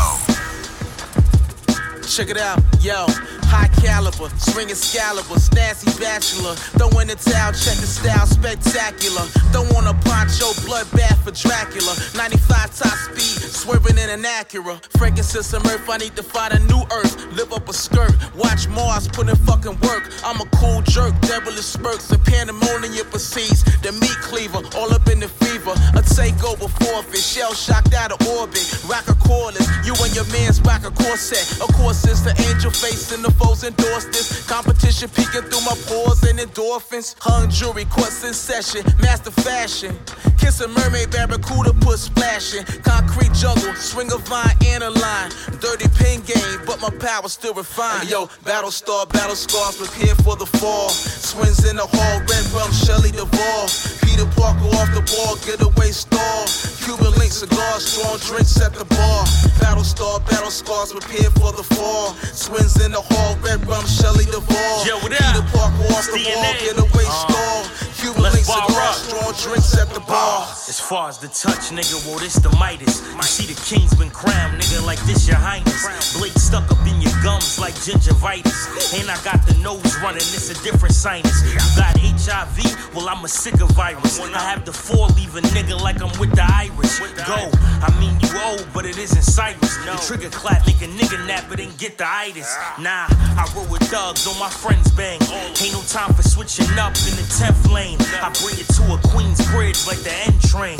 Check 2.07 2.29
it 2.29 2.37
out, 2.37 2.61
yo. 2.81 3.07
High 3.49 3.67
caliber, 3.81 4.29
swinging 4.37 4.77
Excalibur, 4.77 5.41
nasty 5.57 5.89
bachelor. 5.97 6.53
Throwing 6.77 7.07
the 7.09 7.17
towel, 7.17 7.49
check 7.49 7.81
the 7.81 7.89
style, 7.89 8.27
spectacular. 8.27 9.25
Don't 9.51 9.73
want 9.73 9.89
a 9.89 9.97
poncho, 10.05 10.53
bloodbath 10.61 11.17
for 11.25 11.33
Dracula. 11.33 11.97
95 12.13 12.77
top 12.77 12.93
speed, 13.09 13.41
swerving 13.49 13.97
in 13.97 14.09
an 14.09 14.21
Acura. 14.21 14.77
Frankincense 14.97 15.53
and 15.53 15.65
earth, 15.65 15.89
I 15.89 15.97
need 15.97 16.15
to 16.15 16.21
find 16.21 16.53
a 16.53 16.59
new 16.69 16.85
earth. 16.93 17.17
Live 17.33 17.51
up 17.51 17.67
a 17.67 17.73
skirt, 17.73 18.13
watch 18.37 18.67
Mars, 18.69 19.07
put 19.07 19.27
in 19.27 19.35
fucking 19.49 19.79
work. 19.81 20.05
I'm 20.23 20.39
a 20.39 20.45
cool 20.53 20.81
jerk, 20.83 21.19
devilish 21.21 21.65
spurts, 21.65 22.07
the 22.07 22.19
pandemonium 22.19 23.07
proceeds. 23.09 23.63
The 23.81 23.91
meat 23.93 24.19
cleaver, 24.21 24.61
all 24.77 24.93
up 24.93 25.09
in 25.09 25.19
the 25.19 25.27
fever. 25.27 25.73
A 25.97 26.05
takeover 26.05 26.69
forfeit, 26.85 27.25
shell 27.25 27.55
shocked 27.55 27.95
out 27.95 28.11
of 28.11 28.21
orbit. 28.27 28.61
Rock 28.85 29.09
a 29.09 29.17
cordless, 29.17 29.65
you 29.81 29.97
and 30.05 30.13
your 30.13 30.29
man's 30.29 30.61
rock 30.61 30.85
a 30.85 30.91
corset. 30.91 31.49
Of 31.65 31.73
course, 31.73 32.05
it's 32.05 32.21
the 32.21 32.37
angel 32.45 32.69
face 32.69 33.11
and 33.11 33.25
the 33.25 33.38
foes 33.39 33.63
endorse 33.63 34.05
this. 34.05 34.45
Competition 34.47 35.09
peeking 35.09 35.47
through 35.49 35.63
my 35.63 35.75
pores 35.87 36.21
and 36.23 36.37
endorphins. 36.37 37.15
Hung 37.19 37.49
jewelry, 37.49 37.85
courts 37.85 38.23
in 38.23 38.33
session, 38.33 38.83
master 38.99 39.31
fashion. 39.31 39.97
Kiss 40.37 40.61
a 40.61 40.67
mermaid, 40.67 41.09
barracuda, 41.11 41.73
put 41.81 41.97
splashing. 41.99 42.63
Concrete 42.83 43.33
jungle, 43.33 43.73
swing 43.75 44.11
a 44.11 44.17
vine 44.17 44.55
and 44.65 44.83
a 44.83 44.89
line. 44.91 45.31
Dirty 45.59 45.87
pin 45.97 46.21
game, 46.21 46.59
but 46.65 46.79
my 46.81 46.89
power 46.99 47.27
still 47.27 47.53
refined. 47.53 48.09
Yo, 48.09 48.29
battle 48.43 48.71
star, 48.71 49.05
battle 49.07 49.35
scars, 49.35 49.77
prepare 49.77 50.15
for 50.15 50.35
the 50.35 50.45
fall. 50.45 50.89
Swings 50.89 51.69
in 51.69 51.75
the 51.77 51.87
hall, 51.87 52.19
red 52.27 52.45
rum, 52.51 52.71
Shelley 52.71 53.11
Duvall. 53.11 53.67
Peter 54.03 54.27
Parker 54.35 54.69
off 54.79 54.89
the 54.93 55.03
ball, 55.15 55.35
getaway 55.45 55.91
stall. 55.91 56.45
Cuban 56.89 57.13
link 57.21 57.31
cigars, 57.31 57.85
strong 57.85 58.17
drinks 58.17 58.59
at 58.59 58.73
the 58.73 58.83
bar. 58.85 59.21
Battle 59.61 59.83
star, 59.83 60.19
battle 60.21 60.49
scars, 60.49 60.91
prepare 60.91 61.29
for 61.37 61.53
the 61.53 61.61
fall. 61.61 62.17
Swings 62.33 62.83
in 62.83 62.91
the 62.91 62.99
hall, 62.99 63.37
red 63.45 63.61
rum, 63.67 63.85
Shelley 63.85 64.25
Duvall. 64.25 64.85
Yo, 64.89 64.97
what 64.97 65.13
Peter 65.13 65.37
up? 65.37 65.45
Parker 65.53 65.85
off 65.93 66.09
the 66.09 66.17
DNA. 66.17 66.57
getaway 66.57 67.05
Uh, 67.05 67.29
stall. 67.29 67.61
Cuban 68.01 68.23
link 68.33 68.41
cigars, 68.41 69.05
strong 69.05 69.33
drinks 69.37 69.77
at 69.77 69.93
the 69.93 69.99
bar. 69.99 70.49
As 70.65 70.79
far 70.79 71.09
as 71.09 71.19
the 71.19 71.27
touch, 71.27 71.69
nigga, 71.69 71.93
well, 72.07 72.17
this 72.17 72.41
the 72.41 72.49
Midas. 72.57 73.05
You 73.05 73.21
see, 73.21 73.45
the 73.45 73.59
king's 73.69 73.93
been 73.93 74.09
crowned, 74.09 74.57
nigga, 74.57 74.83
like 74.83 74.99
this, 75.05 75.27
your 75.27 75.37
highness. 75.37 75.85
Blade 76.17 76.33
stuck 76.41 76.71
up 76.71 76.81
in 76.87 77.01
your 77.01 77.13
gums 77.21 77.59
like 77.59 77.75
gingivitis. 77.85 78.97
And 78.97 79.11
I 79.11 79.21
got 79.21 79.45
the 79.45 79.53
nose 79.61 79.93
running, 80.01 80.25
it's 80.33 80.49
a 80.49 80.57
different 80.63 80.95
sinus. 80.95 81.43
You 81.53 81.59
got 81.77 81.93
HIV, 82.01 82.95
well, 82.95 83.09
I'm 83.09 83.23
a 83.23 83.27
sicker 83.27 83.67
virus. 83.77 84.19
When 84.19 84.33
I 84.33 84.41
have 84.49 84.65
the 84.65 84.73
four 84.73 85.07
leave 85.09 85.35
a 85.35 85.41
nigga 85.53 85.79
like 85.79 86.01
I'm 86.01 86.17
with 86.19 86.33
the 86.33 86.43
Irish. 86.79 87.27
Go, 87.27 87.51
I 87.81 87.91
mean, 87.99 88.15
you 88.19 88.29
old, 88.39 88.67
but 88.73 88.85
it 88.85 88.97
isn't 88.97 89.21
Cyrus. 89.21 89.77
The 89.85 89.99
trigger 90.05 90.29
clap, 90.29 90.65
make 90.65 90.81
a 90.81 90.87
nigga 90.87 91.25
nap, 91.27 91.45
but 91.49 91.59
ain't 91.59 91.77
get 91.77 91.97
the 91.97 92.07
itis. 92.07 92.55
Nah, 92.79 93.07
I 93.09 93.51
roll 93.55 93.65
with 93.67 93.81
thugs 93.83 94.27
on 94.27 94.37
my 94.39 94.49
friends 94.49 94.91
bang. 94.91 95.19
Ain't 95.21 95.73
no 95.73 95.81
time 95.87 96.13
for 96.13 96.23
switching 96.23 96.69
up 96.79 96.95
in 97.07 97.15
the 97.15 97.25
10th 97.39 97.71
lane. 97.71 97.97
I 98.21 98.31
bring 98.41 98.55
it 98.59 98.67
to 98.79 98.83
a 98.93 98.97
Queen's 99.09 99.45
Bridge 99.51 99.85
like 99.87 99.99
the 99.99 100.13
N 100.27 100.37
train. 100.39 100.77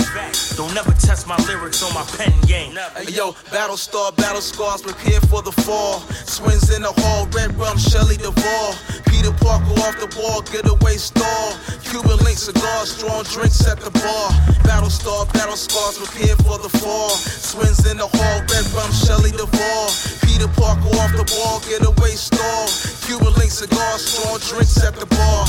Don't 0.56 0.74
never 0.74 0.92
test 0.94 1.28
my 1.28 1.38
lyrics 1.48 1.84
on 1.84 1.94
my 1.94 2.04
pen 2.18 2.34
game. 2.42 2.78
Hey, 2.96 3.12
yo, 3.12 3.36
battle 3.52 3.78
star, 3.78 4.12
battle 4.14 4.42
scars, 4.42 4.82
prepare 4.82 5.22
for 5.22 5.42
the 5.42 5.52
fall. 5.52 6.00
Swings 6.26 6.74
in 6.76 6.84
the 6.84 6.94
hall, 7.02 7.28
red 7.34 7.56
rum, 7.58 7.78
Shelley 7.78 8.18
Duvall. 8.18 8.76
Peter 9.20 9.34
Parker 9.34 9.76
off 9.84 10.00
the 10.00 10.08
ball, 10.16 10.42
getaway 10.44 10.96
stall. 10.96 11.52
Cuban 11.84 12.24
link 12.24 12.38
cigars, 12.38 12.96
strong 12.96 13.24
drinks 13.24 13.68
at 13.68 13.78
the 13.78 13.92
bar. 13.92 14.32
Battle 14.64 14.90
star, 14.90 15.26
battle 15.34 15.58
scars, 15.58 15.98
prepare 15.98 16.38
for 16.38 16.58
the 16.58 16.70
fall. 16.80 17.10
Swings 17.10 17.86
in 17.92 17.98
the 17.98 18.08
hall, 18.08 18.40
red 18.48 18.64
rum, 18.72 18.90
Shelley 18.96 19.32
Duvall. 19.32 19.92
Peter 20.24 20.48
Parker 20.56 20.88
off 21.04 21.12
the 21.20 21.28
ball, 21.36 21.60
getaway 21.68 22.16
stall. 22.16 22.72
Cuban 23.04 23.34
link 23.36 23.52
cigars, 23.52 24.08
strong 24.08 24.40
drinks 24.40 24.82
at 24.88 24.96
the 24.96 25.06
bar. 25.12 25.44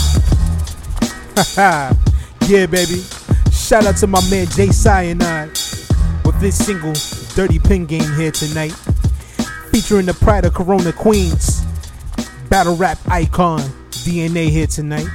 yeah, 2.50 2.66
baby. 2.66 3.04
Shout 3.52 3.86
out 3.86 3.98
to 3.98 4.08
my 4.08 4.20
man 4.30 4.48
Jay 4.48 4.72
Cyanide 4.72 5.50
with 6.26 6.40
this 6.40 6.58
single, 6.58 6.94
Dirty 7.36 7.60
Pin 7.60 7.86
Game, 7.86 8.12
here 8.18 8.32
tonight. 8.32 8.74
Featuring 9.70 10.06
the 10.06 10.14
Pride 10.14 10.44
of 10.44 10.54
Corona 10.54 10.92
Queens, 10.92 11.59
battle 12.50 12.74
rap 12.74 12.98
icon, 13.08 13.60
DNA 13.90 14.50
here 14.50 14.66
tonight. 14.66 15.06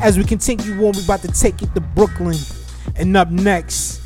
As 0.00 0.16
we 0.16 0.24
continue 0.24 0.72
on, 0.86 0.92
we 0.92 1.04
about 1.04 1.20
to 1.20 1.28
take 1.28 1.62
it 1.62 1.72
to 1.74 1.80
Brooklyn. 1.80 2.36
And 2.96 3.16
up 3.16 3.30
next, 3.30 4.00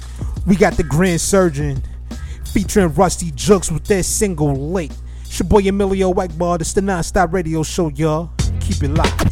we 0.46 0.56
got 0.56 0.76
the 0.76 0.82
Grand 0.82 1.20
Surgeon 1.20 1.80
featuring 2.52 2.92
Rusty 2.94 3.30
Jukes 3.30 3.70
with 3.70 3.84
their 3.84 4.02
single 4.02 4.54
Late. 4.54 4.92
It's 5.22 5.38
your 5.38 5.48
boy 5.48 5.60
Emilio 5.60 6.12
Wackbar. 6.12 6.58
This 6.58 6.72
the 6.72 6.82
non-stop 6.82 7.32
radio 7.32 7.62
show, 7.62 7.88
y'all. 7.90 8.30
Keep 8.60 8.82
it 8.82 8.90
locked. 8.90 9.22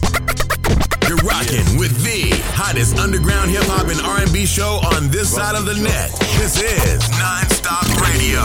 You're 1.09 1.17
rocking 1.19 1.77
with 1.77 2.03
the 2.05 2.31
hottest 2.55 2.97
underground 2.97 3.51
hip 3.51 3.65
hop 3.65 3.89
and 3.89 4.01
R&B 4.01 4.47
show 4.47 4.81
on 4.95 5.11
this 5.11 5.35
side 5.35 5.57
of 5.57 5.67
the 5.67 5.75
net. 5.75 6.11
This 6.39 6.63
is 6.63 7.03
Nonstop 7.11 7.85
Radio. 8.01 8.41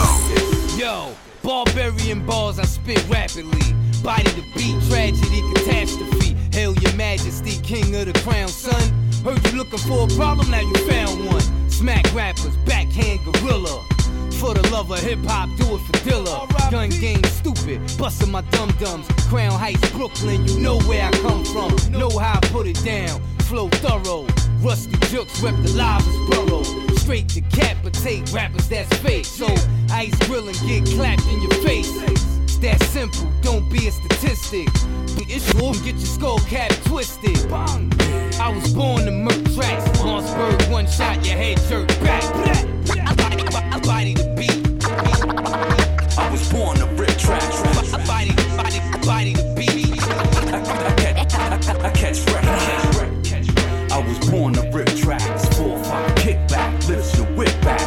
Yo, 0.76 1.14
barbarian 1.42 2.26
balls, 2.26 2.58
I 2.58 2.64
spit 2.64 3.08
rapidly. 3.08 3.79
Body 4.02 4.30
the 4.30 4.44
beat, 4.56 4.80
tragedy, 4.88 5.42
catastrophe. 5.54 6.34
Hail 6.52 6.74
your 6.74 6.94
majesty, 6.94 7.60
king 7.62 7.94
of 7.96 8.06
the 8.06 8.18
crown, 8.20 8.48
son. 8.48 8.80
Heard 9.24 9.44
you 9.46 9.58
looking 9.58 9.78
for 9.78 10.04
a 10.04 10.16
problem, 10.16 10.50
now 10.50 10.60
you 10.60 10.74
found 10.88 11.26
one. 11.26 11.42
Smack 11.70 12.12
rappers, 12.14 12.56
backhand 12.64 13.20
gorilla. 13.24 13.84
For 14.40 14.54
the 14.54 14.66
love 14.70 14.90
of 14.90 15.00
hip 15.00 15.18
hop, 15.26 15.50
do 15.58 15.74
it 15.74 15.80
for 15.80 15.92
Dilla. 16.08 16.70
Gun 16.70 16.88
game 16.88 17.22
stupid, 17.24 17.80
busting 17.98 18.30
my 18.30 18.40
dum 18.52 18.70
dums. 18.78 19.06
Crown 19.28 19.52
Heights, 19.52 19.90
Brooklyn, 19.90 20.46
you 20.48 20.60
know 20.60 20.80
where 20.80 21.04
I 21.04 21.10
come 21.20 21.44
from. 21.44 21.70
Know 21.92 22.08
how 22.18 22.38
I 22.38 22.40
put 22.48 22.66
it 22.66 22.82
down. 22.82 23.20
Flow 23.40 23.68
thorough. 23.68 24.26
Rusty 24.60 24.96
jokes 25.14 25.40
rep 25.42 25.54
the 25.62 25.72
lava's 25.74 26.16
burrow. 26.30 26.62
Straight 26.96 27.28
decapitate 27.28 28.32
rappers 28.32 28.66
that's 28.68 28.96
fake. 28.98 29.26
So 29.26 29.46
ice 29.90 30.16
grill 30.26 30.48
and 30.48 30.58
get 30.60 30.86
clapped 30.86 31.26
in 31.26 31.42
your 31.42 31.54
face. 31.62 32.39
That 32.60 32.82
simple, 32.90 33.26
don't 33.40 33.66
be 33.70 33.88
a 33.88 33.90
statistic. 33.90 34.68
It's 35.16 35.54
all 35.62 35.72
get 35.72 35.94
your 35.96 36.00
skull 36.00 36.38
cap 36.40 36.70
twisted. 36.84 37.48
Bang. 37.48 37.90
I 38.38 38.52
was 38.54 38.74
born 38.74 39.06
to 39.06 39.10
murk 39.10 39.42
tracks. 39.54 39.88
Mossberg, 40.00 40.70
one 40.70 40.86
shot, 40.86 41.24
your 41.24 41.36
head 41.36 41.58
jerked 41.70 41.98
back. 42.00 42.22
I 42.90 43.80
body, 43.80 44.12
the 44.12 44.34
beat. 44.36 44.84
I 46.18 46.30
was 46.30 46.52
born 46.52 46.76
to 46.76 46.86
rip 47.00 47.16
tracks. 47.16 47.62
I 47.94 48.06
body, 48.06 48.32
body, 48.58 48.80
body 49.06 49.32
the 49.32 49.54
beat. 49.56 50.02
I 50.52 50.92
catch, 50.96 51.34
I, 51.34 51.86
I 51.86 51.90
catch 51.92 52.26
wreck. 52.26 52.44
I 53.90 54.06
was 54.06 54.30
born 54.30 54.52
to 54.54 54.70
rip 54.70 54.88
tracks. 54.88 55.48
Four, 55.56 55.82
five, 55.84 56.14
kickback, 56.16 56.88
lifts 56.88 57.16
your 57.16 57.26
whip 57.28 57.58
back. 57.62 57.80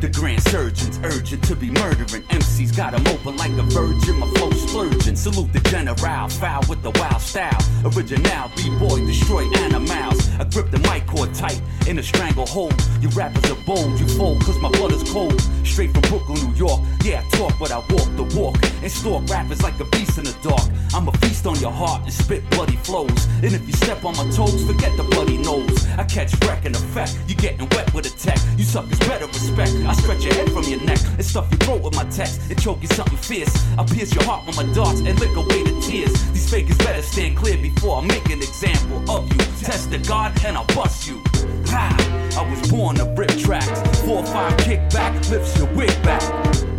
The 0.00 0.08
grand 0.08 0.42
surgeons 0.44 1.00
urgent 1.02 1.42
to 1.44 1.56
be 1.56 1.70
murdering. 1.70 2.24
MCs 2.60 2.76
got 2.76 2.94
'em 2.94 3.06
open 3.06 3.36
like 3.36 3.52
a 3.52 3.62
virgin. 3.62 4.18
My 4.18 4.26
flow 4.34 4.50
splurging. 4.50 5.16
Salute 5.16 5.52
the 5.52 5.60
general, 5.60 6.28
foul 6.28 6.62
with 6.68 6.82
the 6.82 6.90
wild 6.90 7.20
style. 7.20 7.58
Original, 7.84 8.50
B-boy, 8.56 9.06
destroy 9.06 9.48
animals. 9.64 10.28
I 10.38 10.44
grip 10.44 10.70
the 10.70 10.78
mic 10.90 11.06
cord 11.06 11.34
tight 11.34 11.60
in 11.86 11.98
a 11.98 12.02
stranglehold. 12.02 12.74
You 13.00 13.08
rappers 13.10 13.50
are 13.50 13.62
bold, 13.66 13.98
you 13.98 14.06
fold 14.08 14.44
cause 14.44 14.58
my 14.58 14.70
blood 14.70 14.92
is 14.92 15.02
cold. 15.10 15.40
Straight 15.64 15.92
from 15.92 16.02
Brooklyn, 16.02 16.38
New 16.44 16.54
York. 16.54 16.80
Yeah, 17.04 17.22
I 17.24 17.36
talk, 17.36 17.54
but 17.58 17.70
I 17.70 17.78
walk 17.78 18.08
the 18.16 18.24
walk. 18.38 18.56
And 18.82 18.92
stalk 18.92 19.28
rappers 19.30 19.62
like 19.62 19.78
a 19.80 19.84
beast 19.84 20.18
in 20.18 20.24
the 20.24 20.36
dark. 20.42 20.66
I'm 20.94 21.08
a 21.08 21.12
feast 21.18 21.46
on 21.46 21.58
your 21.60 21.72
heart 21.72 22.02
and 22.04 22.12
spit 22.12 22.48
bloody 22.50 22.76
flows. 22.76 23.26
And 23.42 23.52
if 23.54 23.66
you 23.66 23.72
step 23.74 24.04
on 24.04 24.16
my 24.16 24.28
toes, 24.30 24.64
forget 24.64 24.96
the 24.96 25.04
bloody 25.04 25.38
nose. 25.38 25.86
I 25.96 26.04
catch 26.04 26.32
wreck 26.44 26.64
in 26.66 26.74
effect. 26.74 27.18
You 27.26 27.34
getting 27.34 27.68
wet 27.70 27.92
with 27.94 28.06
a 28.06 28.10
tech. 28.18 28.38
You 28.56 28.64
suckers 28.64 28.98
better 29.00 29.26
respect. 29.26 29.72
I 29.86 29.92
stretch 29.94 30.24
your 30.24 30.34
head 30.34 30.50
from 30.52 30.64
your 30.64 30.80
neck 30.82 31.00
and 31.16 31.24
stuff 31.24 31.48
your 31.50 31.60
throat 31.60 31.82
with 31.82 31.94
my 31.94 32.04
text 32.04 32.49
and 32.50 32.60
choke 32.60 32.82
you 32.82 32.88
something 32.88 33.16
fierce. 33.16 33.54
I 33.78 33.84
pierce 33.84 34.14
your 34.14 34.24
heart 34.24 34.46
with 34.46 34.56
my 34.56 34.64
darts 34.74 35.00
and 35.00 35.18
lick 35.18 35.34
away 35.36 35.62
the 35.62 35.80
tears. 35.80 36.12
These 36.32 36.50
fakers 36.50 36.78
better 36.78 37.02
stand 37.02 37.36
clear 37.36 37.56
before 37.56 38.02
I 38.02 38.06
make 38.06 38.26
an 38.26 38.38
example 38.38 38.98
of 39.10 39.30
you. 39.32 39.38
Test 39.64 39.90
the 39.90 39.98
God 39.98 40.32
and 40.44 40.56
I'll 40.56 40.66
bust 40.74 41.08
you. 41.08 41.22
Ha! 41.66 41.96
I 42.36 42.50
was 42.50 42.70
born 42.70 42.96
to 42.96 43.04
rip 43.16 43.30
tracks. 43.38 44.00
Four 44.00 44.18
or 44.18 44.26
five 44.26 44.56
kickback, 44.58 45.30
lifts 45.30 45.56
your 45.56 45.72
wig 45.74 45.90
back. 46.02 46.22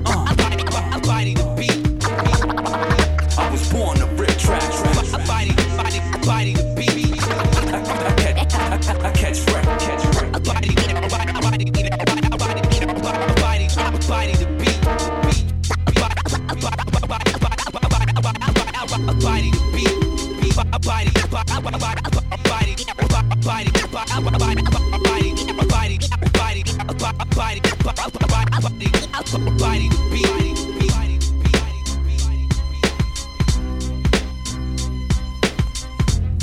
Uh. 0.05 1.37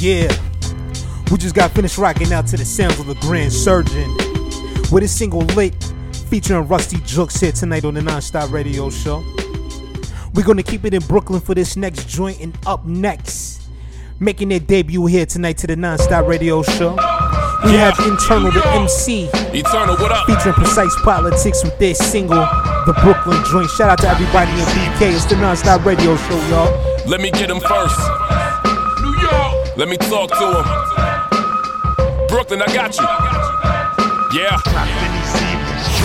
Yeah, 0.01 0.29
we 1.29 1.39
just 1.39 1.57
got 1.57 1.73
finished 1.73 1.99
rocking 1.99 2.33
out 2.33 2.47
to 2.49 2.57
the 2.57 2.65
sounds 2.65 3.01
of 3.01 3.07
the 3.07 3.17
Grand 3.17 3.53
Surgeon 3.53 4.15
with 4.93 5.03
his 5.03 5.11
single 5.11 5.41
Lit 5.57 5.75
featuring 6.31 6.69
Rusty 6.69 6.99
Jooks 6.99 7.41
here 7.41 7.51
tonight 7.51 7.85
on 7.85 7.95
the 7.95 8.01
Nonstop 8.01 8.53
Radio 8.53 8.91
Show. 8.91 9.25
We're 10.35 10.45
gonna 10.45 10.63
keep 10.63 10.85
it 10.85 10.95
in 10.95 11.03
Brooklyn 11.03 11.41
for 11.41 11.53
this 11.53 11.77
next 11.77 12.09
joint, 12.09 12.39
and 12.41 12.57
up 12.65 12.87
next, 12.87 13.63
making 14.21 14.51
their 14.51 14.61
debut 14.61 15.05
here 15.07 15.27
tonight 15.27 15.59
to 15.59 15.67
the 15.67 15.75
Nonstop 15.75 16.29
Radio 16.29 16.63
Show. 16.63 16.93
We 17.65 17.73
have 17.73 17.99
Internal 17.99 18.53
the 18.53 18.65
MC. 18.69 19.29
Eternal, 19.53 19.97
what 19.97 20.13
up? 20.13 20.27
Featuring 20.27 20.55
Precise 20.55 20.95
Politics 21.03 21.65
with 21.65 21.77
their 21.81 21.97
single, 21.97 22.47
The 22.87 22.97
Brooklyn 23.03 23.43
Joint. 23.51 23.69
Shout 23.71 23.91
out 23.91 23.99
to 24.03 24.09
everybody 24.09 24.53
in 24.53 24.59
BK. 24.59 25.13
It's 25.13 25.25
the 25.25 25.35
Nonstop 25.35 25.85
Radio 25.85 26.17
Show, 26.17 26.49
y'all. 26.51 27.05
Let 27.09 27.21
me 27.21 27.33
get 27.33 27.49
them 27.49 27.59
first. 27.59 28.38
Let 29.79 29.89
me 29.89 29.97
talk 29.97 30.29
to 30.31 30.45
him. 30.45 30.65
Brooklyn, 32.27 32.61
I 32.61 32.67
got 32.75 32.99
you. 32.99 33.07
Yeah. 34.37 35.08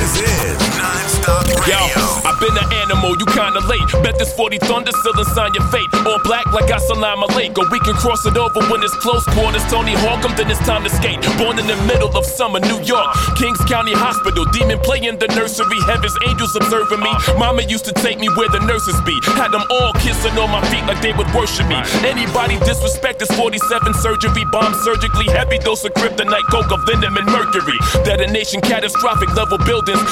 This 0.03 0.19
is 0.19 0.59
Non-Stop 0.75 1.43
Yo, 1.63 1.79
I've 2.27 2.35
been 2.43 2.51
an 2.59 2.67
animal, 2.83 3.15
you 3.15 3.23
kinda 3.23 3.63
late. 3.71 3.87
Bet 4.03 4.19
this 4.19 4.33
40 4.35 4.59
thunder 4.59 4.91
still 4.91 5.17
inside 5.17 5.55
your 5.55 5.63
fate. 5.71 5.87
All 6.05 6.19
black 6.27 6.45
like 6.51 6.69
I 6.69 6.77
Salama 6.77 7.27
Lake. 7.39 7.57
Or 7.57 7.63
we 7.71 7.79
can 7.79 7.95
cross 7.95 8.25
it 8.25 8.35
over 8.35 8.59
when 8.67 8.83
it's 8.83 8.93
close 8.99 9.23
quarters. 9.31 9.63
Tony 9.71 9.95
Hawk'em, 9.95 10.35
then 10.35 10.51
it's 10.51 10.59
time 10.67 10.83
to 10.83 10.89
skate. 10.89 11.23
Born 11.39 11.57
in 11.57 11.67
the 11.67 11.79
middle 11.87 12.11
of 12.17 12.25
summer, 12.25 12.59
New 12.59 12.83
York. 12.83 13.07
Kings 13.39 13.63
County 13.63 13.93
Hospital. 13.93 14.43
Demon 14.51 14.79
playing 14.79 15.17
the 15.19 15.27
nursery. 15.39 15.79
Heaven's 15.87 16.17
angels 16.27 16.53
observing 16.57 16.99
me. 16.99 17.13
Mama 17.39 17.63
used 17.63 17.85
to 17.85 17.93
take 17.93 18.19
me 18.19 18.27
where 18.35 18.49
the 18.49 18.59
nurses 18.59 18.99
be. 19.07 19.15
Had 19.39 19.55
them 19.55 19.63
all 19.71 19.93
kissing 20.03 20.35
on 20.35 20.51
my 20.51 20.59
feet 20.67 20.83
like 20.83 20.99
they 21.01 21.13
would 21.13 21.31
worship 21.33 21.67
me. 21.71 21.79
Anybody 22.03 22.59
disrespect 22.67 23.19
this 23.19 23.31
47 23.39 23.93
surgery. 24.03 24.43
Bomb 24.51 24.73
surgically 24.83 25.31
heavy 25.31 25.59
dose 25.59 25.85
of 25.85 25.93
kryptonite, 25.93 26.43
coca, 26.51 26.75
venom, 26.91 27.15
and 27.15 27.27
mercury. 27.31 27.79
Detonation 28.03 28.59
catastrophic 28.59 29.33
level 29.33 29.57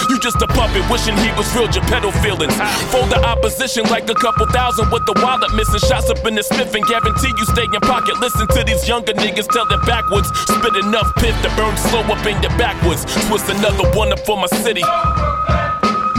You 0.09 0.19
just 0.19 0.41
a 0.41 0.47
puppet 0.47 0.83
wishing 0.89 1.17
he 1.17 1.29
was 1.37 1.47
real, 1.55 1.67
Geppetto 1.67 2.11
feelings. 2.21 2.53
Fold 2.91 3.09
the 3.09 3.19
opposition 3.25 3.85
like 3.89 4.09
a 4.09 4.15
couple 4.15 4.45
thousand 4.47 4.91
with 4.91 5.05
the 5.05 5.13
wallet 5.21 5.53
missing. 5.55 5.79
Shots 5.87 6.09
up 6.09 6.25
in 6.25 6.35
the 6.35 6.43
Smith 6.43 6.73
and 6.75 6.85
guarantee 6.85 7.33
you 7.37 7.45
stay 7.45 7.65
in 7.65 7.81
pocket. 7.81 8.19
Listen 8.19 8.47
to 8.47 8.63
these 8.63 8.87
younger 8.87 9.13
niggas 9.13 9.47
tell 9.49 9.67
it 9.71 9.81
backwards. 9.85 10.27
Spit 10.47 10.75
enough 10.85 11.09
pith 11.15 11.35
to 11.41 11.49
burn 11.55 11.75
slow 11.77 12.01
up 12.01 12.25
in 12.25 12.41
your 12.41 12.55
backwards. 12.57 13.05
Twist 13.27 13.49
another 13.49 13.89
one 13.97 14.11
up 14.11 14.19
for 14.25 14.37
my 14.37 14.47
city. 14.47 14.83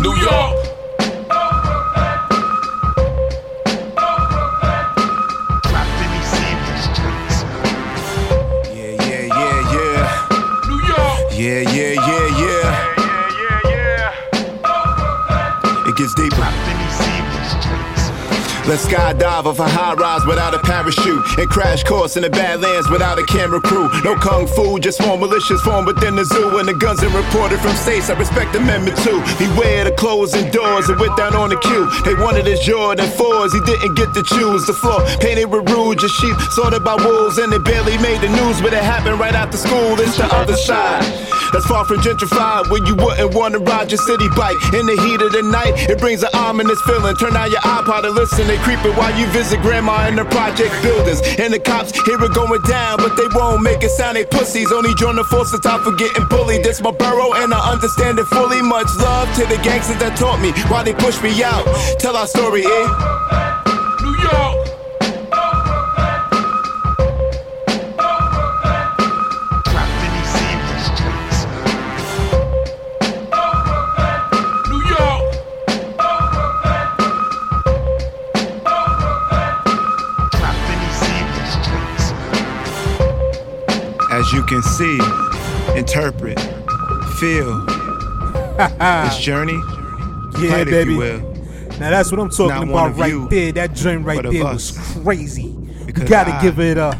New 0.02 0.14
York. 0.16 0.56
Yeah, 8.74 8.96
yeah, 9.06 9.26
yeah, 9.30 9.72
yeah. 9.74 10.28
New 10.68 10.80
York. 10.86 11.18
Yeah, 11.32 11.60
yeah, 11.60 11.60
yeah, 11.60 11.71
Let's 18.72 18.86
skydive 18.88 19.44
off 19.44 19.58
a 19.58 19.68
high 19.68 19.92
rise 19.92 20.24
without 20.24 20.54
a 20.54 20.58
parachute 20.58 21.20
and 21.36 21.46
crash 21.50 21.84
course 21.84 22.16
in 22.16 22.22
the 22.22 22.30
Badlands 22.30 22.88
without 22.88 23.18
a 23.18 23.26
camera 23.26 23.60
crew. 23.60 23.92
No 24.00 24.16
kung 24.16 24.46
fu, 24.46 24.80
just 24.80 24.98
more 25.04 25.18
malicious 25.18 25.60
form 25.60 25.84
within 25.84 26.16
the 26.16 26.24
zoo. 26.24 26.56
And 26.56 26.66
the 26.66 26.72
guns 26.72 27.04
are 27.04 27.12
reported 27.12 27.60
from 27.60 27.76
states. 27.76 28.08
I 28.08 28.16
respect 28.16 28.56
Amendment 28.56 28.96
2. 29.04 29.12
Beware 29.36 29.84
the 29.84 29.92
closing 29.92 30.48
doors 30.48 30.88
and 30.88 30.98
went 30.98 31.18
down 31.18 31.36
on 31.36 31.50
the 31.50 31.60
queue. 31.60 31.84
They 32.08 32.14
wanted 32.16 32.46
his 32.46 32.60
Jordan 32.60 33.04
4s, 33.12 33.52
he 33.52 33.60
didn't 33.60 33.92
get 33.92 34.08
to 34.14 34.22
choose. 34.22 34.64
The 34.64 34.72
floor 34.72 35.04
painted 35.20 35.52
with 35.52 35.68
rouge, 35.68 36.02
a 36.02 36.08
sheep 36.08 36.36
sorted 36.56 36.82
by 36.82 36.96
wolves, 36.96 37.36
and 37.36 37.52
it 37.52 37.62
barely 37.68 37.98
made 37.98 38.24
the 38.24 38.32
news. 38.32 38.62
But 38.62 38.72
it 38.72 38.80
happened 38.80 39.20
right 39.20 39.34
after 39.34 39.58
school. 39.58 40.00
It's 40.00 40.16
the 40.16 40.24
other 40.32 40.56
side. 40.56 41.04
That's 41.52 41.66
far 41.66 41.84
from 41.84 42.00
gentrified, 42.00 42.72
where 42.72 42.80
you 42.88 42.96
wouldn't 42.96 43.34
want 43.34 43.52
to 43.52 43.60
ride 43.60 43.92
your 43.92 44.00
city 44.00 44.32
bike 44.32 44.56
in 44.72 44.88
the 44.88 44.96
heat 44.96 45.20
of 45.20 45.32
the 45.36 45.44
night. 45.44 45.76
It 45.92 46.00
brings 46.00 46.22
an 46.22 46.32
ominous 46.32 46.80
feeling. 46.88 47.14
Turn 47.16 47.36
out 47.36 47.50
your 47.50 47.60
iPod 47.60 48.08
and 48.08 48.16
listen. 48.16 48.46
They 48.46 48.61
creeping 48.62 48.94
while 48.96 49.12
you 49.18 49.26
visit 49.28 49.60
grandma 49.60 50.08
in 50.08 50.16
the 50.16 50.24
project 50.24 50.72
buildings. 50.82 51.20
And 51.38 51.52
the 51.52 51.58
cops 51.58 51.92
hear 52.06 52.22
it 52.22 52.32
going 52.34 52.62
down, 52.62 52.98
but 52.98 53.16
they 53.16 53.28
won't 53.34 53.62
make 53.62 53.82
it 53.82 53.90
sound 53.90 54.16
they 54.16 54.24
pussies. 54.24 54.72
Only 54.72 54.94
join 54.94 55.16
the 55.16 55.24
force 55.24 55.50
to 55.50 55.58
stop 55.58 55.82
for 55.82 55.92
getting 55.92 56.26
bullied. 56.26 56.64
This 56.64 56.80
my 56.80 56.90
borough, 56.90 57.34
and 57.34 57.52
I 57.52 57.72
understand 57.72 58.18
it 58.18 58.26
fully. 58.26 58.62
Much 58.62 58.88
love 58.98 59.28
to 59.36 59.46
the 59.46 59.58
gangsters 59.62 59.98
that 59.98 60.16
taught 60.16 60.40
me 60.40 60.52
why 60.70 60.82
they 60.82 60.94
pushed 60.94 61.22
me 61.22 61.42
out. 61.42 61.64
Tell 61.98 62.16
our 62.16 62.26
story, 62.26 62.64
eh? 62.64 62.86
New 64.02 64.16
York. 64.22 64.61
See, 84.82 84.98
interpret, 85.78 86.40
feel 87.20 87.64
this 87.66 89.18
journey. 89.18 89.60
Yeah, 90.40 90.64
baby. 90.64 90.96
Now 91.78 91.90
that's 91.90 92.10
what 92.10 92.20
I'm 92.20 92.30
talking 92.30 92.68
Not 92.70 92.88
about 92.90 92.96
right 92.96 93.10
you, 93.12 93.28
there. 93.28 93.52
That 93.52 93.74
joint 93.74 94.04
right 94.04 94.22
there 94.22 94.44
was 94.44 94.76
crazy. 95.02 95.54
You 95.86 95.92
gotta 95.92 96.34
I- 96.34 96.42
give 96.42 96.58
it 96.58 96.78
up. 96.78 96.96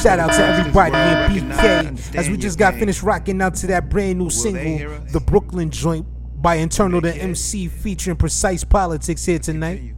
Shout 0.00 0.20
out 0.20 0.32
to 0.32 0.44
everybody 0.44 0.94
in 0.94 1.50
BK 1.50 2.14
as 2.14 2.28
we 2.28 2.36
just 2.36 2.56
got 2.56 2.74
finished 2.74 3.02
rocking 3.02 3.42
out 3.42 3.56
to 3.56 3.66
that 3.66 3.88
brand 3.88 4.20
new 4.20 4.30
single, 4.30 4.96
The 5.12 5.18
Brooklyn 5.18 5.70
Joint 5.70 6.06
by 6.40 6.54
Internal 6.56 7.00
the 7.00 7.16
MC 7.16 7.66
featuring 7.66 8.16
Precise 8.16 8.62
Politics 8.62 9.24
here 9.24 9.40
tonight. 9.40 9.94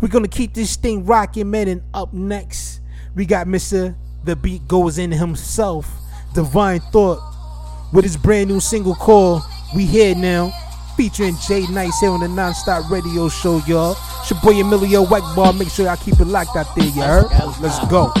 We're 0.00 0.08
gonna 0.08 0.28
keep 0.28 0.54
this 0.54 0.76
thing 0.76 1.04
rocking, 1.04 1.50
man, 1.50 1.68
and 1.68 1.82
up 1.92 2.14
next, 2.14 2.80
we 3.14 3.26
got 3.26 3.46
Mr. 3.46 3.94
The 4.24 4.34
Beat 4.36 4.66
Goes 4.66 4.98
In 4.98 5.12
himself, 5.12 5.88
Divine 6.34 6.80
Thought, 6.92 7.20
with 7.92 8.04
his 8.04 8.16
brand 8.16 8.48
new 8.50 8.60
single 8.60 8.94
called 8.94 9.42
We 9.74 9.86
Here 9.86 10.14
Now, 10.14 10.52
featuring 10.96 11.36
Jay 11.46 11.66
Nice 11.68 12.00
here 12.00 12.10
on 12.10 12.20
the 12.20 12.26
Nonstop 12.26 12.90
Radio 12.90 13.28
Show, 13.28 13.58
y'all. 13.66 13.96
It's 14.20 14.30
your 14.30 14.40
boy 14.40 14.60
Emilio 14.60 15.04
Wackball. 15.04 15.56
Make 15.56 15.68
sure 15.68 15.86
y'all 15.86 15.96
keep 15.96 16.18
it 16.18 16.26
locked 16.26 16.56
out 16.56 16.74
there, 16.74 16.86
you 16.86 17.02
heard? 17.02 17.26
Let's 17.60 17.78
go. 17.88 18.12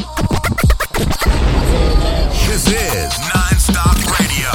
This 2.46 2.68
is 2.68 3.18
Non-Stop 3.34 3.96
Radio. 4.20 4.50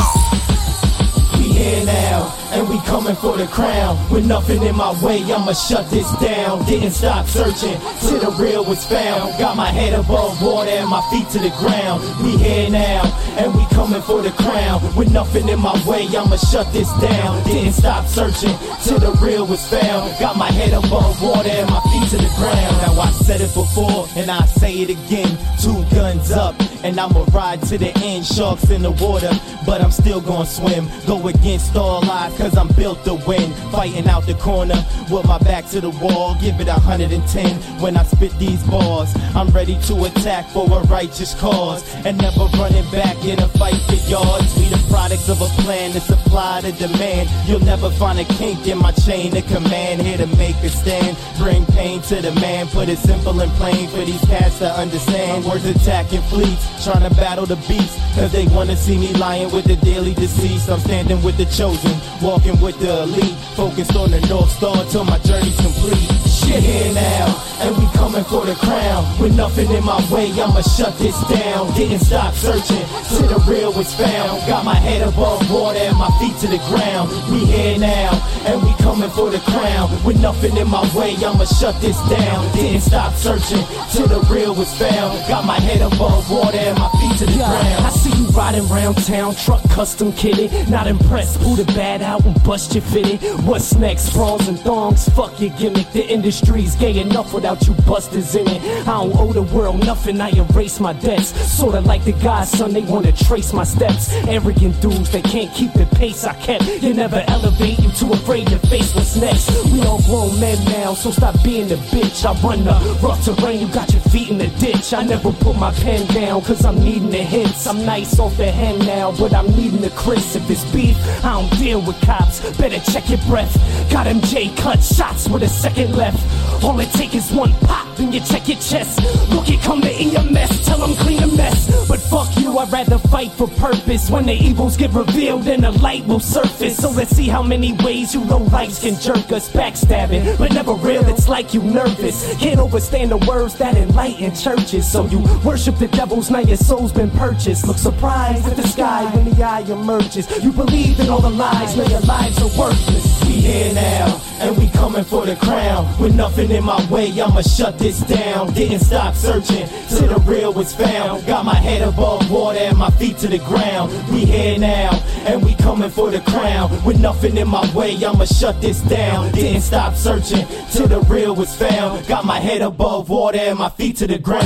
We 1.37 1.51
here 1.51 1.85
now, 1.85 2.33
coming 2.81 3.15
for 3.15 3.37
the 3.37 3.47
crown. 3.47 3.97
With 4.11 4.25
nothing 4.25 4.61
in 4.63 4.75
my 4.75 4.91
way, 5.03 5.21
I'ma 5.23 5.53
shut 5.53 5.89
this 5.89 6.09
down. 6.17 6.65
Didn't 6.65 6.91
stop 6.91 7.27
searching 7.27 7.79
till 8.01 8.19
the 8.19 8.31
real 8.41 8.63
was 8.65 8.85
found. 8.85 9.37
Got 9.39 9.57
my 9.57 9.71
head 9.71 9.93
above 9.93 10.41
water 10.41 10.71
and 10.71 10.89
my 10.89 11.01
feet 11.09 11.27
to 11.29 11.39
the 11.39 11.53
ground. 11.59 12.03
We 12.23 12.37
here 12.37 12.69
now, 12.69 13.03
and 13.37 13.53
we 13.53 13.65
coming 13.67 14.01
for 14.01 14.21
the 14.21 14.31
crown. 14.31 14.81
With 14.95 15.11
nothing 15.11 15.49
in 15.49 15.59
my 15.59 15.75
way, 15.85 16.07
I'ma 16.07 16.37
shut 16.37 16.71
this 16.73 16.91
down. 17.01 17.43
Didn't 17.45 17.73
stop 17.73 18.05
searching 18.07 18.55
till 18.83 18.99
the 18.99 19.11
real 19.21 19.45
was 19.45 19.65
found. 19.67 20.17
Got 20.19 20.37
my 20.37 20.51
head 20.51 20.73
above 20.73 21.21
water 21.21 21.49
and 21.49 21.69
my 21.69 21.81
feet 21.91 22.09
to 22.11 22.17
the 22.17 22.31
ground. 22.37 22.77
Now 22.81 22.99
I 22.99 23.11
said 23.11 23.41
it 23.41 23.53
before, 23.53 24.07
and 24.15 24.29
I 24.31 24.45
say 24.45 24.73
it 24.73 24.89
again. 24.89 25.37
Two 25.61 25.83
guns 25.95 26.31
up, 26.31 26.55
and 26.83 26.99
I'ma 26.99 27.25
ride 27.31 27.61
to 27.63 27.77
the 27.77 27.91
end. 27.99 28.25
Sharks 28.25 28.69
in 28.69 28.81
the 28.81 28.91
water, 28.91 29.31
but 29.65 29.81
I'm 29.81 29.91
still 29.91 30.21
gonna 30.21 30.45
swim. 30.45 30.87
Go 31.05 31.27
against 31.27 31.75
all 31.75 32.03
odds, 32.09 32.37
cause 32.37 32.57
I'm 32.57 32.68
built 32.75 33.03
to 33.05 33.15
win. 33.27 33.51
Fighting 33.71 34.07
out 34.07 34.25
the 34.25 34.35
corner 34.35 34.83
with 35.09 35.25
my 35.25 35.37
back 35.39 35.67
to 35.69 35.81
the 35.81 35.89
wall. 35.89 36.35
Give 36.41 36.59
it 36.59 36.67
a 36.67 36.73
110 36.73 37.81
when 37.81 37.97
I 37.97 38.03
spit 38.03 38.37
these 38.39 38.61
bars. 38.63 39.13
I'm 39.35 39.49
ready 39.49 39.79
to 39.87 40.05
attack 40.05 40.49
for 40.49 40.65
a 40.65 40.81
righteous 40.87 41.33
cause. 41.39 41.83
And 42.05 42.17
never 42.17 42.45
running 42.57 42.89
back 42.91 43.17
in 43.25 43.39
a 43.39 43.47
fight 43.49 43.79
for 43.87 43.99
yards. 44.09 44.55
We 44.57 44.69
the 44.69 44.83
products 44.89 45.29
of 45.29 45.41
a 45.41 45.49
plan 45.63 45.91
to 45.91 45.99
supply 45.99 46.61
the 46.61 46.71
demand. 46.73 47.29
You'll 47.47 47.65
never 47.65 47.89
find 47.91 48.19
a 48.19 48.25
kink 48.25 48.67
in 48.67 48.77
my 48.77 48.91
chain 48.91 49.35
of 49.35 49.45
command. 49.47 50.01
Here 50.01 50.17
to 50.17 50.27
make 50.37 50.55
a 50.57 50.69
stand. 50.69 51.17
Bring 51.37 51.65
pain 51.67 52.01
to 52.03 52.21
the 52.21 52.31
man. 52.33 52.67
Put 52.67 52.89
it 52.89 52.99
simple 52.99 53.39
and 53.41 53.51
plain 53.53 53.87
for 53.89 54.03
these 54.05 54.21
cats 54.25 54.59
to 54.59 54.69
understand. 54.71 55.45
Words 55.45 55.65
attacking 55.65 56.21
fleets, 56.23 56.83
trying 56.83 57.07
to 57.07 57.15
battle 57.15 57.45
the 57.45 57.55
beast. 57.67 57.97
Cause 58.15 58.31
they 58.31 58.45
wanna 58.47 58.75
see 58.75 58.97
me 58.97 59.13
lying 59.13 59.51
with 59.51 59.65
the 59.65 59.75
daily 59.77 60.13
deceased. 60.13 60.69
I'm 60.69 60.79
standing 60.79 61.21
with 61.23 61.37
the 61.37 61.45
chosen, 61.45 61.95
walking 62.21 62.58
with 62.61 62.79
the 62.79 63.03
elite. 63.03 63.35
Focused 63.55 63.95
on 63.95 64.11
the 64.11 64.21
North 64.27 64.49
Star 64.51 64.85
till 64.85 65.03
my 65.03 65.17
journey's 65.19 65.55
complete. 65.59 66.09
Shit 66.27 66.63
here 66.63 66.93
now, 66.93 67.27
and 67.61 67.77
we 67.77 67.85
coming 67.93 68.23
for 68.23 68.45
the 68.45 68.55
crown. 68.55 69.03
With 69.19 69.35
nothing 69.35 69.69
in 69.69 69.83
my 69.83 69.99
way, 70.11 70.31
I'ma 70.31 70.61
shut 70.61 70.97
this 70.97 71.17
down. 71.27 71.73
Didn't 71.75 71.99
stop 71.99 72.33
searching 72.33 72.85
till 73.09 73.27
the 73.27 73.39
real 73.47 73.73
was 73.73 73.93
found. 73.93 74.47
Got 74.47 74.65
my 74.65 74.75
head 74.75 75.01
above 75.01 75.49
water 75.51 75.79
and 75.79 75.97
my 75.97 76.09
feet 76.19 76.35
to 76.41 76.47
the 76.47 76.61
ground. 76.69 77.09
We 77.31 77.45
here 77.45 77.77
now, 77.77 78.11
and 78.45 78.63
we 78.63 78.73
coming 78.75 79.09
for 79.11 79.29
the 79.29 79.39
crown. 79.39 79.89
With 80.05 80.21
nothing 80.21 80.55
in 80.57 80.69
my 80.69 80.83
way, 80.95 81.15
I'ma 81.17 81.45
shut 81.45 81.79
this 81.81 81.99
down. 82.09 82.51
Didn't 82.55 82.81
stop 82.81 83.13
searching 83.13 83.63
till 83.91 84.07
the 84.07 84.21
real 84.31 84.55
was 84.55 84.73
found. 84.77 85.19
Got 85.27 85.45
my 85.45 85.59
head 85.59 85.81
above 85.81 86.29
water 86.31 86.57
and 86.57 86.77
my 86.79 86.89
feet 86.99 87.17
to 87.19 87.25
the 87.25 87.37
ground. 87.37 87.85
I 87.85 87.89
see 87.89 88.15
you 88.17 88.27
riding 88.29 88.67
round 88.69 88.97
town, 89.05 89.35
truck 89.35 89.61
custom 89.69 90.11
kitted. 90.13 90.69
Not 90.69 90.87
impressed, 90.87 91.41
pull 91.41 91.55
the 91.55 91.65
bad 91.73 92.01
out 92.01 92.25
and 92.25 92.35
bust 92.49 92.73
your 92.73 92.81
fitted. 92.81 93.21
What's 93.45 93.75
next? 93.75 94.11
Bras 94.11 94.47
and 94.47 94.59
thongs, 94.59 95.07
fuck 95.09 95.39
your 95.39 95.51
gimmick. 95.59 95.91
The 95.91 96.03
industry's 96.09 96.75
gay 96.75 96.97
enough 96.97 97.31
without 97.31 97.67
you 97.67 97.75
busters 97.85 98.33
in 98.33 98.47
it. 98.47 98.59
I 98.87 98.93
don't 98.97 99.15
owe 99.15 99.31
the 99.31 99.43
world 99.43 99.85
nothing, 99.85 100.19
I 100.19 100.31
erase 100.31 100.79
my 100.79 100.93
debts. 100.93 101.27
Sorta 101.29 101.81
like 101.81 102.03
the 102.05 102.13
guy's 102.13 102.49
son, 102.49 102.73
they 102.73 102.81
wanna 102.81 103.11
trace 103.11 103.53
my 103.53 103.63
steps. 103.63 104.11
Arrogant 104.27 104.81
dudes, 104.81 105.11
they 105.11 105.21
can't 105.21 105.53
keep 105.53 105.73
the 105.73 105.85
pace 105.97 106.23
I 106.23 106.33
kept. 106.41 106.65
You 106.81 106.95
never 106.95 107.23
elevate, 107.27 107.77
you 107.77 107.91
too 107.91 108.13
afraid 108.13 108.47
to 108.47 108.57
face 108.57 108.95
what's 108.95 109.15
next. 109.15 109.51
We 109.71 109.83
all 109.83 110.01
grown 110.09 110.39
men 110.39 110.57
now, 110.65 110.95
so 110.95 111.11
stop 111.11 111.35
being 111.43 111.71
a 111.71 111.77
bitch. 111.93 112.25
I 112.25 112.33
run 112.41 112.63
the 112.63 112.73
rough 113.03 113.23
terrain, 113.23 113.59
you 113.59 113.67
got 113.71 113.93
your 113.93 114.01
feet 114.09 114.31
in 114.31 114.39
the 114.39 114.47
ditch. 114.57 114.91
I 114.91 115.03
never 115.03 115.31
put 115.33 115.55
my 115.55 115.71
pen 115.71 116.07
down, 116.07 116.41
cause 116.41 116.65
I'm 116.65 116.83
needing 116.83 117.11
the 117.11 117.21
hits. 117.21 117.67
I'm 117.67 117.85
nice 117.85 118.17
off 118.17 118.35
the 118.37 118.51
hen 118.51 118.79
now, 118.79 119.11
but 119.11 119.35
I'm 119.35 119.51
needing 119.55 119.81
the 119.81 119.91
Chris. 119.91 120.35
If 120.35 120.49
it's 120.49 120.65
beef, 120.73 120.97
I 121.23 121.33
don't 121.33 121.59
deal 121.59 121.81
with 121.81 122.01
cops. 122.01 122.38
Better 122.57 122.79
check 122.91 123.09
your 123.09 123.19
breath. 123.27 123.53
Got 123.91 124.07
MJ 124.07 124.55
cut 124.57 124.81
shots 124.83 125.27
with 125.27 125.43
a 125.43 125.49
second 125.49 125.95
left. 125.95 126.19
All 126.63 126.79
it 126.79 126.91
take 126.91 127.15
is 127.15 127.31
one 127.31 127.53
pop, 127.61 127.95
then 127.95 128.11
you 128.11 128.19
check 128.19 128.47
your 128.47 128.59
chest. 128.59 129.01
Look, 129.29 129.49
it 129.49 129.61
come 129.61 129.81
to 129.81 129.89
EMS, 129.89 130.65
tell 130.65 130.79
them 130.79 130.95
clean 130.95 131.23
a 131.23 131.27
mess. 131.27 131.87
But 131.87 131.99
fuck 131.99 132.35
you, 132.37 132.57
I'd 132.57 132.71
rather 132.71 132.97
fight 132.97 133.31
for 133.31 133.47
purpose. 133.47 134.09
When 134.09 134.25
the 134.25 134.33
evils 134.33 134.75
get 134.77 134.91
revealed, 134.91 135.43
then 135.43 135.61
the 135.61 135.71
light 135.71 136.05
will 136.05 136.19
surface. 136.19 136.77
So 136.77 136.91
let's 136.91 137.15
see 137.15 137.27
how 137.27 137.41
many 137.41 137.73
ways 137.83 138.13
you 138.13 138.23
low 138.23 138.43
lights 138.43 138.81
can 138.81 138.99
jerk 138.99 139.31
us. 139.31 139.49
Backstabbing, 139.51 140.37
but 140.37 140.51
never 140.51 140.73
real, 140.73 141.07
it's 141.07 141.27
like 141.27 141.53
you 141.53 141.61
nervous. 141.63 142.35
Can't 142.37 142.59
overstand 142.59 143.11
the 143.11 143.17
words 143.17 143.55
that 143.55 143.75
enlighten 143.75 144.35
churches. 144.35 144.89
So 144.91 145.05
you 145.05 145.19
worship 145.43 145.77
the 145.77 145.87
devils, 145.87 146.29
now 146.29 146.39
your 146.39 146.57
soul's 146.57 146.91
been 146.91 147.11
purchased. 147.11 147.65
Look 147.67 147.77
surprised 147.77 148.45
at 148.45 148.57
the 148.57 148.67
sky 148.67 149.05
when 149.15 149.25
the 149.25 149.43
eye 149.43 149.61
emerges. 149.61 150.27
You 150.43 150.51
believe 150.51 150.99
in 150.99 151.09
all 151.09 151.21
the 151.21 151.29
lies, 151.29 151.75
now 151.77 151.87
your 151.87 152.01
lives 152.29 152.41
are 152.41 152.59
worthless. 152.59 153.23
We 153.25 153.33
here 153.33 153.73
now, 153.73 154.21
and 154.39 154.57
we 154.57 154.69
coming 154.69 155.03
for 155.03 155.25
the 155.25 155.35
crown. 155.35 155.87
With 155.99 156.15
nothing 156.15 156.51
in 156.51 156.63
my 156.63 156.83
way, 156.89 157.09
I'ma 157.09 157.41
shut 157.41 157.79
this 157.79 157.99
down. 158.01 158.53
Didn't 158.53 158.79
stop 158.79 159.15
searching 159.15 159.67
till 159.89 160.07
the 160.07 160.19
real 160.25 160.53
was 160.53 160.73
found. 160.73 161.25
Got 161.25 161.45
my 161.45 161.55
head 161.55 161.81
above 161.81 162.29
water 162.29 162.59
and 162.59 162.77
my 162.77 162.89
feet 162.91 163.17
to 163.19 163.27
the 163.27 163.39
ground. 163.39 163.91
We 164.11 164.25
here 164.25 164.57
now, 164.59 164.91
and 165.25 165.43
we 165.43 165.55
coming 165.55 165.89
for 165.89 166.11
the 166.11 166.21
crown. 166.21 166.83
With 166.83 166.99
nothing 166.99 167.37
in 167.37 167.47
my 167.47 167.71
way, 167.73 167.95
I'ma 167.95 168.25
shut 168.25 168.61
this 168.61 168.81
down. 168.81 169.31
Didn't 169.31 169.61
stop 169.61 169.95
searching 169.95 170.45
till 170.71 170.87
the 170.87 171.01
real 171.01 171.35
was 171.35 171.55
found. 171.55 172.07
Got 172.07 172.25
my 172.25 172.39
head 172.39 172.61
above 172.61 173.09
water 173.09 173.39
and 173.39 173.59
my 173.59 173.69
feet 173.69 173.97
to 173.97 174.07
the 174.07 174.19
ground. 174.19 174.45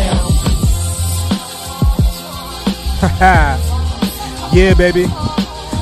yeah, 4.54 4.74
baby. 4.78 5.08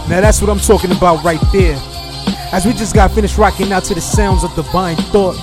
Now 0.10 0.20
that's 0.20 0.42
what 0.42 0.50
I'm 0.50 0.60
talking 0.60 0.92
about 0.92 1.24
right 1.24 1.40
there. 1.54 1.91
As 2.54 2.66
we 2.66 2.74
just 2.74 2.94
got 2.94 3.12
finished 3.12 3.38
rocking 3.38 3.72
out 3.72 3.86
to 3.86 3.94
the 3.94 4.02
sounds 4.02 4.44
of 4.44 4.54
Divine 4.56 4.98
Thought. 4.98 5.38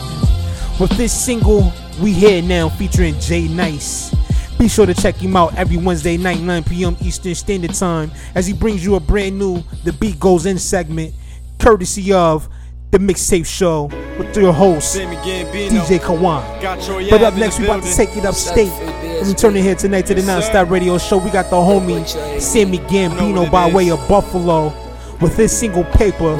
With 0.78 0.90
this 0.90 1.10
single, 1.10 1.72
we 2.02 2.12
here 2.12 2.42
now 2.42 2.68
featuring 2.68 3.18
Jay 3.18 3.48
Nice. 3.48 4.14
Be 4.58 4.68
sure 4.68 4.84
to 4.84 4.92
check 4.92 5.14
him 5.14 5.34
out 5.34 5.56
every 5.56 5.78
Wednesday 5.78 6.18
night, 6.18 6.40
9 6.40 6.64
p.m. 6.64 6.98
Eastern 7.00 7.34
Standard 7.34 7.72
Time, 7.72 8.10
as 8.34 8.46
he 8.46 8.52
brings 8.52 8.84
you 8.84 8.96
a 8.96 9.00
brand 9.00 9.38
new 9.38 9.62
The 9.84 9.94
Beat 9.94 10.20
Goes 10.20 10.44
In 10.44 10.58
segment, 10.58 11.14
courtesy 11.58 12.12
of 12.12 12.46
The 12.90 12.98
Mixtape 12.98 13.46
Show, 13.46 13.84
with 14.18 14.36
your 14.36 14.52
host, 14.52 14.94
DJ 14.98 16.00
Kawon. 16.00 17.08
But 17.08 17.22
up 17.22 17.34
next, 17.36 17.58
we 17.58 17.64
about 17.64 17.84
to 17.84 17.94
take 17.94 18.14
it 18.18 18.26
upstate. 18.26 18.68
And 18.68 19.26
we 19.26 19.32
turn 19.32 19.56
it 19.56 19.62
here 19.62 19.76
tonight 19.76 20.04
to 20.06 20.14
the 20.14 20.22
Non-Stop 20.22 20.68
Radio 20.68 20.98
Show. 20.98 21.16
We 21.16 21.30
got 21.30 21.48
the 21.48 21.56
homie 21.56 22.06
Sammy 22.38 22.78
Gambino 22.80 23.50
by 23.50 23.72
way 23.72 23.90
of 23.90 24.06
Buffalo 24.08 24.74
with 25.22 25.38
his 25.38 25.56
single 25.56 25.84
Paper 25.84 26.36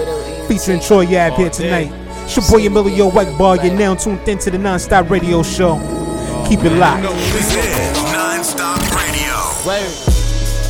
featuring 0.48 0.80
Troy 0.80 1.04
Yab 1.04 1.36
here 1.36 1.50
tonight. 1.50 1.92
It's 2.24 2.36
your 2.36 2.46
boy 2.50 2.66
Emilio 2.66 3.10
Whiteball. 3.10 3.62
You're 3.62 3.74
now 3.74 3.94
tuned 3.94 4.26
into 4.26 4.50
the 4.50 4.58
Non-Stop 4.58 5.10
Radio 5.10 5.42
Show. 5.42 5.76
Keep 6.48 6.64
it 6.64 6.72
locked. 6.72 7.02
This 7.02 7.54
is 7.54 8.02
Non-Stop 8.12 8.80
Radio. 8.96 9.34
Word. 9.66 9.92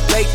Plate, 0.09 0.27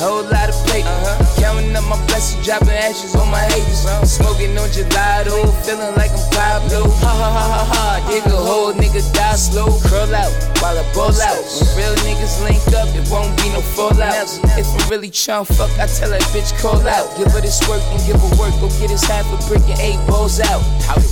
whole 0.00 0.24
lot 0.24 0.48
of 0.48 0.54
plate. 0.66 0.84
Uh-huh. 0.86 1.25
Counting 1.66 1.82
up 1.82 1.98
my 1.98 2.06
blessings, 2.06 2.44
dropping 2.44 2.68
ashes 2.68 3.14
on 3.16 3.30
my 3.30 3.40
haters. 3.40 3.86
Smoking 4.10 4.56
on 4.58 4.68
gelato, 4.70 5.50
feeling 5.64 5.94
like 5.96 6.10
I'm 6.10 6.30
Pablo. 6.30 6.90
Ha 7.02 7.10
ha 7.10 7.30
ha 7.30 7.44
ha 7.50 7.64
ha. 7.74 8.10
Dig 8.10 8.24
a 8.26 8.36
hole, 8.36 8.72
nigga 8.72 9.02
die 9.12 9.34
slow. 9.34 9.66
Curl 9.88 10.14
out 10.14 10.30
while 10.62 10.78
I 10.78 10.84
ball 10.94 11.10
out. 11.10 11.42
When 11.58 11.66
real 11.76 11.94
niggas 12.06 12.42
link 12.44 12.62
up, 12.70 12.88
it 12.94 13.10
won't 13.10 13.36
be 13.38 13.50
no 13.50 13.60
fallout. 13.74 14.30
If 14.54 14.66
I'm 14.66 14.90
really 14.90 15.10
tryna 15.10 15.46
fuck, 15.46 15.70
I 15.78 15.86
tell 15.86 16.10
that 16.10 16.22
bitch 16.30 16.54
call 16.62 16.86
out. 16.86 17.16
Give 17.18 17.30
her 17.32 17.40
this 17.40 17.58
work 17.68 17.82
and 17.90 18.00
give 18.06 18.20
her 18.20 18.32
work. 18.38 18.54
Go 18.60 18.68
get 18.78 18.90
us 18.92 19.04
half 19.04 19.26
a 19.34 19.38
brick 19.48 19.66
and 19.66 19.80
eight 19.80 19.98
balls 20.06 20.38
out. 20.38 20.62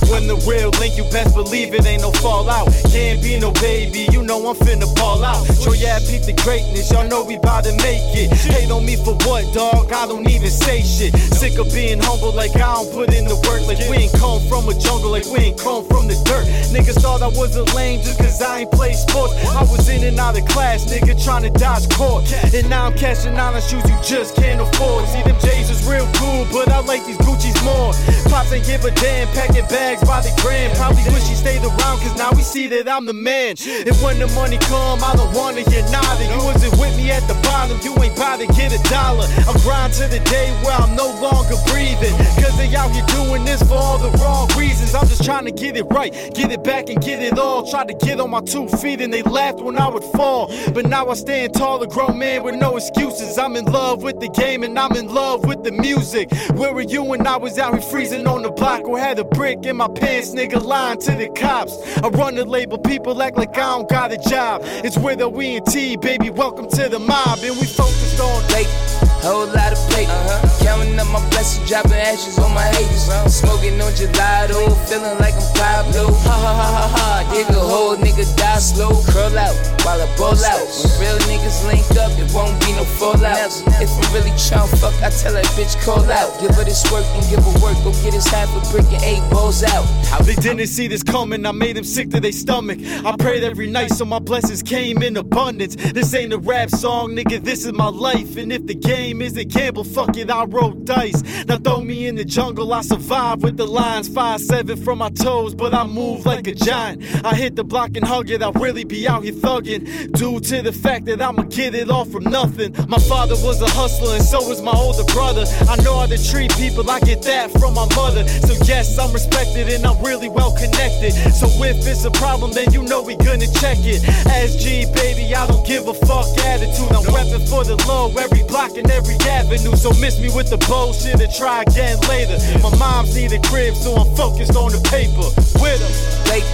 When 0.06 0.28
the 0.28 0.38
real 0.46 0.70
link, 0.78 0.96
you 0.96 1.04
best 1.10 1.34
believe 1.34 1.74
it 1.74 1.84
ain't 1.86 2.02
no 2.02 2.12
fallout. 2.22 2.70
Can't 2.94 3.20
be 3.22 3.40
no 3.40 3.50
baby, 3.58 4.06
you 4.12 4.22
know 4.22 4.38
I'm 4.46 4.54
finna 4.54 4.86
ball 4.94 5.24
out. 5.24 5.46
Show 5.58 5.74
ya 5.74 5.98
peep 6.06 6.22
the 6.22 6.34
greatness, 6.46 6.92
y'all 6.92 7.08
know 7.08 7.24
we 7.24 7.38
bout 7.38 7.64
to 7.64 7.72
make 7.82 8.06
it. 8.14 8.30
Hate 8.30 8.70
on 8.70 8.86
me 8.86 8.94
for 8.96 9.18
what, 9.26 9.42
dog? 9.52 9.90
I 9.90 10.06
don't 10.06 10.28
even 10.30 10.43
say 10.50 10.82
shit. 10.82 11.14
Sick 11.34 11.58
of 11.58 11.72
being 11.72 12.00
humble, 12.00 12.32
like 12.32 12.54
I 12.56 12.74
don't 12.74 12.92
put 12.92 13.14
in 13.14 13.24
the 13.24 13.36
work. 13.48 13.62
Like 13.66 13.80
we 13.88 14.08
ain't 14.08 14.14
come 14.14 14.40
from 14.48 14.68
a 14.68 14.74
jungle, 14.74 15.10
like 15.10 15.26
we 15.26 15.52
ain't 15.52 15.60
come 15.60 15.84
from 15.86 16.08
the 16.08 16.16
dirt. 16.24 16.46
Niggas 16.74 17.00
thought 17.00 17.22
I 17.22 17.28
was 17.28 17.56
a 17.56 17.64
lame 17.74 18.00
just 18.02 18.18
cause 18.18 18.40
I 18.42 18.60
ain't 18.60 18.72
play 18.72 18.92
sports. 18.92 19.34
I 19.54 19.62
was 19.62 19.88
in 19.88 20.04
and 20.04 20.18
out 20.18 20.38
of 20.38 20.44
class, 20.46 20.84
nigga, 20.84 21.16
trying 21.22 21.44
to 21.44 21.50
dodge 21.50 21.88
court. 21.90 22.24
And 22.52 22.68
now 22.68 22.86
I'm 22.86 22.96
cashing 22.96 23.36
out 23.36 23.54
on 23.54 23.62
shoes 23.62 23.84
you 23.88 23.96
just 24.02 24.36
can't 24.36 24.60
afford. 24.60 25.08
See, 25.08 25.22
them 25.22 25.38
J's 25.40 25.70
is 25.70 25.86
real 25.88 26.06
cool, 26.20 26.46
but 26.52 26.68
I 26.68 26.80
like 26.80 27.06
these 27.06 27.18
Gucci's 27.18 27.56
more. 27.64 27.92
Pops 28.28 28.52
ain't 28.52 28.66
give 28.66 28.84
a 28.84 28.90
damn, 28.90 29.28
packing 29.28 29.66
bags 29.72 30.02
by 30.04 30.20
the 30.20 30.32
gram. 30.42 30.74
Probably 30.76 31.04
wish 31.14 31.28
he 31.28 31.34
stayed 31.34 31.62
around, 31.62 32.00
cause 32.02 32.16
now 32.16 32.30
we 32.32 32.42
see 32.42 32.66
that 32.68 32.88
I'm 32.88 33.06
the 33.06 33.14
man. 33.14 33.56
And 33.64 33.96
when 34.02 34.18
the 34.18 34.28
money 34.34 34.58
come, 34.58 35.02
I 35.02 35.14
don't 35.16 35.32
wanna 35.34 35.62
hear 35.70 35.82
nada. 35.90 36.24
You 36.24 36.44
wasn't 36.44 36.76
with 36.78 36.96
me 36.96 37.10
at 37.10 37.22
the 37.28 37.34
bottom, 37.46 37.78
you 37.82 37.94
ain't 38.02 38.14
to 38.38 38.46
get 38.54 38.72
a 38.74 38.82
dollar. 38.90 39.26
I'll 39.46 39.58
grind 39.62 39.92
to 39.94 40.08
the 40.08 40.18
day 40.26 40.33
where 40.64 40.76
I'm 40.76 40.96
no 40.96 41.06
longer 41.20 41.54
breathing. 41.68 42.14
Cause 42.40 42.56
they 42.56 42.74
out 42.74 42.90
here 42.90 43.04
doing 43.06 43.44
this 43.44 43.62
for 43.62 43.74
all 43.74 43.98
the 43.98 44.10
wrong 44.18 44.48
reasons. 44.58 44.94
I'm 44.94 45.06
just 45.06 45.24
trying 45.24 45.44
to 45.44 45.52
get 45.52 45.76
it 45.76 45.84
right, 45.84 46.12
get 46.34 46.50
it 46.50 46.64
back 46.64 46.88
and 46.88 47.00
get 47.02 47.22
it 47.22 47.38
all. 47.38 47.70
Tried 47.70 47.88
to 47.88 47.94
get 47.94 48.20
on 48.20 48.30
my 48.30 48.40
two 48.40 48.68
feet 48.68 49.00
and 49.00 49.12
they 49.12 49.22
laughed 49.22 49.60
when 49.60 49.78
I 49.78 49.88
would 49.88 50.04
fall. 50.16 50.50
But 50.72 50.86
now 50.86 51.08
I 51.08 51.14
stand 51.14 51.54
tall, 51.54 51.82
a 51.82 51.86
grown 51.86 52.18
man 52.18 52.42
with 52.42 52.56
no 52.56 52.76
excuses. 52.76 53.38
I'm 53.38 53.56
in 53.56 53.66
love 53.66 54.02
with 54.02 54.20
the 54.20 54.28
game 54.28 54.62
and 54.62 54.78
I'm 54.78 54.92
in 54.96 55.08
love 55.08 55.44
with 55.44 55.62
the 55.62 55.72
music. 55.72 56.30
Where 56.54 56.72
were 56.72 56.82
you 56.82 57.02
when 57.02 57.26
I 57.26 57.36
was 57.36 57.58
out 57.58 57.72
here 57.74 57.82
freezing 57.82 58.26
on 58.26 58.42
the 58.42 58.50
block 58.50 58.82
or 58.82 58.98
had 58.98 59.18
a 59.18 59.24
brick 59.24 59.64
in 59.66 59.76
my 59.76 59.88
pants, 59.88 60.34
nigga, 60.34 60.62
lying 60.62 60.98
to 61.00 61.12
the 61.12 61.28
cops? 61.28 61.76
I 61.98 62.08
run 62.08 62.34
the 62.34 62.44
label, 62.44 62.78
people 62.78 63.20
act 63.22 63.36
like 63.36 63.56
I 63.56 63.76
don't 63.76 63.88
got 63.88 64.12
a 64.12 64.18
job. 64.18 64.62
It's 64.64 64.98
with 64.98 65.20
a 65.20 65.28
we 65.28 65.56
and 65.56 65.66
T, 65.66 65.96
baby, 65.96 66.30
welcome 66.30 66.68
to 66.70 66.88
the 66.88 66.98
mob. 66.98 67.38
And 67.42 67.56
we 67.56 67.66
focused 67.66 68.20
on 68.20 68.42
late. 68.48 69.13
Whole 69.24 69.46
lot 69.48 69.72
of 69.72 69.80
plate. 69.88 70.04
Uh-huh. 70.04 70.44
Counting 70.60 71.00
up 71.00 71.08
my 71.08 71.20
blessings, 71.30 71.64
dropping 71.66 71.96
ashes 71.96 72.38
on 72.38 72.52
my 72.52 72.68
haters. 72.76 73.08
Smoking 73.32 73.80
on 73.80 73.92
gelato, 73.96 74.68
feeling 74.84 75.16
like 75.16 75.32
I'm 75.32 75.48
Pablo. 75.56 76.12
Ha 76.12 76.36
ha 76.44 76.52
ha 76.52 76.68
ha 76.76 76.86
ha. 76.92 77.32
Dig 77.32 77.48
a 77.48 77.58
hole, 77.58 77.96
nigga 77.96 78.28
die 78.36 78.60
slow. 78.60 78.92
Curl 79.08 79.38
out 79.38 79.56
while 79.80 79.96
I 79.96 80.08
ball 80.20 80.36
out. 80.36 80.68
When 80.76 80.92
real 81.00 81.18
niggas 81.24 81.64
link 81.64 81.88
up, 81.96 82.12
it 82.20 82.28
won't 82.36 82.52
be 82.60 82.76
no 82.76 82.84
fallout. 82.84 83.48
If 83.80 83.88
I'm 83.96 84.12
really 84.12 84.36
tryna 84.36 84.68
fuck, 84.76 84.92
I 85.00 85.08
tell 85.08 85.32
that 85.32 85.48
bitch 85.56 85.72
call 85.80 86.04
out. 86.12 86.28
Give 86.40 86.52
her 86.54 86.64
this 86.64 86.84
work 86.92 87.08
and 87.16 87.24
give 87.32 87.40
her 87.40 87.56
work. 87.64 87.80
Go 87.80 87.96
get 88.04 88.12
us 88.12 88.28
half 88.28 88.52
a 88.52 88.60
brick 88.70 88.84
and 88.92 89.02
eight 89.08 89.24
balls 89.32 89.64
out. 89.64 89.88
They 90.24 90.34
didn't 90.34 90.66
see 90.68 90.86
this 90.86 91.02
coming, 91.02 91.44
I 91.44 91.52
made 91.52 91.76
them 91.76 91.84
sick 91.84 92.10
to 92.10 92.20
their 92.20 92.32
stomach. 92.32 92.78
I 93.04 93.16
prayed 93.16 93.42
every 93.42 93.70
night 93.70 93.90
so 93.90 94.04
my 94.04 94.18
blessings 94.18 94.62
came 94.62 95.02
in 95.02 95.16
abundance. 95.16 95.76
This 95.76 96.14
ain't 96.14 96.32
a 96.32 96.38
rap 96.38 96.70
song, 96.70 97.16
nigga, 97.16 97.42
this 97.42 97.64
is 97.64 97.72
my 97.72 97.88
life. 97.88 98.36
And 98.36 98.52
if 98.52 98.66
the 98.66 98.74
game 98.74 99.13
is 99.20 99.36
a 99.36 99.44
gamble, 99.44 99.84
fuck 99.84 100.16
it, 100.16 100.30
I 100.30 100.44
roll 100.44 100.70
dice. 100.70 101.22
Now 101.46 101.58
throw 101.58 101.80
me 101.80 102.06
in 102.06 102.14
the 102.16 102.24
jungle, 102.24 102.72
I 102.72 102.82
survive 102.82 103.42
with 103.42 103.56
the 103.56 103.66
lines. 103.66 104.08
Five 104.08 104.40
seven 104.40 104.76
from 104.82 104.98
my 104.98 105.10
toes, 105.10 105.54
but 105.54 105.74
I 105.74 105.84
move 105.84 106.26
like 106.26 106.46
a 106.46 106.54
giant. 106.54 107.02
I 107.24 107.34
hit 107.34 107.56
the 107.56 107.64
block 107.64 107.96
and 107.96 108.04
hug 108.04 108.30
it, 108.30 108.42
I 108.42 108.50
really 108.50 108.84
be 108.84 109.06
out 109.08 109.24
here 109.24 109.32
thugging. 109.32 110.12
Due 110.12 110.40
to 110.40 110.62
the 110.62 110.72
fact 110.72 111.06
that 111.06 111.20
I'ma 111.20 111.42
get 111.42 111.74
it 111.74 111.90
all 111.90 112.04
from 112.04 112.24
nothing. 112.24 112.74
My 112.88 112.98
father 112.98 113.34
was 113.44 113.60
a 113.60 113.70
hustler, 113.70 114.14
and 114.16 114.24
so 114.24 114.48
was 114.48 114.62
my 114.62 114.72
older 114.72 115.04
brother. 115.12 115.44
I 115.68 115.76
know 115.82 115.98
how 115.98 116.06
to 116.06 116.30
treat 116.30 116.50
people, 116.56 116.88
I 116.90 117.00
get 117.00 117.22
that 117.22 117.50
from 117.52 117.74
my 117.74 117.86
mother. 117.94 118.26
So, 118.46 118.54
yes, 118.64 118.98
I'm 118.98 119.12
respected 119.12 119.68
and 119.68 119.84
I'm 119.86 120.02
really 120.02 120.28
well 120.28 120.56
connected. 120.56 121.12
So, 121.32 121.46
if 121.64 121.86
it's 121.86 122.04
a 122.04 122.10
problem, 122.12 122.52
then 122.52 122.72
you 122.72 122.82
know 122.82 123.02
we 123.02 123.16
gonna 123.16 123.50
check 123.60 123.78
it. 123.82 124.02
SG, 124.02 124.92
baby, 124.94 125.34
I 125.34 125.46
don't 125.46 125.66
give 125.66 125.88
a 125.88 125.94
fuck 125.94 126.26
attitude. 126.38 126.92
I'm 126.92 127.04
repping 127.12 127.48
for 127.48 127.64
the 127.64 127.76
low, 127.86 128.12
every 128.16 128.42
block 128.44 128.76
and 128.76 128.90
every 128.90 129.03
avenue. 129.28 129.76
So, 129.76 129.90
miss 130.00 130.18
me 130.18 130.30
with 130.34 130.50
the 130.50 130.58
bullshit 130.68 131.20
and 131.20 131.32
try 131.32 131.62
again 131.62 131.98
later. 132.08 132.38
My 132.62 132.70
mom's 132.76 133.14
need 133.14 133.32
a 133.32 133.40
crib, 133.48 133.74
so 133.74 133.94
I'm 133.96 134.10
focused 134.14 134.56
on 134.56 134.72
the 134.72 134.80
paper. 134.88 135.26
With 135.60 135.80
her. 135.80 135.92
Plate, 136.24 136.46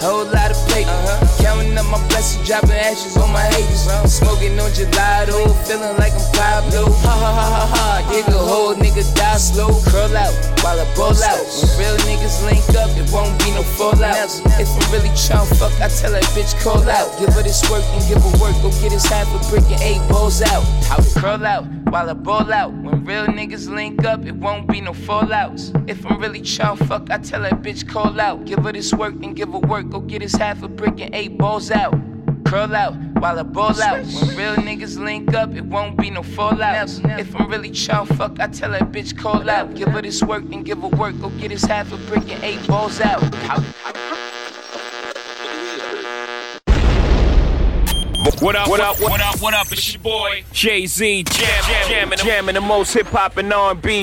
whole 0.00 0.24
lot 0.26 0.50
of 0.50 0.58
plate. 0.70 0.86
Uh-huh. 0.86 1.42
Counting 1.42 1.76
up 1.76 1.86
my 1.86 2.00
blessings, 2.08 2.46
dropping 2.46 2.70
ashes 2.70 3.16
on 3.16 3.32
my 3.32 3.42
haters. 3.42 3.86
Smoking 4.06 4.58
on 4.58 4.70
gelato, 4.70 5.50
feeling 5.66 5.96
like 5.98 6.14
I'm 6.14 6.30
Pablo. 6.32 6.92
Ha 7.04 7.14
ha 7.14 7.30
ha 7.34 7.46
ha 7.50 7.64
ha. 7.66 7.86
Dig 8.10 8.26
a 8.28 8.38
hole, 8.38 8.74
nigga 8.74 9.02
die 9.14 9.36
slow. 9.36 9.74
Curl 9.90 10.16
out 10.16 10.34
while 10.62 10.78
I 10.78 10.86
ball 10.94 11.16
out. 11.26 11.42
When 11.58 11.70
real 11.78 11.96
niggas 12.06 12.42
link 12.46 12.64
up, 12.78 12.90
it 12.94 13.10
won't 13.10 13.34
be 13.42 13.50
no 13.50 13.62
fallout. 13.62 14.30
If 14.62 14.70
I'm 14.70 14.86
really 14.92 15.10
tryna 15.14 15.46
fuck, 15.58 15.74
I 15.82 15.88
tell 15.88 16.12
that 16.12 16.24
bitch 16.34 16.54
call 16.62 16.86
out. 16.88 17.10
Give 17.18 17.32
her 17.34 17.42
this 17.42 17.62
work 17.70 17.84
and 17.94 18.02
give 18.06 18.22
her 18.22 18.34
work. 18.38 18.54
Go 18.62 18.70
get 18.80 18.92
his 18.92 19.04
half 19.04 19.26
a 19.34 19.38
brick 19.50 19.66
and 19.70 19.82
eight 19.82 20.02
balls 20.08 20.40
out. 20.42 20.62
How 20.86 20.98
we 20.98 21.10
curl 21.20 21.44
out 21.44 21.66
while 21.96 22.10
I 22.10 22.12
ball 22.12 22.52
out. 22.52 22.72
When 22.74 23.06
real 23.06 23.24
niggas 23.24 23.70
link 23.70 24.04
up, 24.04 24.26
it 24.26 24.36
won't 24.36 24.68
be 24.68 24.82
no 24.82 24.92
fallouts. 24.92 25.64
If 25.88 26.04
I'm 26.04 26.20
really 26.20 26.42
tryna 26.42 26.86
fuck, 26.86 27.10
I 27.10 27.16
tell 27.16 27.40
that 27.40 27.62
bitch 27.62 27.88
call 27.88 28.20
out. 28.20 28.44
Give 28.44 28.58
her 28.64 28.72
this 28.72 28.92
work 28.92 29.14
and 29.22 29.34
give 29.34 29.50
her 29.52 29.60
work. 29.60 29.88
Go 29.88 30.00
get 30.00 30.20
his 30.20 30.34
half 30.34 30.62
a 30.62 30.68
brick 30.68 31.00
and 31.00 31.14
eight 31.14 31.38
balls 31.38 31.70
out. 31.70 31.94
Curl 32.44 32.74
out 32.74 32.94
while 33.22 33.38
I 33.38 33.44
ball 33.44 33.80
out. 33.80 34.04
When 34.04 34.36
real 34.36 34.56
niggas 34.56 34.98
link 35.02 35.32
up, 35.32 35.54
it 35.54 35.64
won't 35.64 35.96
be 35.96 36.10
no 36.10 36.20
fallouts. 36.20 37.00
If 37.18 37.34
I'm 37.34 37.48
really 37.48 37.70
tryna 37.70 38.14
fuck, 38.14 38.40
I 38.40 38.48
tell 38.48 38.72
that 38.72 38.92
bitch 38.92 39.16
call 39.16 39.48
out. 39.48 39.74
Give 39.74 39.88
her 39.88 40.02
this 40.02 40.22
work 40.22 40.44
and 40.52 40.66
give 40.66 40.82
her 40.82 40.88
work. 40.88 41.18
Go 41.18 41.30
get 41.30 41.50
his 41.50 41.64
half 41.64 41.92
a 41.94 41.96
brick 42.08 42.30
and 42.30 42.44
eight 42.44 42.66
balls 42.66 43.00
out. 43.00 43.22
How- 43.46 44.25
What 48.26 48.56
up, 48.56 48.68
what 48.68 48.80
up, 48.80 49.00
what 49.00 49.20
up, 49.20 49.40
what 49.40 49.54
up? 49.54 49.70
It's 49.70 49.92
your 49.92 50.02
boy 50.02 50.42
Jay 50.50 50.84
Z, 50.86 51.22
jam, 51.22 51.62
jam, 51.62 51.88
jamming, 51.88 52.18
jamming 52.18 52.56
the 52.56 52.60
most 52.60 52.92
hip 52.92 53.06
hop 53.06 53.36
and 53.36 53.52
R&B. 53.52 54.02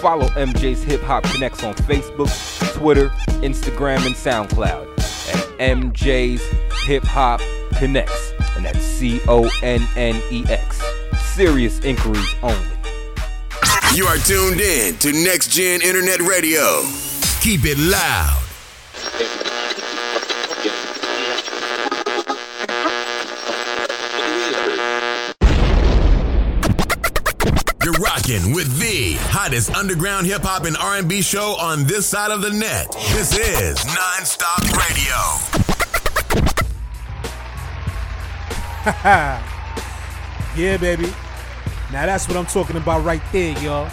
Follow 0.00 0.26
MJ's 0.28 0.82
Hip 0.82 1.00
Hop 1.02 1.24
Connects 1.24 1.64
on 1.64 1.74
Facebook, 1.74 2.30
Twitter, 2.74 3.08
Instagram, 3.40 4.04
and 4.06 4.14
SoundCloud 4.14 4.86
at 5.34 5.58
MJ's 5.58 6.42
Hip 6.84 7.04
Hop 7.04 7.40
Connects, 7.78 8.32
and 8.56 8.66
that's 8.66 8.84
C 8.84 9.20
O 9.28 9.48
N 9.62 9.86
N 9.96 10.22
E 10.30 10.44
X. 10.48 10.82
Serious 11.34 11.80
inquiries 11.80 12.34
only. 12.42 12.68
You 13.94 14.06
are 14.06 14.18
tuned 14.18 14.60
in 14.60 14.96
to 14.98 15.12
Next 15.12 15.50
Gen 15.50 15.80
Internet 15.80 16.20
Radio. 16.20 16.82
Keep 17.40 17.64
it 17.64 17.78
loud. 17.78 18.42
Rocking 28.26 28.52
with 28.52 28.78
the 28.78 29.14
hottest 29.30 29.74
underground 29.74 30.26
hip 30.26 30.42
hop 30.42 30.64
and 30.64 30.76
R&B 30.76 31.22
show 31.22 31.56
on 31.60 31.84
this 31.84 32.06
side 32.06 32.30
of 32.30 32.40
the 32.40 32.50
net. 32.50 32.90
This 33.12 33.36
is 33.36 33.78
Nonstop 33.78 34.62
Radio. 34.76 35.14
yeah, 40.56 40.76
baby. 40.76 41.12
Now 41.92 42.06
that's 42.06 42.26
what 42.28 42.36
I'm 42.36 42.46
talking 42.46 42.76
about 42.76 43.04
right 43.04 43.22
there, 43.32 43.56
y'all. 43.62 43.88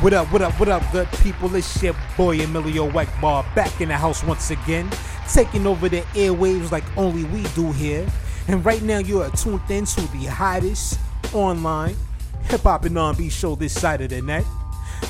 What 0.00 0.12
up, 0.12 0.32
what 0.32 0.42
up, 0.42 0.58
what 0.58 0.68
up, 0.68 0.82
good 0.92 1.08
people? 1.22 1.54
It's 1.54 1.82
your 1.82 1.94
boy 2.16 2.40
Emilio 2.40 2.90
Weckbar 2.90 3.54
back 3.54 3.80
in 3.80 3.88
the 3.88 3.96
house 3.96 4.24
once 4.24 4.50
again, 4.50 4.90
taking 5.32 5.66
over 5.66 5.88
the 5.88 6.00
airwaves 6.14 6.72
like 6.72 6.84
only 6.96 7.24
we 7.24 7.44
do 7.54 7.70
here. 7.72 8.06
And 8.48 8.64
right 8.64 8.82
now 8.82 8.98
you 8.98 9.22
are 9.22 9.30
tuned 9.30 9.60
in 9.68 9.84
to 9.84 10.00
the 10.12 10.26
hottest 10.26 10.98
online 11.32 11.96
hip 12.44 12.62
hop 12.62 12.84
and 12.84 12.98
R&B 12.98 13.28
show 13.28 13.54
this 13.54 13.78
side 13.78 14.00
of 14.00 14.10
the 14.10 14.22
net. 14.22 14.44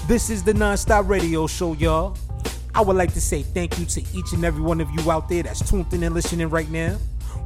This 0.06 0.30
is 0.30 0.42
the 0.42 0.52
Nonstop 0.52 1.08
Radio 1.08 1.46
Show, 1.46 1.74
y'all. 1.74 2.16
I 2.74 2.80
would 2.82 2.96
like 2.96 3.12
to 3.14 3.20
say 3.20 3.42
thank 3.42 3.78
you 3.78 3.86
to 3.86 4.00
each 4.14 4.32
and 4.32 4.44
every 4.44 4.62
one 4.62 4.80
of 4.80 4.90
you 4.90 5.10
out 5.10 5.28
there 5.28 5.42
that's 5.42 5.68
tuned 5.68 5.92
in 5.92 6.02
and 6.02 6.14
listening 6.14 6.48
right 6.48 6.70
now. 6.70 6.96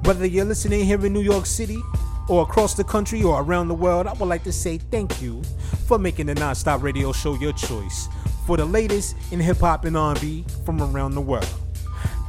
Whether 0.05 0.27
you're 0.27 0.45
listening 0.45 0.85
here 0.85 1.05
in 1.05 1.13
New 1.13 1.23
York 1.23 1.47
City 1.47 1.81
or 2.29 2.43
across 2.43 2.75
the 2.75 2.85
country 2.85 3.23
or 3.23 3.41
around 3.43 3.69
the 3.69 3.75
world, 3.75 4.07
I 4.07 4.13
would 4.15 4.29
like 4.29 4.45
to 4.45 4.53
say 4.53 4.79
thank 4.79 5.23
you 5.23 5.43
for 5.87 5.99
making 5.99 6.27
the 6.27 6.35
Nonstop 6.35 6.83
Radio 6.83 7.13
Show 7.13 7.35
your 7.35 7.53
choice 7.53 8.09
for 8.47 8.57
the 8.57 8.65
latest 8.65 9.17
in 9.31 9.41
hip 9.41 9.59
hop 9.59 9.85
and 9.85 9.97
R&B 9.97 10.45
from 10.65 10.83
around 10.83 11.15
the 11.15 11.21
world. 11.21 11.49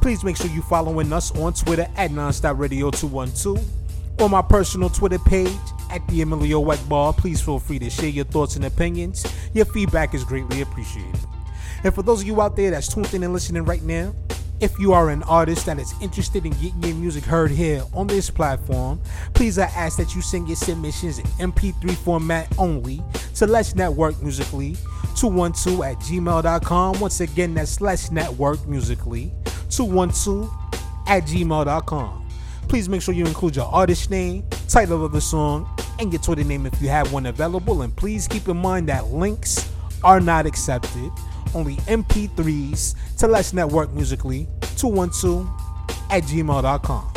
Please 0.00 0.24
make 0.24 0.36
sure 0.36 0.46
you're 0.50 0.62
following 0.62 1.12
us 1.12 1.36
on 1.36 1.52
Twitter 1.52 1.86
at 1.96 2.10
Nonstop 2.10 2.58
Radio 2.58 2.90
212 2.90 3.62
or 4.20 4.28
my 4.28 4.40
personal 4.42 4.88
Twitter 4.88 5.18
page 5.18 5.50
at 5.96 6.06
the 6.08 6.22
Emilio 6.22 6.62
bar 6.88 7.12
Please 7.12 7.40
feel 7.40 7.58
free 7.58 7.78
to 7.78 7.90
share 7.90 8.08
your 8.08 8.24
thoughts 8.26 8.56
and 8.56 8.64
opinions. 8.64 9.26
Your 9.54 9.64
feedback 9.64 10.14
is 10.14 10.22
greatly 10.22 10.60
appreciated. 10.60 11.20
And 11.82 11.94
for 11.94 12.02
those 12.02 12.20
of 12.20 12.26
you 12.26 12.40
out 12.40 12.56
there 12.56 12.70
that's 12.70 12.92
tuned 12.92 13.12
in 13.14 13.22
and 13.22 13.32
listening 13.32 13.64
right 13.64 13.82
now, 13.82 14.14
if 14.60 14.78
you 14.78 14.92
are 14.92 15.10
an 15.10 15.22
artist 15.24 15.66
that 15.66 15.78
is 15.78 15.94
interested 16.00 16.46
in 16.46 16.52
getting 16.52 16.82
your 16.82 16.94
music 16.94 17.24
heard 17.24 17.50
here 17.50 17.82
on 17.92 18.06
this 18.06 18.30
platform, 18.30 19.00
please 19.34 19.58
I 19.58 19.64
ask 19.64 19.98
that 19.98 20.14
you 20.14 20.22
send 20.22 20.48
your 20.48 20.56
submissions 20.56 21.18
in 21.18 21.26
MP3 21.50 21.94
format 21.94 22.50
only 22.58 23.02
to 23.34 23.46
Let's 23.46 23.74
Network 23.74 24.20
Musically 24.22 24.76
212 25.16 25.82
at 25.82 25.96
gmail.com. 25.98 27.00
Once 27.00 27.20
again, 27.20 27.54
that's 27.54 27.80
Let's 27.80 28.10
Network 28.10 28.66
Musically 28.66 29.32
212 29.68 30.50
at 31.06 31.24
gmail.com. 31.24 32.25
Please 32.68 32.88
make 32.88 33.00
sure 33.00 33.14
you 33.14 33.26
include 33.26 33.56
your 33.56 33.66
artist 33.66 34.10
name, 34.10 34.44
title 34.68 35.04
of 35.04 35.12
the 35.12 35.20
song, 35.20 35.68
and 35.98 36.12
your 36.12 36.20
Twitter 36.20 36.44
name 36.44 36.66
if 36.66 36.80
you 36.82 36.88
have 36.88 37.12
one 37.12 37.26
available. 37.26 37.82
And 37.82 37.94
please 37.94 38.26
keep 38.26 38.48
in 38.48 38.56
mind 38.56 38.88
that 38.88 39.06
links 39.06 39.70
are 40.02 40.20
not 40.20 40.46
accepted. 40.46 41.10
Only 41.54 41.76
MP3s 41.86 43.18
to 43.18 43.28
Let's 43.28 43.52
Network 43.52 43.92
Musically 43.92 44.48
212 44.76 45.48
at 46.10 46.22
gmail.com. 46.24 47.12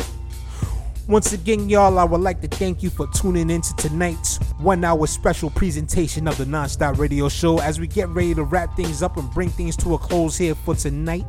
Once 1.08 1.32
again, 1.32 1.68
y'all, 1.68 1.98
I 1.98 2.04
would 2.04 2.20
like 2.20 2.40
to 2.40 2.46
thank 2.46 2.84
you 2.84 2.88
for 2.88 3.08
tuning 3.08 3.50
in 3.50 3.62
to 3.62 3.74
tonight's 3.74 4.38
one 4.58 4.84
hour 4.84 5.08
special 5.08 5.50
presentation 5.50 6.28
of 6.28 6.38
the 6.38 6.44
Nonstop 6.44 6.98
Radio 6.98 7.28
Show 7.28 7.58
as 7.58 7.80
we 7.80 7.88
get 7.88 8.08
ready 8.10 8.32
to 8.34 8.44
wrap 8.44 8.76
things 8.76 9.02
up 9.02 9.16
and 9.16 9.28
bring 9.32 9.48
things 9.48 9.76
to 9.78 9.94
a 9.94 9.98
close 9.98 10.38
here 10.38 10.54
for 10.54 10.76
tonight. 10.76 11.26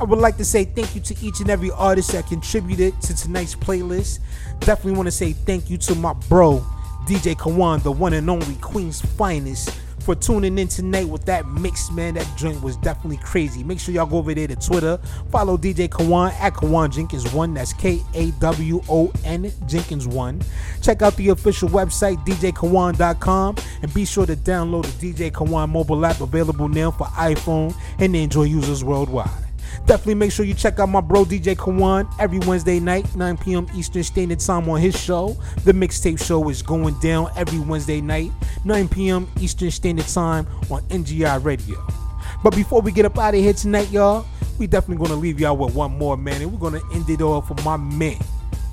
I 0.00 0.04
would 0.04 0.18
like 0.18 0.38
to 0.38 0.46
say 0.46 0.64
thank 0.64 0.94
you 0.94 1.02
to 1.02 1.14
each 1.22 1.40
and 1.40 1.50
every 1.50 1.70
artist 1.72 2.12
that 2.12 2.26
contributed 2.26 2.98
to 3.02 3.14
tonight's 3.14 3.54
playlist. 3.54 4.20
Definitely 4.60 4.92
want 4.92 5.08
to 5.08 5.12
say 5.12 5.34
thank 5.34 5.68
you 5.68 5.76
to 5.76 5.94
my 5.94 6.14
bro, 6.30 6.64
DJ 7.04 7.36
Kawon, 7.36 7.82
the 7.82 7.92
one 7.92 8.14
and 8.14 8.30
only 8.30 8.54
Queen's 8.62 9.02
finest, 9.02 9.78
for 10.00 10.14
tuning 10.14 10.58
in 10.58 10.68
tonight 10.68 11.06
with 11.06 11.26
that 11.26 11.46
mix, 11.46 11.90
man. 11.90 12.14
That 12.14 12.26
joint 12.38 12.62
was 12.62 12.78
definitely 12.78 13.18
crazy. 13.18 13.62
Make 13.62 13.78
sure 13.78 13.92
y'all 13.92 14.06
go 14.06 14.16
over 14.16 14.32
there 14.32 14.48
to 14.48 14.56
Twitter, 14.56 14.96
follow 15.30 15.58
DJ 15.58 15.90
Kawon 15.90 16.32
at 16.40 16.54
Kawon 16.54 16.90
Jenkins 16.90 17.30
One. 17.34 17.52
That's 17.52 17.74
K 17.74 18.00
A 18.14 18.30
W 18.30 18.80
O 18.88 19.12
N 19.26 19.52
Jenkins 19.66 20.08
One. 20.08 20.40
Check 20.80 21.02
out 21.02 21.14
the 21.16 21.28
official 21.28 21.68
website 21.68 22.24
DJKawon.com 22.24 23.56
and 23.82 23.92
be 23.92 24.06
sure 24.06 24.24
to 24.24 24.34
download 24.34 24.86
the 24.98 25.12
DJ 25.12 25.30
Kawon 25.30 25.68
mobile 25.68 26.06
app 26.06 26.22
available 26.22 26.68
now 26.70 26.90
for 26.90 27.04
iPhone 27.08 27.74
and 27.98 28.16
Android 28.16 28.48
users 28.48 28.82
worldwide. 28.82 29.49
Definitely 29.86 30.14
make 30.14 30.30
sure 30.30 30.44
you 30.44 30.54
check 30.54 30.78
out 30.78 30.88
my 30.88 31.00
bro 31.00 31.24
DJ 31.24 31.56
Kawon 31.56 32.08
every 32.18 32.38
Wednesday 32.40 32.78
night, 32.78 33.14
9 33.16 33.36
p.m. 33.38 33.66
Eastern 33.74 34.04
Standard 34.04 34.38
Time 34.38 34.68
on 34.68 34.80
his 34.80 34.98
show. 34.98 35.36
The 35.64 35.72
Mixtape 35.72 36.24
Show 36.24 36.48
is 36.48 36.62
going 36.62 36.98
down 37.00 37.30
every 37.36 37.58
Wednesday 37.58 38.00
night, 38.00 38.30
9 38.64 38.88
p.m. 38.88 39.28
Eastern 39.40 39.70
Standard 39.70 40.06
Time 40.06 40.46
on 40.70 40.82
NGI 40.82 41.42
Radio. 41.44 41.84
But 42.42 42.54
before 42.54 42.80
we 42.80 42.92
get 42.92 43.04
up 43.04 43.18
out 43.18 43.34
of 43.34 43.40
here 43.40 43.52
tonight, 43.52 43.90
y'all, 43.90 44.26
we 44.58 44.66
definitely 44.66 45.04
gonna 45.04 45.18
leave 45.20 45.40
y'all 45.40 45.56
with 45.56 45.74
one 45.74 45.98
more, 45.98 46.16
man, 46.16 46.40
and 46.40 46.52
we're 46.52 46.70
gonna 46.70 46.82
end 46.94 47.08
it 47.10 47.20
off 47.20 47.48
with 47.48 47.64
my 47.64 47.76
man, 47.76 48.18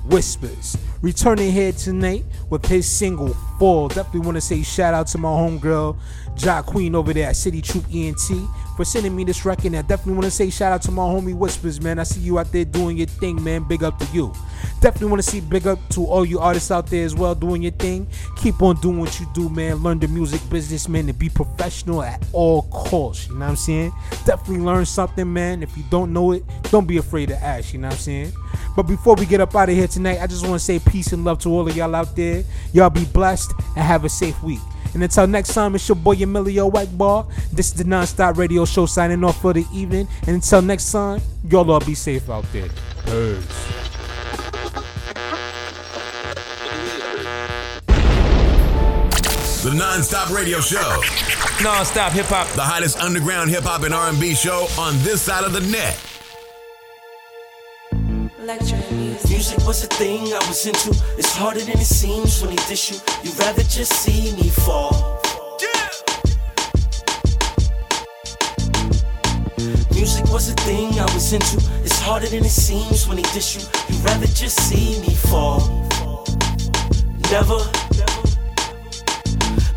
Whispers. 0.06 0.78
Returning 1.02 1.52
here 1.52 1.72
tonight 1.72 2.26
with 2.50 2.66
his 2.66 2.88
single 2.88 3.36
Definitely 3.60 4.22
want 4.22 4.36
to 4.36 4.42
say 4.42 4.62
shout 4.64 4.94
out 4.94 5.08
to 5.08 5.18
my 5.18 5.30
homegirl, 5.30 5.98
Ja 6.38 6.62
Queen 6.62 6.96
over 6.96 7.14
there 7.14 7.30
at 7.30 7.36
City 7.36 7.62
Troop 7.62 7.86
ENT 7.92 8.20
for 8.76 8.86
sending 8.86 9.16
me 9.16 9.24
this 9.24 9.44
record. 9.44 9.66
And 9.66 9.78
I 9.78 9.82
definitely 9.82 10.14
want 10.14 10.26
to 10.26 10.32
say 10.32 10.50
shout 10.50 10.72
out 10.72 10.82
to 10.84 10.92
my 10.92 11.02
homie 11.02 11.36
Whispers, 11.36 11.82
man. 11.82 11.98
I 12.00 12.04
see 12.04 12.20
you 12.20 12.38
out 12.38 12.52
there 12.52 12.64
doing 12.64 12.98
your 12.98 13.08
thing, 13.08 13.44
man. 13.44 13.64
Big 13.64 13.84
up 13.84 13.98
to 14.00 14.06
you. 14.14 14.34
Definitely 14.80 15.10
want 15.10 15.24
to 15.24 15.30
see 15.30 15.42
big 15.42 15.66
up 15.66 15.80
to 15.90 16.06
all 16.06 16.24
you 16.24 16.40
artists 16.40 16.70
out 16.70 16.88
there 16.88 17.04
as 17.04 17.16
well 17.16 17.34
doing 17.34 17.64
your 17.64 17.72
thing. 17.72 18.08
Keep 18.38 18.62
on 18.62 18.80
doing 18.80 19.00
what 19.00 19.20
you 19.20 19.28
do, 19.34 19.50
man. 19.50 19.78
Learn 19.78 20.00
the 20.00 20.08
music 20.08 20.48
business, 20.50 20.88
man, 20.88 21.10
and 21.10 21.18
be 21.18 21.30
professional 21.30 22.04
at 22.04 22.24
all 22.32 22.64
costs. 22.64 23.28
You 23.28 23.34
know 23.34 23.40
what 23.40 23.50
I'm 23.50 23.56
saying? 23.56 23.92
Definitely 24.26 24.60
learn 24.60 24.86
something, 24.86 25.32
man. 25.32 25.64
If 25.64 25.76
you 25.76 25.84
don't 25.90 26.14
know 26.14 26.32
it, 26.32 26.44
don't 26.64 26.88
be 26.88 26.98
afraid 26.98 27.30
to 27.30 27.44
ask. 27.44 27.74
You 27.74 27.80
know 27.80 27.88
what 27.88 27.96
I'm 27.96 28.00
saying? 28.00 28.34
But 28.76 28.84
before 28.84 29.16
we 29.16 29.26
get 29.26 29.42
up 29.42 29.56
out 29.56 29.70
of 29.70 29.76
here 29.76 29.88
tonight, 29.88 30.20
I 30.22 30.28
just 30.28 30.46
want 30.46 30.60
to 30.60 30.64
say 30.64 30.78
peace 30.78 31.12
and 31.12 31.26
love 31.26 31.40
to 31.40 31.50
all 31.50 31.68
of 31.68 31.76
y'all 31.76 31.96
out 31.96 32.16
there. 32.16 32.44
Y'all 32.74 32.92
be 32.92 33.06
blessed 33.06 33.47
and 33.76 33.84
have 33.84 34.06
a 34.06 34.10
safe 34.10 34.42
week. 34.44 34.60
And 34.94 35.04
until 35.04 35.28
next 35.28 35.54
time, 35.54 35.76
it's 35.76 35.88
your 35.88 35.96
boy 35.96 36.14
Emilio 36.14 36.70
Whiteball. 36.70 37.30
This 37.52 37.68
is 37.68 37.74
the 37.74 37.84
Nonstop 37.84 38.38
Radio 38.38 38.66
Show 38.66 38.86
signing 38.86 39.24
off 39.24 39.42
for 39.42 39.54
the 39.54 39.66
evening. 39.74 40.08
And 40.22 40.36
until 40.36 40.62
next 40.62 40.92
time, 40.92 41.22
y'all 41.50 41.70
all 41.72 41.80
be 41.80 41.94
safe 41.94 42.30
out 42.30 42.46
there. 42.52 42.70
Peace. 43.06 43.88
The 49.64 49.74
Non-Stop 49.74 50.30
Radio 50.30 50.62
Show. 50.62 51.02
Non-stop 51.62 52.14
hip 52.14 52.28
hop. 52.28 52.48
The 52.56 52.62
hottest 52.62 52.98
underground 53.00 53.50
hip 53.50 53.64
hop 53.64 53.84
and 53.84 53.94
R&B 53.94 54.34
show 54.34 54.68
on 54.80 54.94
this 55.00 55.22
side 55.22 55.44
of 55.44 55.52
the 55.52 55.60
net. 55.60 56.17
Music 58.48 59.58
was 59.68 59.84
a 59.84 59.88
thing 59.88 60.34
I 60.34 60.40
was 60.48 60.66
into. 60.66 60.98
It's 61.18 61.36
harder 61.36 61.60
than 61.60 61.78
it 61.80 61.86
seems 61.86 62.42
when 62.42 62.52
he 62.52 62.56
dish 62.70 62.92
you. 62.92 62.98
You'd 63.22 63.38
rather 63.38 63.62
just 63.64 63.92
see 63.92 64.34
me 64.38 64.48
fall. 64.48 65.20
Music 69.92 70.24
was 70.32 70.50
a 70.50 70.54
thing 70.64 70.98
I 70.98 71.04
was 71.14 71.34
into. 71.34 71.58
It's 71.84 72.00
harder 72.00 72.28
than 72.28 72.46
it 72.46 72.50
seems 72.50 73.06
when 73.06 73.18
he 73.18 73.24
dish 73.34 73.58
you. 73.58 73.64
You'd 73.90 74.06
rather 74.06 74.28
just 74.28 74.58
see 74.62 75.02
me 75.02 75.14
fall. 75.14 75.86
Never. 77.30 77.60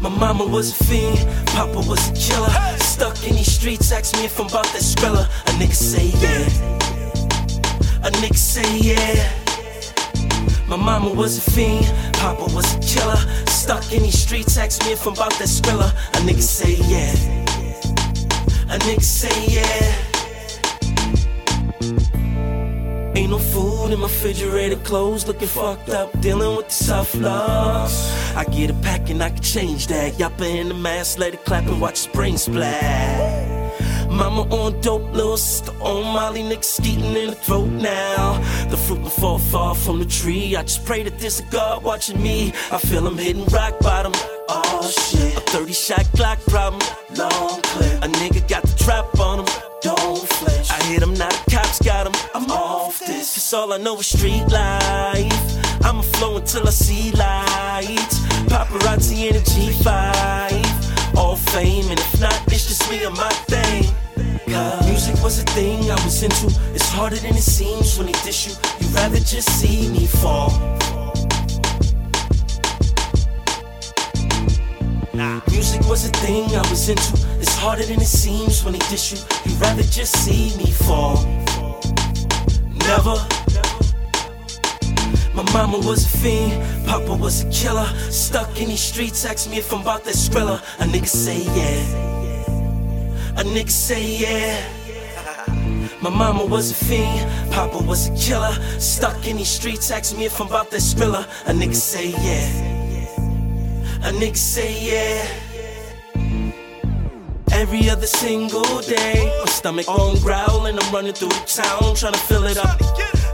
My 0.01 0.11
mama 0.11 0.47
was 0.47 0.81
a 0.81 0.85
fiend, 0.85 1.19
Papa 1.49 1.81
was 1.89 2.09
a 2.09 2.15
killer. 2.15 2.79
Stuck 2.79 3.21
in 3.27 3.35
these 3.35 3.51
streets, 3.51 3.91
ask 3.91 4.17
me 4.17 4.27
if 4.27 4.39
I'm 4.39 4.47
about 4.47 4.67
that 4.67 4.83
skrilla. 4.83 5.25
A 5.25 5.51
nigga 5.59 5.75
say 5.75 6.07
yeah. 6.23 6.90
A 8.03 8.11
nigga 8.13 8.37
say 8.37 8.79
yeah. 8.79 9.29
My 10.67 10.77
mama 10.77 11.13
was 11.13 11.37
a 11.37 11.51
fiend, 11.51 11.85
Papa 12.15 12.45
was 12.55 12.75
a 12.75 12.79
killer. 12.81 13.21
Stuck 13.47 13.93
in 13.93 14.03
these 14.03 14.19
streets, 14.19 14.57
ask 14.57 14.83
me 14.87 14.93
if 14.93 15.07
I'm 15.07 15.13
about 15.13 15.33
that 15.35 15.49
skrilla. 15.49 15.91
A 16.15 16.19
nigga 16.25 16.41
say 16.41 16.77
yeah. 16.89 17.13
A 18.75 18.79
nigga 18.79 19.03
say 19.03 19.47
yeah. 19.49 19.95
Ain't 23.15 23.31
no 23.31 23.39
food 23.39 23.93
in 23.93 23.99
my 23.99 24.07
refrigerator, 24.07 24.77
clothes 24.77 25.27
looking 25.27 25.49
fucked 25.49 25.91
up, 25.91 26.19
dealing 26.21 26.57
with 26.57 26.69
the 26.69 26.85
tough 26.87 27.15
love. 27.17 27.93
I 28.35 28.45
get 28.45 28.71
a 28.71 28.75
pack 28.75 29.11
and 29.11 29.23
I 29.23 29.29
can 29.29 29.43
change 29.43 29.89
that. 29.89 30.15
Yappa 30.15 30.49
in 30.49 30.69
the 30.69 30.75
mask, 30.75 31.19
let 31.19 31.35
it 31.35 31.45
clap 31.45 31.67
and 31.67 31.81
watch 31.81 31.97
spring 31.97 32.39
splat. 32.39 33.50
Mama 34.11 34.43
on 34.55 34.81
dope, 34.81 35.13
little 35.13 35.37
sister 35.37 35.73
on 35.81 36.03
Molly, 36.03 36.43
niggas 36.43 36.65
skeeting 36.65 37.15
in 37.17 37.31
the 37.31 37.35
throat 37.35 37.71
now. 37.71 38.39
The 38.69 38.77
fruit 38.77 39.01
will 39.01 39.09
fall 39.09 39.39
far 39.39 39.75
from 39.75 40.01
the 40.01 40.05
tree. 40.05 40.57
I 40.57 40.63
just 40.63 40.85
pray 40.85 41.03
that 41.05 41.19
there's 41.19 41.41
a 41.41 41.45
God 41.45 41.83
watching 41.85 42.21
me. 42.23 42.53
I 42.73 42.79
feel 42.79 43.07
I'm 43.07 43.17
hitting 43.17 43.45
rock 43.47 43.79
bottom. 43.81 44.13
Oh 44.49 44.83
shit, 44.91 45.37
a 45.37 45.41
30 45.41 45.73
shot 45.73 46.05
Glock 46.17 46.45
problem, 46.49 46.83
long 47.17 47.63
clip. 47.63 48.03
A 48.03 48.09
nigga 48.09 48.47
got 48.49 48.63
the 48.63 48.77
trap 48.83 49.07
on 49.21 49.41
him, 49.41 49.47
don't 49.81 50.29
flinch. 50.29 50.71
I 50.71 50.83
hit 50.85 51.03
him, 51.03 51.15
now 51.15 51.29
the 51.29 51.51
cops 51.51 51.81
got 51.81 52.07
him. 52.07 52.15
I'm 52.35 52.51
off 52.51 52.99
this, 52.99 53.35
cause 53.35 53.55
all 53.55 53.73
I 53.73 53.79
know 53.79 53.99
is 54.01 54.09
street 54.09 54.45
life. 54.49 55.85
I'ma 55.85 56.03
flow 56.03 56.37
until 56.39 56.67
I 56.67 56.71
see 56.71 57.13
light. 57.13 58.11
Paparazzi 58.51 59.31
in 59.31 59.37
a 59.37 59.41
G5, 59.41 61.17
all 61.17 61.37
fame, 61.37 61.89
and 61.91 61.99
if 61.99 62.21
not, 62.21 62.35
it's 62.49 62.67
just 62.67 62.91
me 62.91 63.05
and 63.05 63.17
my 63.17 63.31
thing. 63.47 63.95
Music 64.51 65.23
was 65.23 65.39
a 65.39 65.45
thing 65.55 65.89
I 65.89 65.95
was 66.05 66.25
into. 66.25 66.47
It's 66.75 66.91
harder 66.91 67.15
than 67.15 67.37
it 67.37 67.43
seems 67.43 67.97
when 67.97 68.09
they 68.09 68.19
dish 68.25 68.49
you. 68.49 68.55
You'd 68.81 68.93
rather 68.93 69.21
just 69.21 69.49
see 69.49 69.89
me 69.91 70.09
fall. 70.09 70.51
Nah. 75.15 75.41
Music 75.53 75.81
was 75.89 76.05
a 76.05 76.11
thing 76.19 76.47
I 76.57 76.69
was 76.69 76.89
into. 76.89 77.15
It's 77.39 77.55
harder 77.55 77.85
than 77.85 78.01
it 78.01 78.09
seems 78.09 78.65
when 78.65 78.73
they 78.73 78.85
dish 78.91 79.13
you. 79.13 79.19
You'd 79.45 79.61
rather 79.61 79.85
just 79.85 80.17
see 80.17 80.57
me 80.57 80.73
fall. 80.73 81.23
Never. 82.89 83.15
My 85.33 85.45
mama 85.53 85.79
was 85.79 86.05
a 86.07 86.19
fiend, 86.19 86.87
Papa 86.89 87.15
was 87.15 87.45
a 87.45 87.51
killer. 87.51 87.87
Stuck 88.11 88.61
in 88.61 88.67
these 88.67 88.81
streets, 88.81 89.25
ask 89.25 89.49
me 89.49 89.59
if 89.59 89.73
I'm 89.73 89.83
about 89.83 90.03
that 90.07 90.15
skrilla. 90.15 90.59
A 90.81 90.85
nigga 90.91 91.07
say 91.07 91.45
yeah. 91.45 92.20
A 93.37 93.43
nigga 93.43 93.71
say 93.71 94.17
yeah. 94.19 94.81
My 96.03 96.11
mama 96.11 96.45
was 96.47 96.71
a 96.71 96.75
fiend, 96.75 97.53
Papa 97.53 97.79
was 97.85 98.09
a 98.09 98.15
killer. 98.17 98.53
Stuck 98.79 99.27
in 99.27 99.37
these 99.37 99.49
streets, 99.49 99.91
ask 99.91 100.17
me 100.17 100.25
if 100.25 100.41
I'm 100.41 100.47
about 100.47 100.71
that 100.71 100.81
skrilla. 100.81 101.25
A 101.47 101.53
nigga 101.53 101.75
say 101.75 102.11
yeah. 102.11 102.49
A 104.03 104.13
nigga 104.13 104.37
say 104.37 104.73
yeah. 104.91 105.50
Every 107.61 107.91
other 107.91 108.07
single 108.07 108.81
day, 108.81 109.31
my 109.39 109.45
stomach 109.45 109.87
on 109.87 110.19
growl 110.21 110.65
and 110.65 110.81
I'm 110.81 110.95
running 110.95 111.13
through 111.13 111.29
town 111.45 111.95
trying 111.95 112.15
to 112.15 112.19
fill 112.19 112.45
it 112.45 112.57
up. 112.57 112.81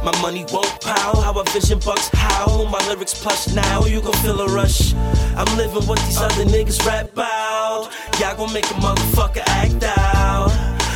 My 0.03 0.11
money 0.20 0.45
won't 0.53 0.81
pile, 0.81 1.20
how 1.22 1.41
I 1.41 1.45
vision 1.53 1.79
bucks 1.79 2.09
how 2.12 2.64
My 2.64 2.85
lyrics 2.89 3.14
plush 3.14 3.47
now, 3.55 3.85
you 3.85 4.01
gon' 4.01 4.12
feel 4.24 4.41
a 4.41 4.49
rush. 4.49 4.95
I'm 5.37 5.57
living 5.57 5.87
what 5.87 6.01
these 6.01 6.18
other 6.18 6.45
niggas 6.45 6.85
rap 6.85 7.12
about. 7.12 7.93
Y'all 8.18 8.37
gon' 8.37 8.53
make 8.53 8.64
a 8.64 8.74
motherfucker 8.74 9.45
act 9.47 9.85
out. 9.97 10.51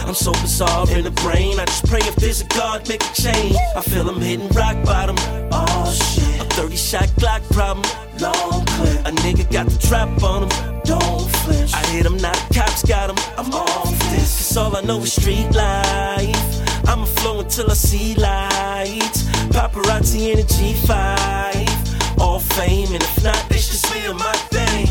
I'm 0.08 0.14
so 0.14 0.32
bizarre 0.32 0.90
in 0.90 1.04
the 1.04 1.12
brain. 1.22 1.60
I 1.60 1.66
just 1.66 1.86
pray 1.86 2.00
if 2.00 2.16
there's 2.16 2.40
a 2.40 2.46
God, 2.46 2.88
make 2.88 3.00
a 3.00 3.12
change. 3.14 3.54
I 3.76 3.80
feel 3.80 4.10
I'm 4.10 4.20
hitting 4.20 4.48
rock 4.48 4.84
bottom. 4.84 5.14
Oh 5.52 5.69
30 6.60 6.76
shot 6.76 7.08
Glock 7.16 7.42
problem. 7.54 7.86
Long 8.20 8.66
clip. 8.66 9.00
A 9.06 9.10
nigga 9.24 9.50
got 9.50 9.66
the 9.66 9.78
trap 9.78 10.22
on 10.22 10.42
him. 10.42 10.82
Don't 10.84 11.26
flinch. 11.36 11.72
I 11.72 11.82
hit 11.86 12.04
him, 12.04 12.18
now 12.18 12.32
the 12.32 12.54
cops 12.54 12.84
got 12.84 13.08
him. 13.08 13.16
I'm 13.38 13.50
off 13.54 13.98
this. 14.10 14.36
Cause 14.36 14.56
all 14.58 14.76
I 14.76 14.82
know 14.82 14.98
is 14.98 15.14
street 15.14 15.50
life. 15.52 16.86
I'ma 16.86 17.06
flow 17.06 17.40
until 17.40 17.70
I 17.70 17.74
see 17.74 18.14
light. 18.16 19.16
Paparazzi 19.56 20.32
in 20.32 20.40
a 20.40 20.42
G5. 20.42 22.20
All 22.20 22.40
fame, 22.40 22.92
and 22.92 23.02
if 23.02 23.24
not, 23.24 23.42
it's 23.50 23.68
just 23.68 23.90
me 23.94 24.04
and 24.04 24.18
my 24.18 24.34
thing. 24.52 24.86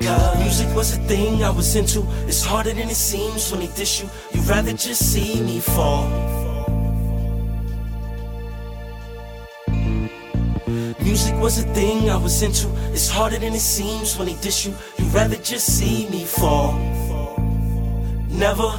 God. 0.00 0.38
Music 0.38 0.72
was 0.76 0.96
a 0.96 1.00
thing 1.08 1.42
I 1.42 1.50
was 1.50 1.74
into. 1.74 2.06
It's 2.28 2.44
harder 2.44 2.72
than 2.72 2.88
it 2.88 2.94
seems 2.94 3.50
when 3.50 3.62
they 3.62 3.72
dish 3.74 4.00
you. 4.00 4.08
You'd 4.32 4.46
rather 4.46 4.74
just 4.74 5.12
see 5.12 5.42
me 5.42 5.58
fall. 5.58 6.49
Music 11.10 11.34
was 11.40 11.58
a 11.58 11.64
thing 11.74 12.08
I 12.08 12.16
was 12.16 12.40
into. 12.40 12.68
It's 12.92 13.10
harder 13.10 13.36
than 13.36 13.52
it 13.52 13.60
seems 13.60 14.16
when 14.16 14.28
they 14.28 14.34
dish 14.34 14.64
you. 14.64 14.72
You'd 14.96 15.12
rather 15.12 15.34
just 15.34 15.76
see 15.76 16.08
me 16.08 16.24
fall. 16.24 16.74
Never. 18.28 18.70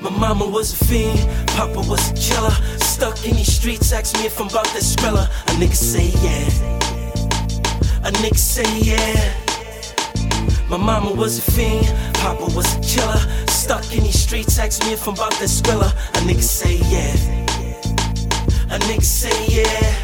My 0.00 0.08
mama 0.08 0.46
was 0.46 0.72
a 0.72 0.84
fiend, 0.86 1.20
Papa 1.48 1.78
was 1.90 2.10
a 2.10 2.14
killer. 2.14 2.56
Stuck 2.78 3.22
in 3.26 3.36
these 3.36 3.54
streets, 3.54 3.92
ask 3.92 4.16
me 4.16 4.24
if 4.24 4.40
I'm 4.40 4.48
about 4.48 4.64
that 4.72 4.82
skrilla. 4.82 5.26
A 5.48 5.50
nigga 5.60 5.74
say 5.74 6.08
yeah. 6.24 6.48
A 8.08 8.10
nigga 8.22 8.38
say 8.38 8.78
yeah. 8.80 9.34
My 10.70 10.78
mama 10.78 11.12
was 11.12 11.36
a 11.36 11.50
fiend, 11.52 11.86
Papa 12.14 12.46
was 12.56 12.74
a 12.74 12.80
killer. 12.80 13.20
Stuck 13.46 13.84
in 13.94 14.04
these 14.04 14.22
streets, 14.22 14.58
ask 14.58 14.82
me 14.86 14.94
if 14.94 15.06
I'm 15.06 15.12
about 15.12 15.32
that 15.32 15.50
skrilla. 15.50 15.92
A 16.16 16.20
nigga 16.24 16.42
say 16.42 16.76
yeah. 16.88 17.14
A 18.74 18.78
nigga 18.88 19.02
say 19.02 19.36
yeah. 19.48 20.03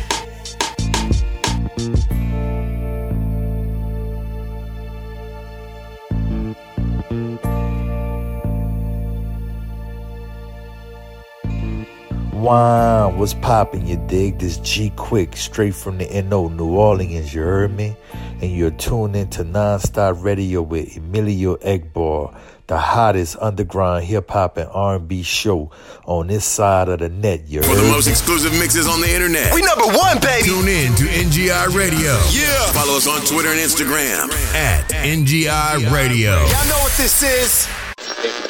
Wagwan, 12.44 13.16
what's 13.16 13.34
popping, 13.34 13.86
you 13.86 13.96
dig? 14.08 14.38
This 14.38 14.56
G 14.58 14.90
Quick, 14.96 15.36
straight 15.36 15.74
from 15.74 15.98
the 15.98 16.22
NO, 16.22 16.48
New 16.48 16.70
Orleans, 16.76 17.34
you 17.34 17.42
heard 17.42 17.70
me? 17.76 17.94
And 18.40 18.50
you're 18.50 18.70
tuned 18.70 19.14
into 19.14 19.44
Nonstop 19.44 20.22
Radio 20.22 20.62
with 20.62 20.96
Emilio 20.96 21.56
Egbar, 21.56 22.34
the 22.66 22.78
hottest 22.78 23.36
underground 23.40 24.04
hip 24.04 24.30
hop 24.30 24.56
and 24.56 24.70
R&B 24.72 25.22
show 25.22 25.70
on 26.06 26.28
this 26.28 26.46
side 26.46 26.88
of 26.88 27.00
the 27.00 27.10
net, 27.10 27.46
you 27.46 27.60
For 27.62 27.68
heard 27.68 27.76
the 27.78 27.82
me? 27.82 27.90
most 27.90 28.06
exclusive 28.06 28.52
mixes 28.58 28.88
on 28.88 29.02
the 29.02 29.12
internet. 29.14 29.54
We 29.54 29.60
number 29.60 29.86
one, 29.86 30.18
baby. 30.20 30.48
Tune 30.48 30.68
in 30.68 30.94
to 30.94 31.04
NGI 31.04 31.74
Radio. 31.74 32.18
Yeah. 32.30 32.72
Follow 32.72 32.96
us 32.96 33.06
on 33.06 33.20
Twitter 33.26 33.50
and 33.50 33.60
Instagram 33.60 34.32
at 34.54 34.88
NGI 34.88 35.90
Radio. 35.92 36.32
Y'all 36.32 36.68
know 36.68 36.78
what 36.80 36.92
this 36.96 37.22
is. 37.22 38.49